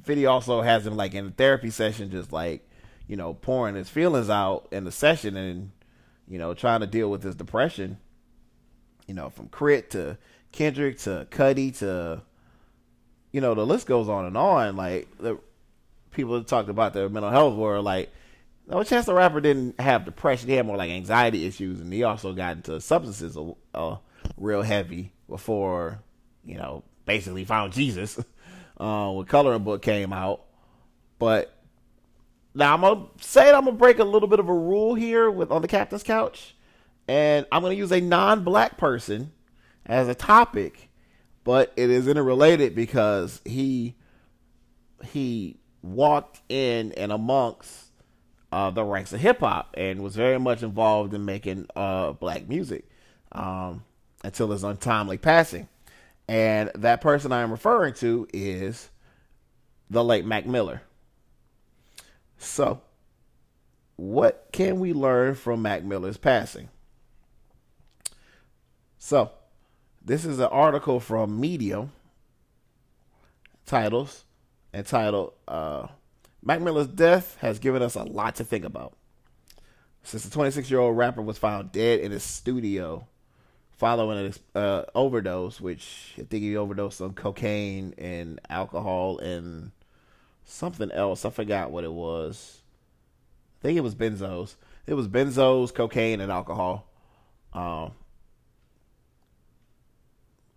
video 0.03 0.31
also 0.31 0.61
has 0.61 0.85
him 0.85 0.95
like 0.95 1.13
in 1.13 1.27
a 1.27 1.31
therapy 1.31 1.69
session, 1.69 2.11
just 2.11 2.31
like 2.31 2.67
you 3.07 3.15
know 3.15 3.33
pouring 3.33 3.75
his 3.75 3.89
feelings 3.89 4.29
out 4.29 4.67
in 4.71 4.83
the 4.83 4.91
session 4.91 5.35
and 5.35 5.71
you 6.29 6.37
know, 6.37 6.53
trying 6.53 6.81
to 6.81 6.87
deal 6.87 7.09
with 7.09 7.23
his 7.23 7.35
depression, 7.35 7.97
you 9.07 9.15
know, 9.15 9.29
from 9.29 9.49
K.R.I.T. 9.49 9.87
to 9.89 10.17
Kendrick 10.51 10.99
to 10.99 11.27
Cudi 11.31 11.75
to, 11.79 12.21
you 13.31 13.41
know, 13.41 13.55
the 13.55 13.65
list 13.65 13.87
goes 13.87 14.07
on 14.07 14.25
and 14.25 14.37
on. 14.37 14.75
Like 14.75 15.07
the 15.17 15.39
people 16.11 16.35
that 16.35 16.47
talked 16.47 16.69
about 16.69 16.93
their 16.93 17.09
mental 17.09 17.31
health 17.31 17.55
were 17.55 17.81
like, 17.81 18.11
no, 18.67 18.83
Chance 18.83 19.07
the 19.07 19.15
Rapper 19.15 19.41
didn't 19.41 19.79
have 19.81 20.05
depression. 20.05 20.47
He 20.47 20.55
had 20.55 20.67
more 20.67 20.77
like 20.77 20.91
anxiety 20.91 21.47
issues, 21.47 21.81
and 21.81 21.91
he 21.91 22.03
also 22.03 22.33
got 22.33 22.57
into 22.57 22.79
substances 22.79 23.35
uh, 23.73 23.95
real 24.37 24.61
heavy 24.61 25.11
before, 25.27 25.99
you 26.45 26.57
know, 26.57 26.83
basically 27.05 27.45
found 27.45 27.73
Jesus 27.73 28.23
uh, 28.79 29.11
when 29.11 29.25
Coloring 29.25 29.63
Book 29.63 29.81
came 29.81 30.13
out. 30.13 30.45
But 31.17 31.53
now 32.53 32.73
I'm 32.73 32.81
gonna 32.81 33.07
say 33.21 33.49
I'm 33.49 33.65
gonna 33.65 33.73
break 33.73 33.99
a 33.99 34.03
little 34.03 34.29
bit 34.29 34.39
of 34.39 34.49
a 34.49 34.53
rule 34.53 34.95
here 34.95 35.29
with 35.29 35.51
on 35.51 35.61
the 35.61 35.67
captain's 35.67 36.03
couch, 36.03 36.55
and 37.07 37.45
I'm 37.51 37.61
gonna 37.61 37.75
use 37.75 37.91
a 37.91 38.01
non-black 38.01 38.77
person 38.77 39.31
as 39.85 40.07
a 40.07 40.15
topic, 40.15 40.89
but 41.43 41.73
it 41.75 41.89
is 41.89 42.07
interrelated 42.07 42.75
because 42.75 43.41
he 43.43 43.95
he 45.03 45.59
walked 45.81 46.41
in 46.49 46.91
and 46.93 47.11
amongst 47.11 47.85
uh, 48.51 48.69
the 48.69 48.83
ranks 48.83 49.13
of 49.13 49.19
hip 49.19 49.39
hop 49.39 49.73
and 49.77 50.01
was 50.01 50.15
very 50.15 50.39
much 50.39 50.63
involved 50.63 51.13
in 51.13 51.25
making 51.25 51.67
uh, 51.75 52.11
black 52.13 52.47
music 52.47 52.87
um, 53.31 53.83
until 54.23 54.51
his 54.51 54.63
untimely 54.63 55.17
passing. 55.17 55.67
And 56.29 56.69
that 56.75 57.01
person 57.01 57.31
I 57.31 57.41
am 57.41 57.49
referring 57.49 57.95
to 57.95 58.27
is 58.31 58.91
the 59.89 60.03
late 60.03 60.25
Mac 60.25 60.45
Miller. 60.45 60.83
So, 62.37 62.81
what 63.95 64.47
can 64.51 64.79
we 64.79 64.93
learn 64.93 65.33
from 65.33 65.63
Mac 65.63 65.83
Miller's 65.83 66.17
passing? 66.17 66.69
So, 68.99 69.31
this 70.05 70.23
is 70.23 70.37
an 70.37 70.45
article 70.45 70.99
from 70.99 71.39
Medium, 71.39 71.93
titles 73.65 74.23
entitled 74.71 75.33
uh, 75.47 75.87
Mac 76.43 76.61
Miller's 76.61 76.85
death 76.85 77.37
has 77.41 77.57
given 77.57 77.81
us 77.81 77.95
a 77.95 78.03
lot 78.03 78.35
to 78.35 78.43
think 78.43 78.65
about. 78.65 78.95
Since 80.03 80.25
the 80.25 80.29
26 80.29 80.69
year 80.69 80.79
old 80.79 80.95
rapper 80.95 81.23
was 81.23 81.39
found 81.39 81.71
dead 81.71 82.01
in 82.01 82.11
his 82.11 82.21
studio 82.21 83.07
following 83.79 84.19
an 84.25 84.61
uh, 84.61 84.83
overdose, 84.93 85.61
which 85.61 86.13
I 86.17 86.23
think 86.23 86.43
he 86.43 86.57
overdosed 86.57 86.99
on 86.99 87.13
cocaine 87.13 87.95
and 87.97 88.39
alcohol 88.49 89.19
and 89.19 89.71
something 90.43 90.91
else. 90.91 91.23
I 91.23 91.29
forgot 91.29 91.71
what 91.71 91.85
it 91.85 91.93
was. 91.93 92.59
I 93.59 93.61
think 93.61 93.77
it 93.77 93.81
was 93.81 93.95
benzos. 93.95 94.55
It 94.85 94.95
was 94.95 95.07
benzos, 95.07 95.73
cocaine, 95.73 96.19
and 96.19 96.29
alcohol. 96.29 96.91
Um, 97.53 97.93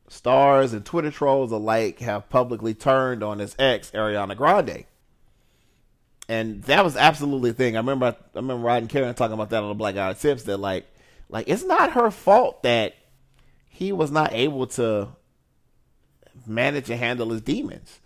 stars 0.08 0.72
and 0.72 0.84
Twitter 0.84 1.12
trolls 1.12 1.52
alike 1.52 2.00
have 2.00 2.28
publicly 2.28 2.74
turned 2.74 3.22
on 3.22 3.38
his 3.38 3.54
ex, 3.56 3.92
Ariana 3.92 4.36
Grande. 4.36 4.84
And 6.28 6.62
that 6.64 6.84
was 6.84 6.96
absolutely 6.96 7.50
the 7.50 7.56
thing. 7.56 7.76
I 7.76 7.80
remember 7.80 8.06
I 8.06 8.38
remember 8.38 8.64
Rod 8.64 8.82
and 8.82 8.88
Karen 8.88 9.14
talking 9.14 9.34
about 9.34 9.50
that 9.50 9.62
on 9.62 9.68
the 9.68 9.74
Black 9.74 9.94
Guy 9.94 10.12
Tips 10.14 10.44
that 10.44 10.56
like 10.56 10.86
like 11.28 11.48
it's 11.48 11.64
not 11.64 11.92
her 11.92 12.10
fault 12.10 12.64
that 12.64 12.94
he 13.82 13.90
was 13.90 14.12
not 14.12 14.32
able 14.32 14.66
to 14.68 15.08
manage 16.46 16.88
and 16.88 17.00
handle 17.00 17.30
his 17.30 17.40
demons. 17.40 17.98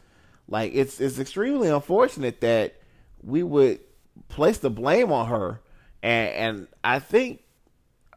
Like 0.48 0.72
it's 0.74 1.00
it's 1.00 1.18
extremely 1.18 1.68
unfortunate 1.68 2.40
that 2.40 2.80
we 3.22 3.42
would 3.42 3.80
place 4.28 4.56
the 4.56 4.70
blame 4.70 5.12
on 5.12 5.28
her. 5.28 5.60
And 6.02 6.30
and 6.30 6.68
I 6.82 6.98
think 6.98 7.42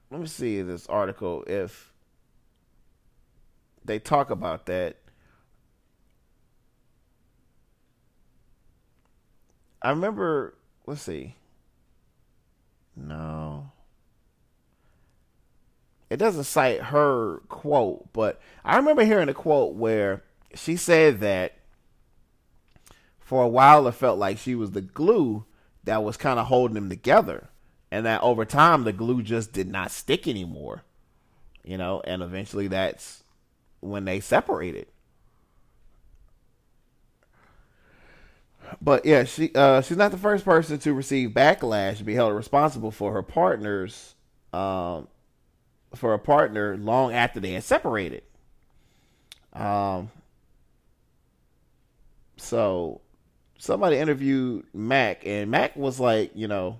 let 0.09 0.21
me 0.21 0.27
see 0.27 0.61
this 0.61 0.87
article 0.87 1.43
if 1.47 1.91
they 3.83 3.99
talk 3.99 4.29
about 4.29 4.67
that. 4.67 4.95
I 9.81 9.89
remember 9.89 10.55
let's 10.85 11.01
see. 11.01 11.35
No. 12.95 13.71
It 16.09 16.17
doesn't 16.17 16.45
cite 16.45 16.81
her 16.81 17.41
quote, 17.49 18.11
but 18.13 18.41
I 18.65 18.77
remember 18.77 19.05
hearing 19.05 19.29
a 19.29 19.33
quote 19.33 19.75
where 19.75 20.23
she 20.55 20.75
said 20.75 21.19
that 21.19 21.53
for 23.19 23.43
a 23.43 23.47
while 23.47 23.87
it 23.87 23.91
felt 23.91 24.17
like 24.17 24.39
she 24.39 24.55
was 24.55 24.71
the 24.71 24.81
glue 24.81 25.45
that 25.83 26.03
was 26.03 26.17
kind 26.17 26.39
of 26.39 26.47
holding 26.47 26.73
them 26.73 26.89
together 26.89 27.49
and 27.91 28.05
that 28.05 28.23
over 28.23 28.43
time 28.43 28.83
the 28.83 28.93
glue 28.93 29.21
just 29.21 29.53
did 29.53 29.67
not 29.67 29.91
stick 29.91 30.27
anymore 30.27 30.83
you 31.63 31.77
know 31.77 32.01
and 32.05 32.23
eventually 32.23 32.67
that's 32.67 33.23
when 33.79 34.05
they 34.05 34.19
separated. 34.19 34.87
But 38.81 39.05
yeah 39.05 39.23
she 39.23 39.51
uh, 39.53 39.81
she's 39.81 39.97
not 39.97 40.11
the 40.11 40.17
first 40.17 40.43
person 40.43 40.79
to 40.79 40.93
receive 40.93 41.29
backlash 41.29 41.97
to 41.97 42.03
be 42.03 42.15
held 42.15 42.35
responsible 42.35 42.91
for 42.91 43.13
her 43.13 43.23
partners 43.23 44.15
um, 44.53 45.07
for 45.95 46.13
a 46.13 46.19
partner 46.19 46.77
long 46.77 47.13
after 47.13 47.39
they 47.39 47.53
had 47.53 47.63
separated 47.63 48.23
um 49.53 50.09
so 52.37 53.01
somebody 53.59 53.97
interviewed 53.97 54.65
Mac, 54.73 55.25
and 55.25 55.51
Mac 55.51 55.75
was 55.75 55.99
like, 55.99 56.31
you 56.33 56.47
know, 56.47 56.79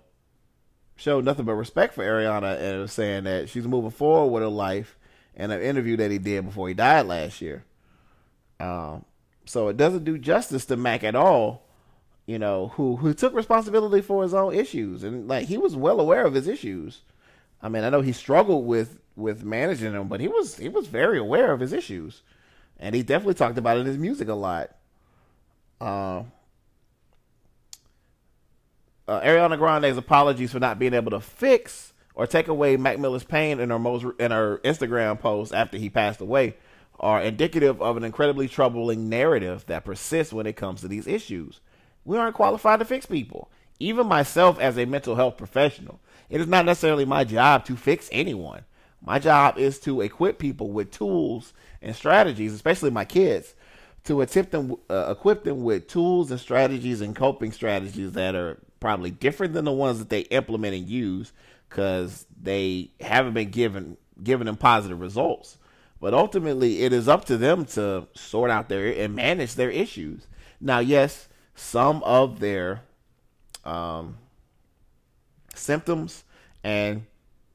showed 0.96 1.26
nothing 1.26 1.46
but 1.46 1.54
respect 1.54 1.94
for 1.94 2.04
Ariana 2.04 2.60
and 2.60 2.82
was 2.82 2.92
saying 2.92 3.26
that 3.26 3.50
she's 3.50 3.68
moving 3.68 3.92
forward 3.92 4.32
with 4.32 4.42
her 4.42 4.50
life 4.50 4.98
in 5.36 5.52
an 5.52 5.62
interview 5.62 5.96
that 5.98 6.12
he 6.12 6.18
did 6.18 6.46
before 6.46 6.68
he 6.68 6.74
died 6.74 7.06
last 7.06 7.42
year. 7.42 7.64
Um, 8.60 9.06
so 9.46 9.68
it 9.68 9.78
doesn't 9.78 10.04
do 10.04 10.18
justice 10.18 10.66
to 10.66 10.78
Mac 10.78 11.04
at 11.04 11.16
all, 11.16 11.64
you 12.26 12.40
know, 12.40 12.70
who 12.70 12.98
who 12.98 13.14
took 13.14 13.34
responsibility 13.34 14.02
for 14.02 14.24
his 14.24 14.34
own 14.34 14.54
issues 14.54 15.04
and 15.04 15.28
like 15.28 15.48
he 15.48 15.58
was 15.58 15.76
well 15.76 16.00
aware 16.00 16.26
of 16.26 16.34
his 16.34 16.48
issues. 16.48 17.02
I 17.62 17.70
mean, 17.70 17.84
I 17.84 17.90
know 17.90 18.02
he 18.02 18.14
struggled 18.14 18.66
with 18.66 19.00
with 19.16 19.44
managing 19.44 19.94
them, 19.94 20.08
but 20.08 20.22
he 20.22 20.28
was 20.28 20.58
he 20.58 20.70
was 20.70 20.88
very 20.88 21.20
aware 21.20 21.52
of 21.52 21.60
his 21.60 21.74
issues, 21.74 22.22
and 22.80 22.96
he 22.96 23.04
definitely 23.04 23.34
talked 23.34 23.58
about 23.58 23.78
it 23.78 23.82
in 23.82 23.88
his 23.88 23.98
music 23.98 24.28
a 24.28 24.34
lot. 24.34 24.72
Um, 25.82 26.32
uh, 29.08 29.22
Ariana 29.22 29.58
Grande's 29.58 29.98
apologies 29.98 30.52
for 30.52 30.60
not 30.60 30.80
being 30.80 30.94
able 30.94 31.12
to 31.12 31.20
fix 31.20 31.94
or 32.16 32.28
take 32.28 32.48
away 32.48 32.78
Mac 32.78 33.00
Miller's 33.00 33.24
pain 33.24 33.60
in 33.60 33.70
her 33.70 33.80
most 33.80 34.06
in 34.20 34.32
her 34.32 34.60
Instagram 34.64 35.20
post 35.20 35.54
after 35.54 35.78
he 35.78 35.90
passed 35.90 36.22
away 36.22 36.56
are 37.00 37.22
indicative 37.22 37.82
of 37.82 37.98
an 37.98 38.04
incredibly 38.04 38.48
troubling 38.48 39.08
narrative 39.10 39.66
that 39.68 39.86
persists 39.86 40.34
when 40.34 40.46
it 40.46 40.56
comes 40.58 40.82
to 40.82 40.88
these 40.88 41.08
issues. 41.08 41.62
We 42.04 42.18
aren't 42.18 42.36
qualified 42.36 42.80
to 42.80 42.86
fix 42.86 43.06
people. 43.06 43.50
Even 43.80 44.08
myself 44.08 44.60
as 44.60 44.78
a 44.78 44.86
mental 44.86 45.16
health 45.16 45.38
professional, 45.38 46.02
it 46.30 46.42
is 46.42 46.48
not 46.48 46.66
necessarily 46.66 47.06
my 47.06 47.24
job 47.24 47.66
to 47.66 47.76
fix 47.76 48.10
anyone. 48.12 48.64
My 49.02 49.20
job 49.20 49.58
is 49.58 49.80
to 49.82 50.02
equip 50.02 50.40
people 50.40 50.70
with 50.70 50.92
tools 50.92 51.54
and 51.82 51.96
strategies, 51.96 52.54
especially 52.54 52.92
my 52.92 53.06
kids, 53.06 53.56
to 54.06 54.22
equip 54.22 54.52
them, 54.52 54.76
uh, 54.90 55.12
equip 55.12 55.44
them 55.44 55.64
with 55.64 55.88
tools 55.88 56.32
and 56.32 56.40
strategies 56.40 57.02
and 57.02 57.16
coping 57.16 57.52
strategies 57.52 58.14
that 58.14 58.36
are 58.36 58.58
probably 58.80 59.12
different 59.12 59.54
than 59.54 59.66
the 59.66 59.72
ones 59.72 60.00
that 60.00 60.10
they 60.10 60.22
implement 60.22 60.76
and 60.76 60.88
use 60.88 61.32
because 61.70 62.26
they 62.42 62.92
haven't 63.00 63.34
been 63.34 63.50
given 63.50 63.98
given 64.22 64.48
them 64.48 64.58
positive 64.58 65.00
results. 65.00 65.58
But 66.02 66.14
ultimately, 66.14 66.84
it 66.84 66.94
is 66.94 67.08
up 67.08 67.26
to 67.26 67.38
them 67.38 67.66
to 67.66 68.08
sort 68.16 68.52
out 68.52 68.70
their 68.70 68.88
and 68.88 69.16
manage 69.16 69.56
their 69.56 69.70
issues. 69.70 70.28
Now, 70.62 70.80
yes, 70.80 71.28
some 71.56 72.02
of 72.04 72.40
their 72.40 72.82
um, 73.66 74.18
symptoms 75.60 76.24
and 76.64 77.06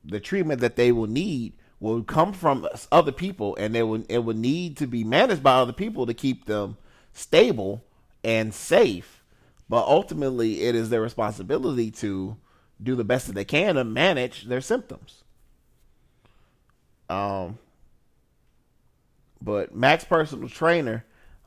the 0.04 0.20
treatment 0.20 0.60
that 0.60 0.76
they 0.76 0.92
will 0.92 1.06
need 1.06 1.54
will 1.80 2.02
come 2.02 2.32
from 2.32 2.66
other 2.92 3.12
people, 3.12 3.56
and 3.56 3.74
they 3.74 3.82
will 3.82 4.04
it 4.08 4.18
will 4.18 4.36
need 4.36 4.76
to 4.76 4.86
be 4.86 5.04
managed 5.04 5.42
by 5.42 5.54
other 5.54 5.72
people 5.72 6.06
to 6.06 6.14
keep 6.14 6.46
them 6.46 6.76
stable 7.12 7.84
and 8.22 8.54
safe 8.54 9.24
but 9.68 9.86
ultimately, 9.86 10.62
it 10.62 10.74
is 10.74 10.90
their 10.90 11.00
responsibility 11.00 11.90
to 11.92 12.36
do 12.82 12.94
the 12.94 13.04
best 13.04 13.26
that 13.26 13.32
they 13.32 13.44
can 13.44 13.76
to 13.76 13.84
manage 13.84 14.44
their 14.44 14.60
symptoms. 14.60 15.24
Um, 17.08 17.58
but 19.40 19.74
Mac's 19.74 20.04
personal 20.04 20.48
trainer 20.48 21.04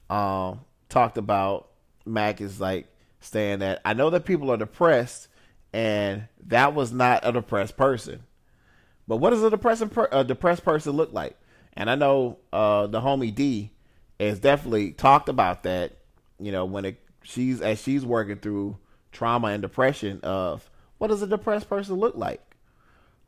um, 0.10 0.62
talked 0.90 1.18
about 1.18 1.70
Mac 2.06 2.42
is 2.42 2.60
like 2.60 2.88
saying 3.20 3.60
that 3.60 3.82
I 3.84 3.94
know 3.94 4.10
that 4.10 4.26
people 4.26 4.52
are 4.52 4.58
depressed, 4.58 5.28
and 5.74 6.28
that 6.48 6.74
was 6.74 6.92
not 6.92 7.22
a 7.24 7.32
depressed 7.32 7.78
person. 7.78 8.24
But 9.08 9.18
what 9.18 9.30
does 9.32 9.44
a 9.44 9.50
depressed 9.50 9.90
per- 9.92 10.10
a 10.12 10.24
depressed 10.24 10.64
person 10.64 10.94
look 10.94 11.14
like? 11.14 11.38
And 11.74 11.90
I 11.90 11.96
know 11.96 12.40
uh, 12.52 12.88
the 12.88 13.02
homie 13.02 13.34
D 13.34 13.72
has 14.20 14.40
definitely 14.40 14.92
talked 14.92 15.30
about 15.30 15.64
that. 15.64 15.94
You 16.40 16.52
know, 16.52 16.66
when 16.66 16.86
it 16.86 17.00
she's 17.24 17.62
as 17.62 17.82
she's 17.82 18.06
working 18.06 18.38
through 18.38 18.78
trauma 19.12 19.48
and 19.48 19.62
depression 19.62 20.20
of 20.24 20.70
what 20.98 21.08
does 21.08 21.22
a 21.22 21.28
depressed 21.28 21.70
person 21.70 21.96
look 21.96 22.16
like? 22.16 22.42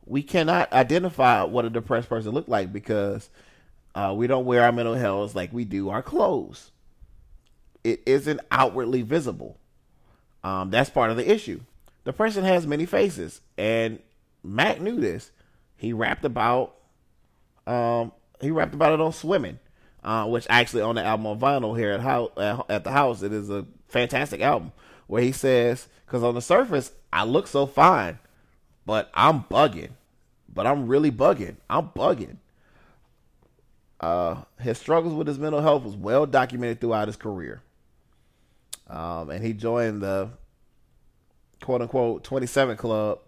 We 0.06 0.22
cannot 0.22 0.72
identify 0.72 1.44
what 1.44 1.64
a 1.64 1.70
depressed 1.70 2.08
person 2.08 2.32
look 2.32 2.48
like 2.48 2.72
because 2.72 3.30
Uh, 3.92 4.14
we 4.16 4.28
don't 4.28 4.44
wear 4.44 4.62
our 4.62 4.70
mental 4.70 4.94
health 4.94 5.34
like 5.34 5.52
we 5.52 5.64
do 5.64 5.88
our 5.88 6.00
clothes. 6.02 6.70
It 7.82 8.00
isn't 8.06 8.40
outwardly 8.50 9.02
visible. 9.02 9.58
Um, 10.44 10.70
that's 10.70 10.90
part 10.90 11.10
of 11.10 11.16
the 11.16 11.28
issue. 11.28 11.60
Depression 12.04 12.44
has 12.44 12.66
many 12.66 12.86
faces, 12.86 13.40
and 13.58 13.98
Mac 14.42 14.80
knew 14.80 14.98
this. 15.00 15.30
He 15.76 15.92
rapped 15.92 16.24
about 16.24 16.76
um, 17.66 18.12
he 18.40 18.50
rapped 18.50 18.74
about 18.74 18.94
it 18.94 19.00
on 19.00 19.12
swimming, 19.12 19.58
uh, 20.02 20.26
which 20.26 20.46
actually 20.48 20.82
on 20.82 20.94
the 20.94 21.04
album 21.04 21.26
on 21.26 21.38
vinyl 21.38 21.76
here 21.76 21.92
at 21.92 22.00
house 22.00 22.30
at 22.68 22.84
the 22.84 22.90
house 22.90 23.22
it 23.22 23.32
is 23.32 23.50
a 23.50 23.66
fantastic 23.88 24.40
album 24.40 24.72
where 25.06 25.22
he 25.22 25.32
says 25.32 25.88
because 26.06 26.22
on 26.22 26.34
the 26.34 26.42
surface 26.42 26.92
I 27.12 27.24
look 27.24 27.46
so 27.46 27.66
fine, 27.66 28.18
but 28.86 29.10
I'm 29.14 29.44
bugging, 29.44 29.90
but 30.48 30.66
I'm 30.66 30.86
really 30.86 31.10
bugging. 31.10 31.56
I'm 31.68 31.88
bugging. 31.88 32.36
Uh, 34.00 34.42
his 34.58 34.78
struggles 34.78 35.12
with 35.12 35.26
his 35.26 35.38
mental 35.38 35.60
health 35.60 35.82
was 35.82 35.96
well 35.96 36.24
documented 36.24 36.80
throughout 36.80 37.08
his 37.08 37.16
career. 37.16 37.62
Um, 38.88 39.30
and 39.30 39.44
he 39.44 39.52
joined 39.52 40.02
the 40.02 40.30
quote 41.60 41.82
unquote 41.82 42.24
27 42.24 42.76
Club, 42.76 43.20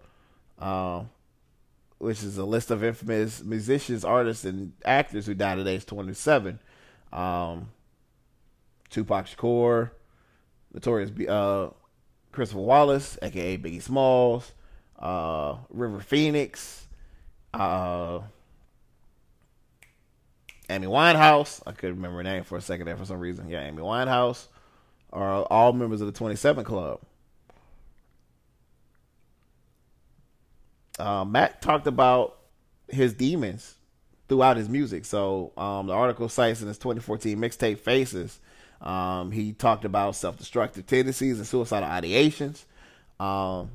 um, 0.59 1.09
which 1.97 2.23
is 2.23 2.37
a 2.37 2.45
list 2.45 2.71
of 2.71 2.83
infamous 2.83 3.43
musicians, 3.43 4.03
artists, 4.03 4.45
and 4.45 4.73
actors 4.85 5.25
who 5.25 5.33
died 5.33 5.59
at 5.59 5.67
age 5.67 5.85
27. 5.85 6.59
Um, 7.11 7.69
Tupac 8.89 9.25
Shakur, 9.27 9.91
Notorious 10.73 11.11
uh, 11.27 11.69
Christopher 12.31 12.61
Wallace, 12.61 13.17
aka 13.21 13.57
Biggie 13.57 13.81
Smalls, 13.81 14.51
uh, 14.99 15.57
River 15.69 15.99
Phoenix, 15.99 16.87
uh, 17.53 18.19
Amy 20.69 20.87
Winehouse. 20.87 21.61
I 21.65 21.71
couldn't 21.71 21.97
remember 21.97 22.17
her 22.17 22.23
name 22.23 22.43
for 22.43 22.57
a 22.57 22.61
second 22.61 22.87
there 22.87 22.97
for 22.97 23.05
some 23.05 23.19
reason. 23.19 23.49
Yeah, 23.49 23.63
Amy 23.65 23.81
Winehouse 23.81 24.47
are 25.11 25.43
all 25.43 25.73
members 25.73 26.01
of 26.01 26.07
the 26.07 26.13
27 26.13 26.63
Club. 26.63 26.99
Uh, 30.99 31.25
Mac 31.25 31.61
talked 31.61 31.87
about 31.87 32.37
his 32.87 33.13
demons 33.13 33.75
throughout 34.27 34.57
his 34.57 34.69
music. 34.69 35.05
So 35.05 35.51
um, 35.57 35.87
the 35.87 35.93
article 35.93 36.29
cites 36.29 36.61
in 36.61 36.67
his 36.67 36.77
2014 36.77 37.37
mixtape 37.37 37.79
Faces, 37.79 38.39
um, 38.83 39.31
he 39.31 39.53
talked 39.53 39.85
about 39.85 40.15
self-destructive 40.15 40.85
tendencies 40.85 41.37
and 41.37 41.47
suicidal 41.47 41.87
ideations, 41.87 42.65
um, 43.19 43.71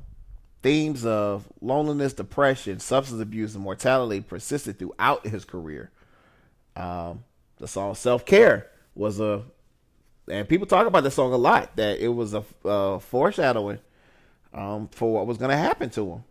themes 0.61 1.03
of 1.03 1.47
loneliness, 1.61 2.13
depression, 2.13 2.79
substance 2.79 3.21
abuse, 3.21 3.55
and 3.55 3.63
mortality 3.63 4.21
persisted 4.21 4.77
throughout 4.77 5.25
his 5.25 5.45
career. 5.45 5.89
Um, 6.75 7.23
the 7.57 7.67
song 7.67 7.95
"Self 7.95 8.25
Care" 8.25 8.67
was 8.93 9.19
a, 9.19 9.41
and 10.27 10.47
people 10.47 10.67
talk 10.67 10.85
about 10.85 11.03
the 11.03 11.11
song 11.11 11.33
a 11.33 11.37
lot. 11.37 11.75
That 11.75 11.99
it 11.99 12.09
was 12.09 12.35
a, 12.35 12.43
a 12.63 12.99
foreshadowing 12.99 13.79
um, 14.53 14.89
for 14.89 15.11
what 15.11 15.25
was 15.25 15.37
going 15.37 15.51
to 15.51 15.57
happen 15.57 15.89
to 15.91 16.11
him. 16.11 16.23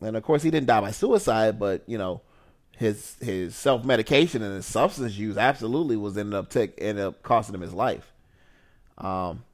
And 0.00 0.16
of 0.16 0.22
course, 0.22 0.42
he 0.42 0.50
didn't 0.50 0.66
die 0.66 0.80
by 0.80 0.90
suicide, 0.90 1.58
but 1.58 1.82
you 1.86 1.98
know, 1.98 2.20
his 2.76 3.16
his 3.20 3.56
self 3.56 3.84
medication 3.84 4.42
and 4.42 4.54
his 4.54 4.66
substance 4.66 5.16
use 5.16 5.36
absolutely 5.36 5.96
was 5.96 6.16
ended 6.16 6.34
up 6.34 6.48
take 6.48 6.74
ended 6.78 7.04
up 7.04 7.22
costing 7.22 7.54
him 7.54 7.60
his 7.60 7.74
life. 7.74 8.12
Um, 8.96 9.44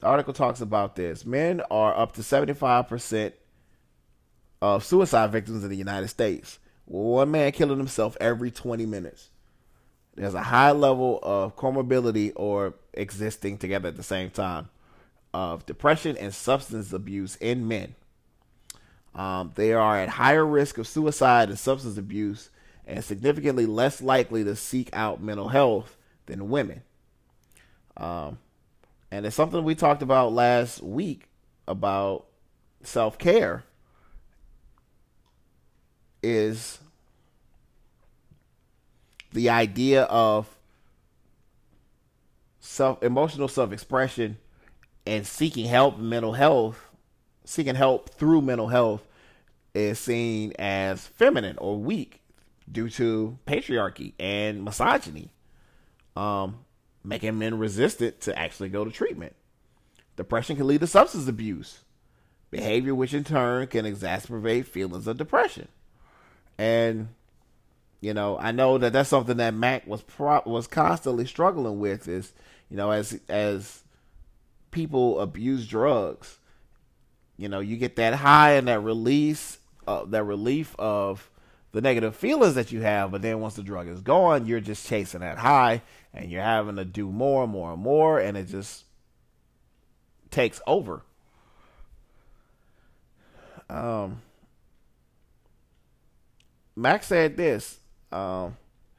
the 0.00 0.06
article 0.06 0.34
talks 0.34 0.60
about 0.60 0.96
this. 0.96 1.24
Men 1.24 1.62
are 1.70 1.96
up 1.96 2.12
to 2.12 2.22
seventy 2.22 2.52
five 2.52 2.88
percent 2.88 3.34
of 4.60 4.84
suicide 4.84 5.32
victims 5.32 5.64
in 5.64 5.70
the 5.70 5.76
United 5.76 6.08
States. 6.08 6.58
One 6.84 7.30
man 7.30 7.52
killing 7.52 7.78
himself 7.78 8.16
every 8.20 8.50
twenty 8.50 8.84
minutes. 8.84 9.30
There's 10.14 10.34
a 10.34 10.42
high 10.42 10.72
level 10.72 11.18
of 11.22 11.56
comorbidity 11.56 12.32
or 12.36 12.74
existing 12.92 13.56
together 13.56 13.88
at 13.88 13.96
the 13.96 14.02
same 14.02 14.28
time 14.28 14.68
of 15.32 15.64
depression 15.64 16.18
and 16.18 16.34
substance 16.34 16.92
abuse 16.92 17.36
in 17.36 17.66
men. 17.66 17.94
Um, 19.14 19.52
they 19.54 19.72
are 19.72 19.98
at 19.98 20.08
higher 20.08 20.46
risk 20.46 20.78
of 20.78 20.86
suicide 20.88 21.48
and 21.48 21.58
substance 21.58 21.98
abuse 21.98 22.50
and 22.86 23.04
significantly 23.04 23.66
less 23.66 24.00
likely 24.00 24.42
to 24.44 24.56
seek 24.56 24.88
out 24.92 25.22
mental 25.22 25.48
health 25.48 25.96
than 26.26 26.48
women. 26.48 26.82
Um, 27.96 28.38
and 29.10 29.26
it's 29.26 29.36
something 29.36 29.62
we 29.64 29.74
talked 29.74 30.02
about 30.02 30.32
last 30.32 30.82
week 30.82 31.28
about 31.68 32.24
self 32.82 33.18
care 33.18 33.64
is 36.22 36.78
the 39.32 39.50
idea 39.50 40.02
of 40.04 40.48
self 42.60 43.02
emotional 43.02 43.48
self 43.48 43.72
expression 43.72 44.38
and 45.06 45.26
seeking 45.26 45.66
help 45.66 45.98
mental 45.98 46.32
health 46.32 46.91
seeking 47.44 47.74
help 47.74 48.10
through 48.10 48.42
mental 48.42 48.68
health 48.68 49.06
is 49.74 49.98
seen 49.98 50.52
as 50.58 51.06
feminine 51.06 51.58
or 51.58 51.78
weak 51.78 52.20
due 52.70 52.88
to 52.90 53.38
patriarchy 53.46 54.12
and 54.18 54.64
misogyny, 54.64 55.32
um, 56.16 56.64
making 57.04 57.38
men 57.38 57.58
resistant 57.58 58.20
to 58.20 58.38
actually 58.38 58.68
go 58.68 58.84
to 58.84 58.90
treatment. 58.90 59.34
Depression 60.16 60.56
can 60.56 60.66
lead 60.66 60.80
to 60.80 60.86
substance 60.86 61.26
abuse, 61.26 61.80
behavior 62.50 62.94
which 62.94 63.14
in 63.14 63.24
turn 63.24 63.66
can 63.66 63.84
exacerbate 63.84 64.66
feelings 64.66 65.06
of 65.06 65.16
depression. 65.16 65.68
And 66.58 67.08
you 68.00 68.12
know, 68.12 68.36
I 68.38 68.50
know 68.50 68.78
that 68.78 68.92
that's 68.92 69.08
something 69.08 69.36
that 69.36 69.54
Mac 69.54 69.86
was 69.86 70.02
pro- 70.02 70.42
was 70.44 70.66
constantly 70.66 71.24
struggling 71.24 71.78
with. 71.78 72.08
Is 72.08 72.32
you 72.68 72.76
know, 72.76 72.90
as 72.90 73.18
as 73.28 73.84
people 74.70 75.20
abuse 75.20 75.66
drugs, 75.66 76.38
you 77.36 77.48
know, 77.48 77.60
you 77.60 77.76
get 77.76 77.96
that 77.96 78.14
high 78.14 78.52
and 78.52 78.68
that 78.68 78.80
release, 78.80 79.58
uh, 79.86 80.04
that 80.06 80.24
relief 80.24 80.76
of 80.78 81.28
the 81.72 81.80
negative 81.80 82.14
feelings 82.14 82.54
that 82.54 82.70
you 82.70 82.82
have, 82.82 83.10
but 83.10 83.22
then 83.22 83.40
once 83.40 83.54
the 83.54 83.62
drug 83.62 83.88
is 83.88 84.00
gone, 84.00 84.46
you're 84.46 84.60
just 84.60 84.86
chasing 84.86 85.20
that 85.20 85.38
high 85.38 85.82
and 86.12 86.30
you're 86.30 86.42
having 86.42 86.76
to 86.76 86.84
do 86.84 87.10
more 87.10 87.44
and 87.44 87.52
more 87.52 87.72
and 87.72 87.82
more, 87.82 88.18
and 88.18 88.36
it 88.36 88.48
just 88.48 88.84
takes 90.30 90.60
over. 90.66 91.02
Um, 93.70 94.20
Max 96.76 97.06
said 97.06 97.36
this 97.36 97.80
um, 98.10 98.56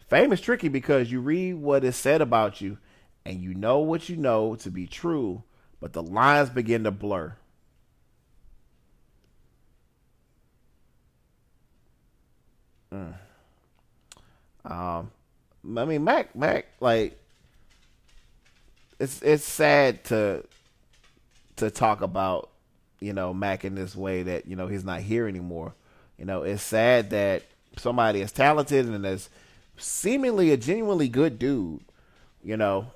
Fame 0.08 0.32
is 0.34 0.42
tricky 0.42 0.68
because 0.68 1.12
you 1.12 1.22
read 1.22 1.56
what 1.56 1.84
is 1.84 1.96
said 1.96 2.22
about 2.22 2.62
you 2.62 2.78
and 3.26 3.42
you 3.42 3.54
know 3.54 3.80
what 3.80 4.10
you 4.10 4.16
know 4.16 4.56
to 4.56 4.70
be 4.70 4.88
true, 4.88 5.44
but 5.80 5.94
the 5.94 6.04
lines 6.04 6.50
begin 6.50 6.84
to 6.84 6.92
blur. 6.92 7.36
Mm. 12.94 13.14
Um, 14.66 15.12
I 15.78 15.86
mean, 15.86 16.04
Mac, 16.04 16.36
Mac, 16.36 16.68
like, 16.80 17.20
it's 19.00 19.22
it's 19.22 19.44
sad 19.44 20.04
to 20.06 20.44
to 21.58 21.72
talk 21.72 22.02
about, 22.02 22.50
you 23.00 23.14
know, 23.14 23.34
Mac 23.34 23.66
in 23.66 23.76
this 23.76 23.96
way 23.96 24.24
that 24.24 24.48
you 24.48 24.56
know 24.56 24.68
he's 24.68 24.86
not 24.86 25.02
here 25.02 25.28
anymore. 25.28 25.74
You 26.18 26.26
know, 26.26 26.44
it's 26.44 26.64
sad 26.64 27.10
that 27.10 27.44
somebody 27.78 28.22
as 28.22 28.32
talented 28.32 28.86
and 28.86 29.06
as 29.06 29.30
seemingly 29.78 30.52
a 30.52 30.58
genuinely 30.58 31.10
good 31.10 31.40
dude, 31.40 31.82
you 32.44 32.56
know, 32.56 32.92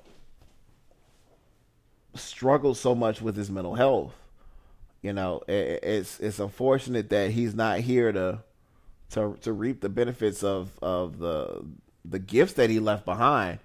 struggles 2.14 2.78
so 2.78 2.94
much 2.94 3.20
with 3.20 3.36
his 3.36 3.50
mental 3.50 3.74
health. 3.74 4.14
You 5.02 5.12
know, 5.12 5.42
it, 5.48 5.80
it's 5.82 6.20
it's 6.20 6.38
unfortunate 6.38 7.10
that 7.10 7.32
he's 7.32 7.54
not 7.54 7.80
here 7.80 8.12
to 8.12 8.40
to 9.10 9.36
to 9.42 9.52
reap 9.52 9.80
the 9.80 9.88
benefits 9.88 10.42
of 10.42 10.70
of 10.82 11.18
the 11.18 11.64
the 12.04 12.18
gifts 12.18 12.54
that 12.54 12.70
he 12.70 12.78
left 12.80 13.04
behind. 13.04 13.58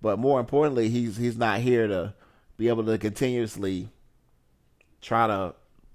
But 0.00 0.18
more 0.18 0.40
importantly, 0.40 0.88
he's 0.88 1.16
he's 1.16 1.36
not 1.36 1.60
here 1.60 1.86
to 1.86 2.14
be 2.56 2.68
able 2.68 2.84
to 2.84 2.98
continuously 2.98 3.88
try 5.00 5.26
to 5.26 5.54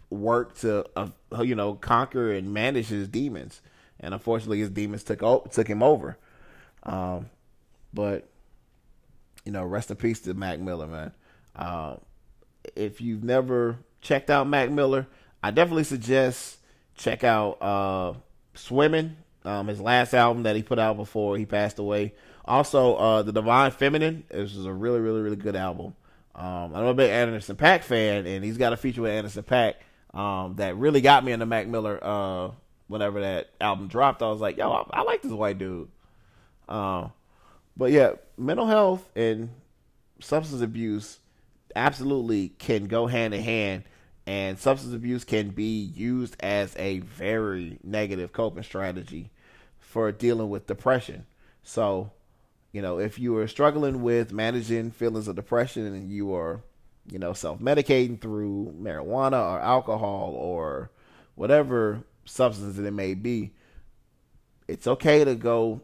work 0.09 0.57
to 0.59 0.85
uh, 0.95 1.09
you 1.41 1.55
know 1.55 1.73
conquer 1.73 2.31
and 2.31 2.53
manage 2.53 2.87
his 2.87 3.07
demons. 3.07 3.61
And 3.99 4.13
unfortunately, 4.13 4.59
his 4.59 4.69
demons 4.69 5.03
took 5.03 5.19
took 5.51 5.67
him 5.67 5.83
over. 5.83 6.17
Um, 6.83 7.29
but 7.93 8.29
you 9.45 9.51
know, 9.51 9.63
rest 9.63 9.89
in 9.91 9.97
peace 9.97 10.19
to 10.21 10.33
Mac 10.33 10.59
Miller, 10.59 10.87
man. 10.87 11.11
Uh, 11.55 11.95
if 12.75 13.01
you've 13.01 13.23
never 13.23 13.77
checked 14.01 14.29
out 14.29 14.47
Mac 14.47 14.69
Miller, 14.69 15.07
I 15.43 15.51
definitely 15.51 15.83
suggest 15.83 16.57
check 16.95 17.23
out 17.23 17.61
uh, 17.61 18.13
Swimming, 18.59 19.15
um, 19.45 19.67
his 19.67 19.79
last 19.81 20.13
album 20.13 20.43
that 20.43 20.55
he 20.55 20.63
put 20.63 20.79
out 20.79 20.97
before 20.97 21.37
he 21.37 21.45
passed 21.45 21.79
away. 21.79 22.13
Also, 22.45 22.95
uh, 22.95 23.21
The 23.21 23.31
Divine 23.31 23.71
Feminine. 23.71 24.23
This 24.29 24.55
is 24.55 24.65
a 24.65 24.73
really, 24.73 24.99
really, 24.99 25.21
really 25.21 25.35
good 25.35 25.55
album. 25.55 25.95
Um, 26.35 26.75
I'm 26.75 26.85
a 26.85 26.93
big 26.93 27.09
Anderson 27.09 27.55
.Paak 27.55 27.83
fan, 27.83 28.25
and 28.25 28.43
he's 28.43 28.57
got 28.57 28.73
a 28.73 28.77
feature 28.77 29.01
with 29.01 29.11
Anderson 29.11 29.43
.Paak 29.43 29.75
um, 30.13 30.55
that 30.55 30.77
really 30.77 31.01
got 31.01 31.23
me 31.23 31.31
into 31.31 31.45
Mac 31.45 31.67
Miller 31.67 31.99
uh, 32.01 32.51
whenever 32.87 33.21
that 33.21 33.49
album 33.61 33.87
dropped, 33.87 34.21
I 34.21 34.29
was 34.29 34.41
like, 34.41 34.57
yo, 34.57 34.71
I, 34.71 34.99
I 34.99 35.01
like 35.03 35.21
this 35.21 35.31
white 35.31 35.57
dude. 35.57 35.87
Um, 36.67 37.11
but 37.77 37.91
yeah, 37.91 38.13
mental 38.37 38.65
health 38.65 39.07
and 39.15 39.49
substance 40.19 40.61
abuse 40.61 41.19
absolutely 41.75 42.49
can 42.49 42.87
go 42.87 43.07
hand 43.07 43.33
in 43.33 43.41
hand, 43.41 43.83
and 44.29 44.59
substance 44.59 44.93
abuse 44.93 45.23
can 45.23 45.49
be 45.49 45.81
used 45.81 46.35
as 46.39 46.75
a 46.77 46.99
very 46.99 47.79
negative 47.83 48.31
coping 48.31 48.61
strategy 48.61 49.31
for 49.79 50.11
dealing 50.11 50.51
with 50.51 50.67
depression. 50.67 51.25
So, 51.63 52.11
you 52.71 52.83
know, 52.83 52.99
if 52.99 53.17
you 53.17 53.35
are 53.37 53.47
struggling 53.47 54.03
with 54.03 54.31
managing 54.31 54.91
feelings 54.91 55.27
of 55.27 55.35
depression 55.35 55.87
and 55.87 56.11
you 56.11 56.35
are, 56.35 56.61
you 57.11 57.17
know, 57.17 57.33
self 57.33 57.57
medicating 57.57 58.21
through 58.21 58.75
marijuana 58.79 59.41
or 59.51 59.59
alcohol 59.61 60.35
or 60.37 60.91
whatever 61.33 62.03
substance 62.25 62.75
that 62.75 62.85
it 62.85 62.93
may 62.93 63.15
be, 63.15 63.51
it's 64.67 64.85
okay 64.85 65.23
to 65.23 65.33
go 65.33 65.81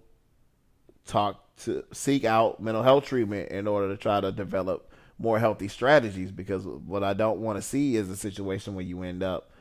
talk 1.08 1.41
to 1.64 1.84
seek 1.91 2.26
out 2.26 2.62
mental 2.62 2.84
health 2.84 3.06
treatment 3.06 3.50
in 3.50 3.66
order 3.66 3.89
to 3.89 3.98
try 3.98 4.22
to 4.22 4.32
develop 4.32 4.91
more 5.18 5.39
healthy 5.39 5.68
strategies 5.68 6.32
because 6.32 6.66
what 6.66 7.03
I 7.03 7.13
don't 7.13 7.39
want 7.39 7.57
to 7.57 7.61
see 7.61 7.95
is 7.95 8.09
a 8.09 8.18
situation 8.18 8.76
where 8.76 8.86
you 8.86 9.03
end 9.03 9.24
up, 9.24 9.51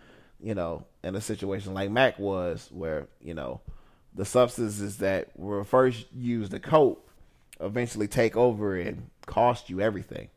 you 0.41 0.55
know, 0.55 0.85
in 1.03 1.15
a 1.15 1.21
situation 1.21 1.75
like 1.75 1.91
Mac 1.91 2.19
was 2.19 2.69
where, 2.73 3.07
you 3.21 3.35
know, 3.35 3.61
the 4.15 4.25
substances 4.25 4.99
that 4.99 5.29
were 5.39 5.65
first 5.65 6.07
used 6.15 6.53
to 6.53 6.61
cope 6.61 7.09
eventually 7.61 8.09
take 8.09 8.37
over 8.37 8.77
and 8.77 9.11
cost 9.27 9.71
you 9.71 9.81
everything. 9.81 10.29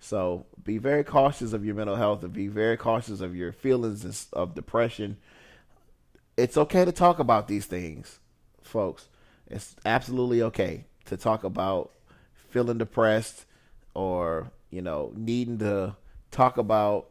So 0.00 0.46
be 0.62 0.78
very 0.78 1.04
cautious 1.04 1.52
of 1.52 1.64
your 1.64 1.74
mental 1.74 1.96
health 1.96 2.22
and 2.22 2.32
be 2.32 2.48
very 2.48 2.76
cautious 2.76 3.20
of 3.20 3.34
your 3.34 3.52
feelings 3.52 4.28
of 4.32 4.54
depression. 4.54 5.16
It's 6.36 6.56
okay 6.56 6.84
to 6.84 6.92
talk 6.92 7.18
about 7.18 7.48
these 7.48 7.66
things, 7.66 8.20
folks. 8.62 9.08
It's 9.48 9.74
absolutely 9.84 10.42
okay 10.42 10.84
to 11.06 11.16
talk 11.16 11.42
about 11.42 11.90
feeling 12.50 12.78
depressed 12.78 13.44
or 13.98 14.52
you 14.70 14.80
know 14.80 15.12
needing 15.16 15.58
to 15.58 15.96
talk 16.30 16.56
about 16.56 17.08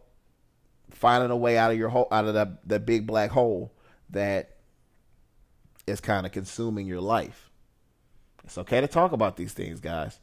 finding 0.89 1.29
a 1.29 1.35
way 1.35 1.57
out 1.57 1.69
of 1.69 1.77
your 1.77 1.89
hole 1.89 2.07
out 2.11 2.23
of 2.23 2.33
that 2.33 2.65
that 2.67 2.85
big 2.85 3.05
black 3.05 3.29
hole 3.29 3.73
that 4.09 4.55
is 5.85 5.99
kind 5.99 6.25
of 6.25 6.31
consuming 6.31 6.87
your 6.87 7.01
life. 7.01 7.49
It's 8.45 8.57
okay 8.57 8.79
to 8.79 8.87
talk 8.87 9.11
about 9.11 9.35
these 9.35 9.51
things, 9.51 9.81
guys. 9.81 10.17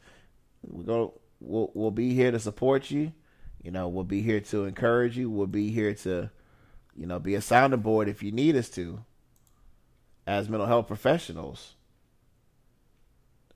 We're 0.62 0.84
going 0.84 1.10
we'll 1.38 1.70
we'll 1.74 1.90
be 1.90 2.14
here 2.14 2.30
to 2.30 2.38
support 2.38 2.90
you. 2.90 3.12
You 3.62 3.70
know, 3.70 3.88
we'll 3.88 4.04
be 4.04 4.22
here 4.22 4.40
to 4.40 4.64
encourage 4.64 5.18
you. 5.18 5.28
We'll 5.28 5.46
be 5.46 5.70
here 5.70 5.92
to 5.94 6.30
you 6.96 7.06
know, 7.06 7.18
be 7.18 7.34
a 7.34 7.42
sounding 7.42 7.80
board 7.80 8.08
if 8.08 8.22
you 8.22 8.32
need 8.32 8.56
us 8.56 8.70
to 8.70 9.04
as 10.26 10.48
mental 10.48 10.66
health 10.66 10.86
professionals 10.86 11.74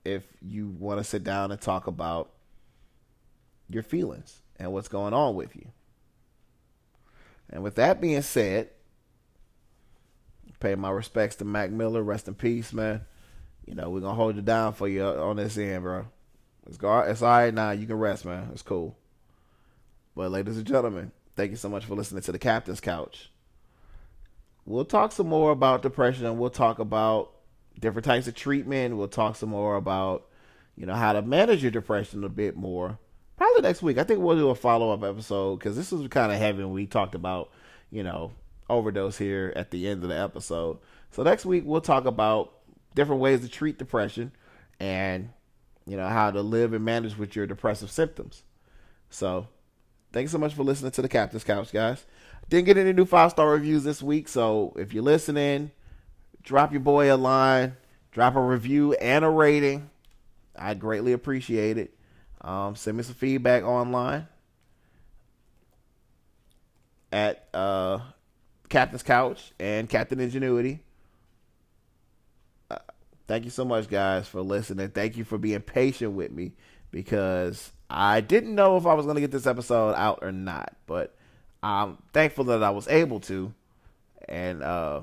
if 0.04 0.24
you 0.42 0.68
want 0.68 0.98
to 0.98 1.04
sit 1.04 1.22
down 1.24 1.50
and 1.50 1.60
talk 1.60 1.86
about 1.86 2.30
your 3.68 3.82
feelings 3.82 4.42
and 4.56 4.72
what's 4.72 4.88
going 4.88 5.14
on 5.14 5.34
with 5.34 5.54
you. 5.56 5.68
And 7.50 7.62
with 7.62 7.76
that 7.76 8.00
being 8.00 8.22
said, 8.22 8.70
pay 10.60 10.74
my 10.74 10.90
respects 10.90 11.36
to 11.36 11.44
Mac 11.44 11.70
Miller. 11.70 12.02
Rest 12.02 12.28
in 12.28 12.34
peace, 12.34 12.72
man. 12.72 13.02
You 13.66 13.74
know, 13.74 13.90
we're 13.90 14.00
to 14.00 14.08
hold 14.08 14.36
you 14.36 14.42
down 14.42 14.72
for 14.72 14.88
you 14.88 15.04
on 15.04 15.36
this 15.36 15.58
end, 15.58 15.82
bro. 15.82 16.06
It's, 16.66 16.76
go- 16.76 17.00
it's 17.00 17.22
all 17.22 17.28
right 17.28 17.52
now. 17.52 17.70
You 17.70 17.86
can 17.86 17.98
rest, 17.98 18.24
man. 18.24 18.50
It's 18.52 18.62
cool. 18.62 18.96
But, 20.14 20.30
ladies 20.30 20.56
and 20.56 20.66
gentlemen, 20.66 21.12
thank 21.36 21.50
you 21.50 21.56
so 21.56 21.68
much 21.68 21.84
for 21.84 21.94
listening 21.94 22.22
to 22.22 22.32
the 22.32 22.38
Captain's 22.38 22.80
Couch. 22.80 23.30
We'll 24.64 24.84
talk 24.84 25.12
some 25.12 25.28
more 25.28 25.50
about 25.50 25.82
depression 25.82 26.26
and 26.26 26.38
we'll 26.38 26.50
talk 26.50 26.78
about 26.78 27.32
different 27.78 28.04
types 28.04 28.26
of 28.26 28.34
treatment. 28.34 28.96
We'll 28.96 29.08
talk 29.08 29.36
some 29.36 29.48
more 29.48 29.76
about, 29.76 30.26
you 30.76 30.84
know, 30.84 30.94
how 30.94 31.12
to 31.14 31.22
manage 31.22 31.62
your 31.62 31.70
depression 31.70 32.24
a 32.24 32.28
bit 32.28 32.56
more. 32.56 32.98
Probably 33.38 33.62
next 33.62 33.82
week. 33.82 33.98
I 33.98 34.04
think 34.04 34.20
we'll 34.20 34.36
do 34.36 34.50
a 34.50 34.54
follow 34.54 34.90
up 34.90 35.04
episode 35.04 35.60
because 35.60 35.76
this 35.76 35.92
was 35.92 36.06
kind 36.08 36.32
of 36.32 36.38
heavy. 36.38 36.64
We 36.64 36.86
talked 36.86 37.14
about, 37.14 37.50
you 37.90 38.02
know, 38.02 38.32
overdose 38.68 39.16
here 39.16 39.52
at 39.54 39.70
the 39.70 39.88
end 39.88 40.02
of 40.02 40.08
the 40.08 40.18
episode. 40.18 40.78
So 41.12 41.22
next 41.22 41.46
week 41.46 41.62
we'll 41.64 41.80
talk 41.80 42.04
about 42.04 42.52
different 42.96 43.22
ways 43.22 43.40
to 43.42 43.48
treat 43.48 43.78
depression 43.78 44.32
and, 44.80 45.30
you 45.86 45.96
know, 45.96 46.08
how 46.08 46.32
to 46.32 46.42
live 46.42 46.72
and 46.72 46.84
manage 46.84 47.16
with 47.16 47.36
your 47.36 47.46
depressive 47.46 47.92
symptoms. 47.92 48.42
So 49.08 49.46
thanks 50.12 50.32
so 50.32 50.38
much 50.38 50.54
for 50.54 50.64
listening 50.64 50.90
to 50.90 51.02
the 51.02 51.08
Captain's 51.08 51.44
Couch, 51.44 51.72
guys. 51.72 52.04
Didn't 52.48 52.66
get 52.66 52.76
any 52.76 52.92
new 52.92 53.04
five 53.04 53.30
star 53.30 53.50
reviews 53.50 53.84
this 53.84 54.02
week, 54.02 54.26
so 54.26 54.72
if 54.76 54.92
you're 54.92 55.02
listening, 55.02 55.70
drop 56.42 56.72
your 56.72 56.80
boy 56.80 57.14
a 57.14 57.16
line, 57.16 57.76
drop 58.10 58.34
a 58.34 58.40
review 58.40 58.94
and 58.94 59.24
a 59.24 59.30
rating. 59.30 59.90
I'd 60.56 60.80
greatly 60.80 61.12
appreciate 61.12 61.78
it. 61.78 61.94
Um, 62.40 62.76
send 62.76 62.96
me 62.96 63.02
some 63.02 63.14
feedback 63.14 63.64
online 63.64 64.28
at 67.12 67.48
uh, 67.52 68.00
Captain's 68.68 69.02
Couch 69.02 69.52
and 69.58 69.88
Captain 69.88 70.20
Ingenuity. 70.20 70.80
Uh, 72.70 72.78
thank 73.26 73.44
you 73.44 73.50
so 73.50 73.64
much, 73.64 73.88
guys, 73.88 74.28
for 74.28 74.40
listening. 74.40 74.90
Thank 74.90 75.16
you 75.16 75.24
for 75.24 75.38
being 75.38 75.60
patient 75.60 76.12
with 76.12 76.30
me 76.30 76.52
because 76.90 77.72
I 77.90 78.20
didn't 78.20 78.54
know 78.54 78.76
if 78.76 78.86
I 78.86 78.94
was 78.94 79.06
going 79.06 79.16
to 79.16 79.20
get 79.20 79.30
this 79.30 79.46
episode 79.46 79.94
out 79.94 80.20
or 80.22 80.32
not, 80.32 80.76
but 80.86 81.16
I'm 81.62 81.98
thankful 82.12 82.44
that 82.44 82.62
I 82.62 82.70
was 82.70 82.88
able 82.88 83.20
to. 83.20 83.52
And 84.28 84.62
uh, 84.62 85.02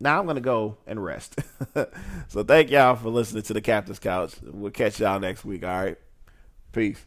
now 0.00 0.20
I'm 0.20 0.26
gonna 0.26 0.40
go 0.40 0.76
and 0.86 1.02
rest. 1.02 1.36
so 2.28 2.44
thank 2.44 2.70
y'all 2.70 2.96
for 2.96 3.08
listening 3.08 3.42
to 3.44 3.52
the 3.54 3.60
Captain's 3.60 3.98
Couch. 3.98 4.34
We'll 4.42 4.70
catch 4.70 5.00
y'all 5.00 5.18
next 5.20 5.44
week. 5.44 5.64
All 5.64 5.84
right, 5.84 5.98
peace. 6.76 7.06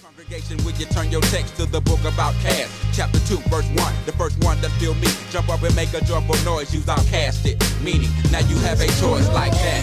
Congregation, 0.00 0.56
will 0.64 0.70
you 0.78 0.86
turn 0.86 1.10
your 1.10 1.20
text 1.34 1.56
to 1.56 1.66
the 1.66 1.80
book 1.80 1.98
about 2.00 2.32
cash? 2.34 2.70
Chapter 2.94 3.18
2, 3.26 3.38
verse 3.50 3.66
1. 3.66 3.76
The 4.06 4.12
first 4.12 4.42
one 4.44 4.60
that 4.60 4.70
feel 4.78 4.94
me. 4.94 5.08
Jump 5.30 5.48
up 5.48 5.62
and 5.64 5.74
make 5.74 5.92
a 5.94 6.00
joyful 6.04 6.38
noise. 6.44 6.72
Use 6.72 6.88
our 6.88 7.02
cast 7.10 7.44
it. 7.44 7.58
Meaning, 7.82 8.10
now 8.30 8.38
you 8.38 8.56
have 8.58 8.80
a 8.80 8.86
choice 9.02 9.28
like 9.34 9.52
that. 9.52 9.82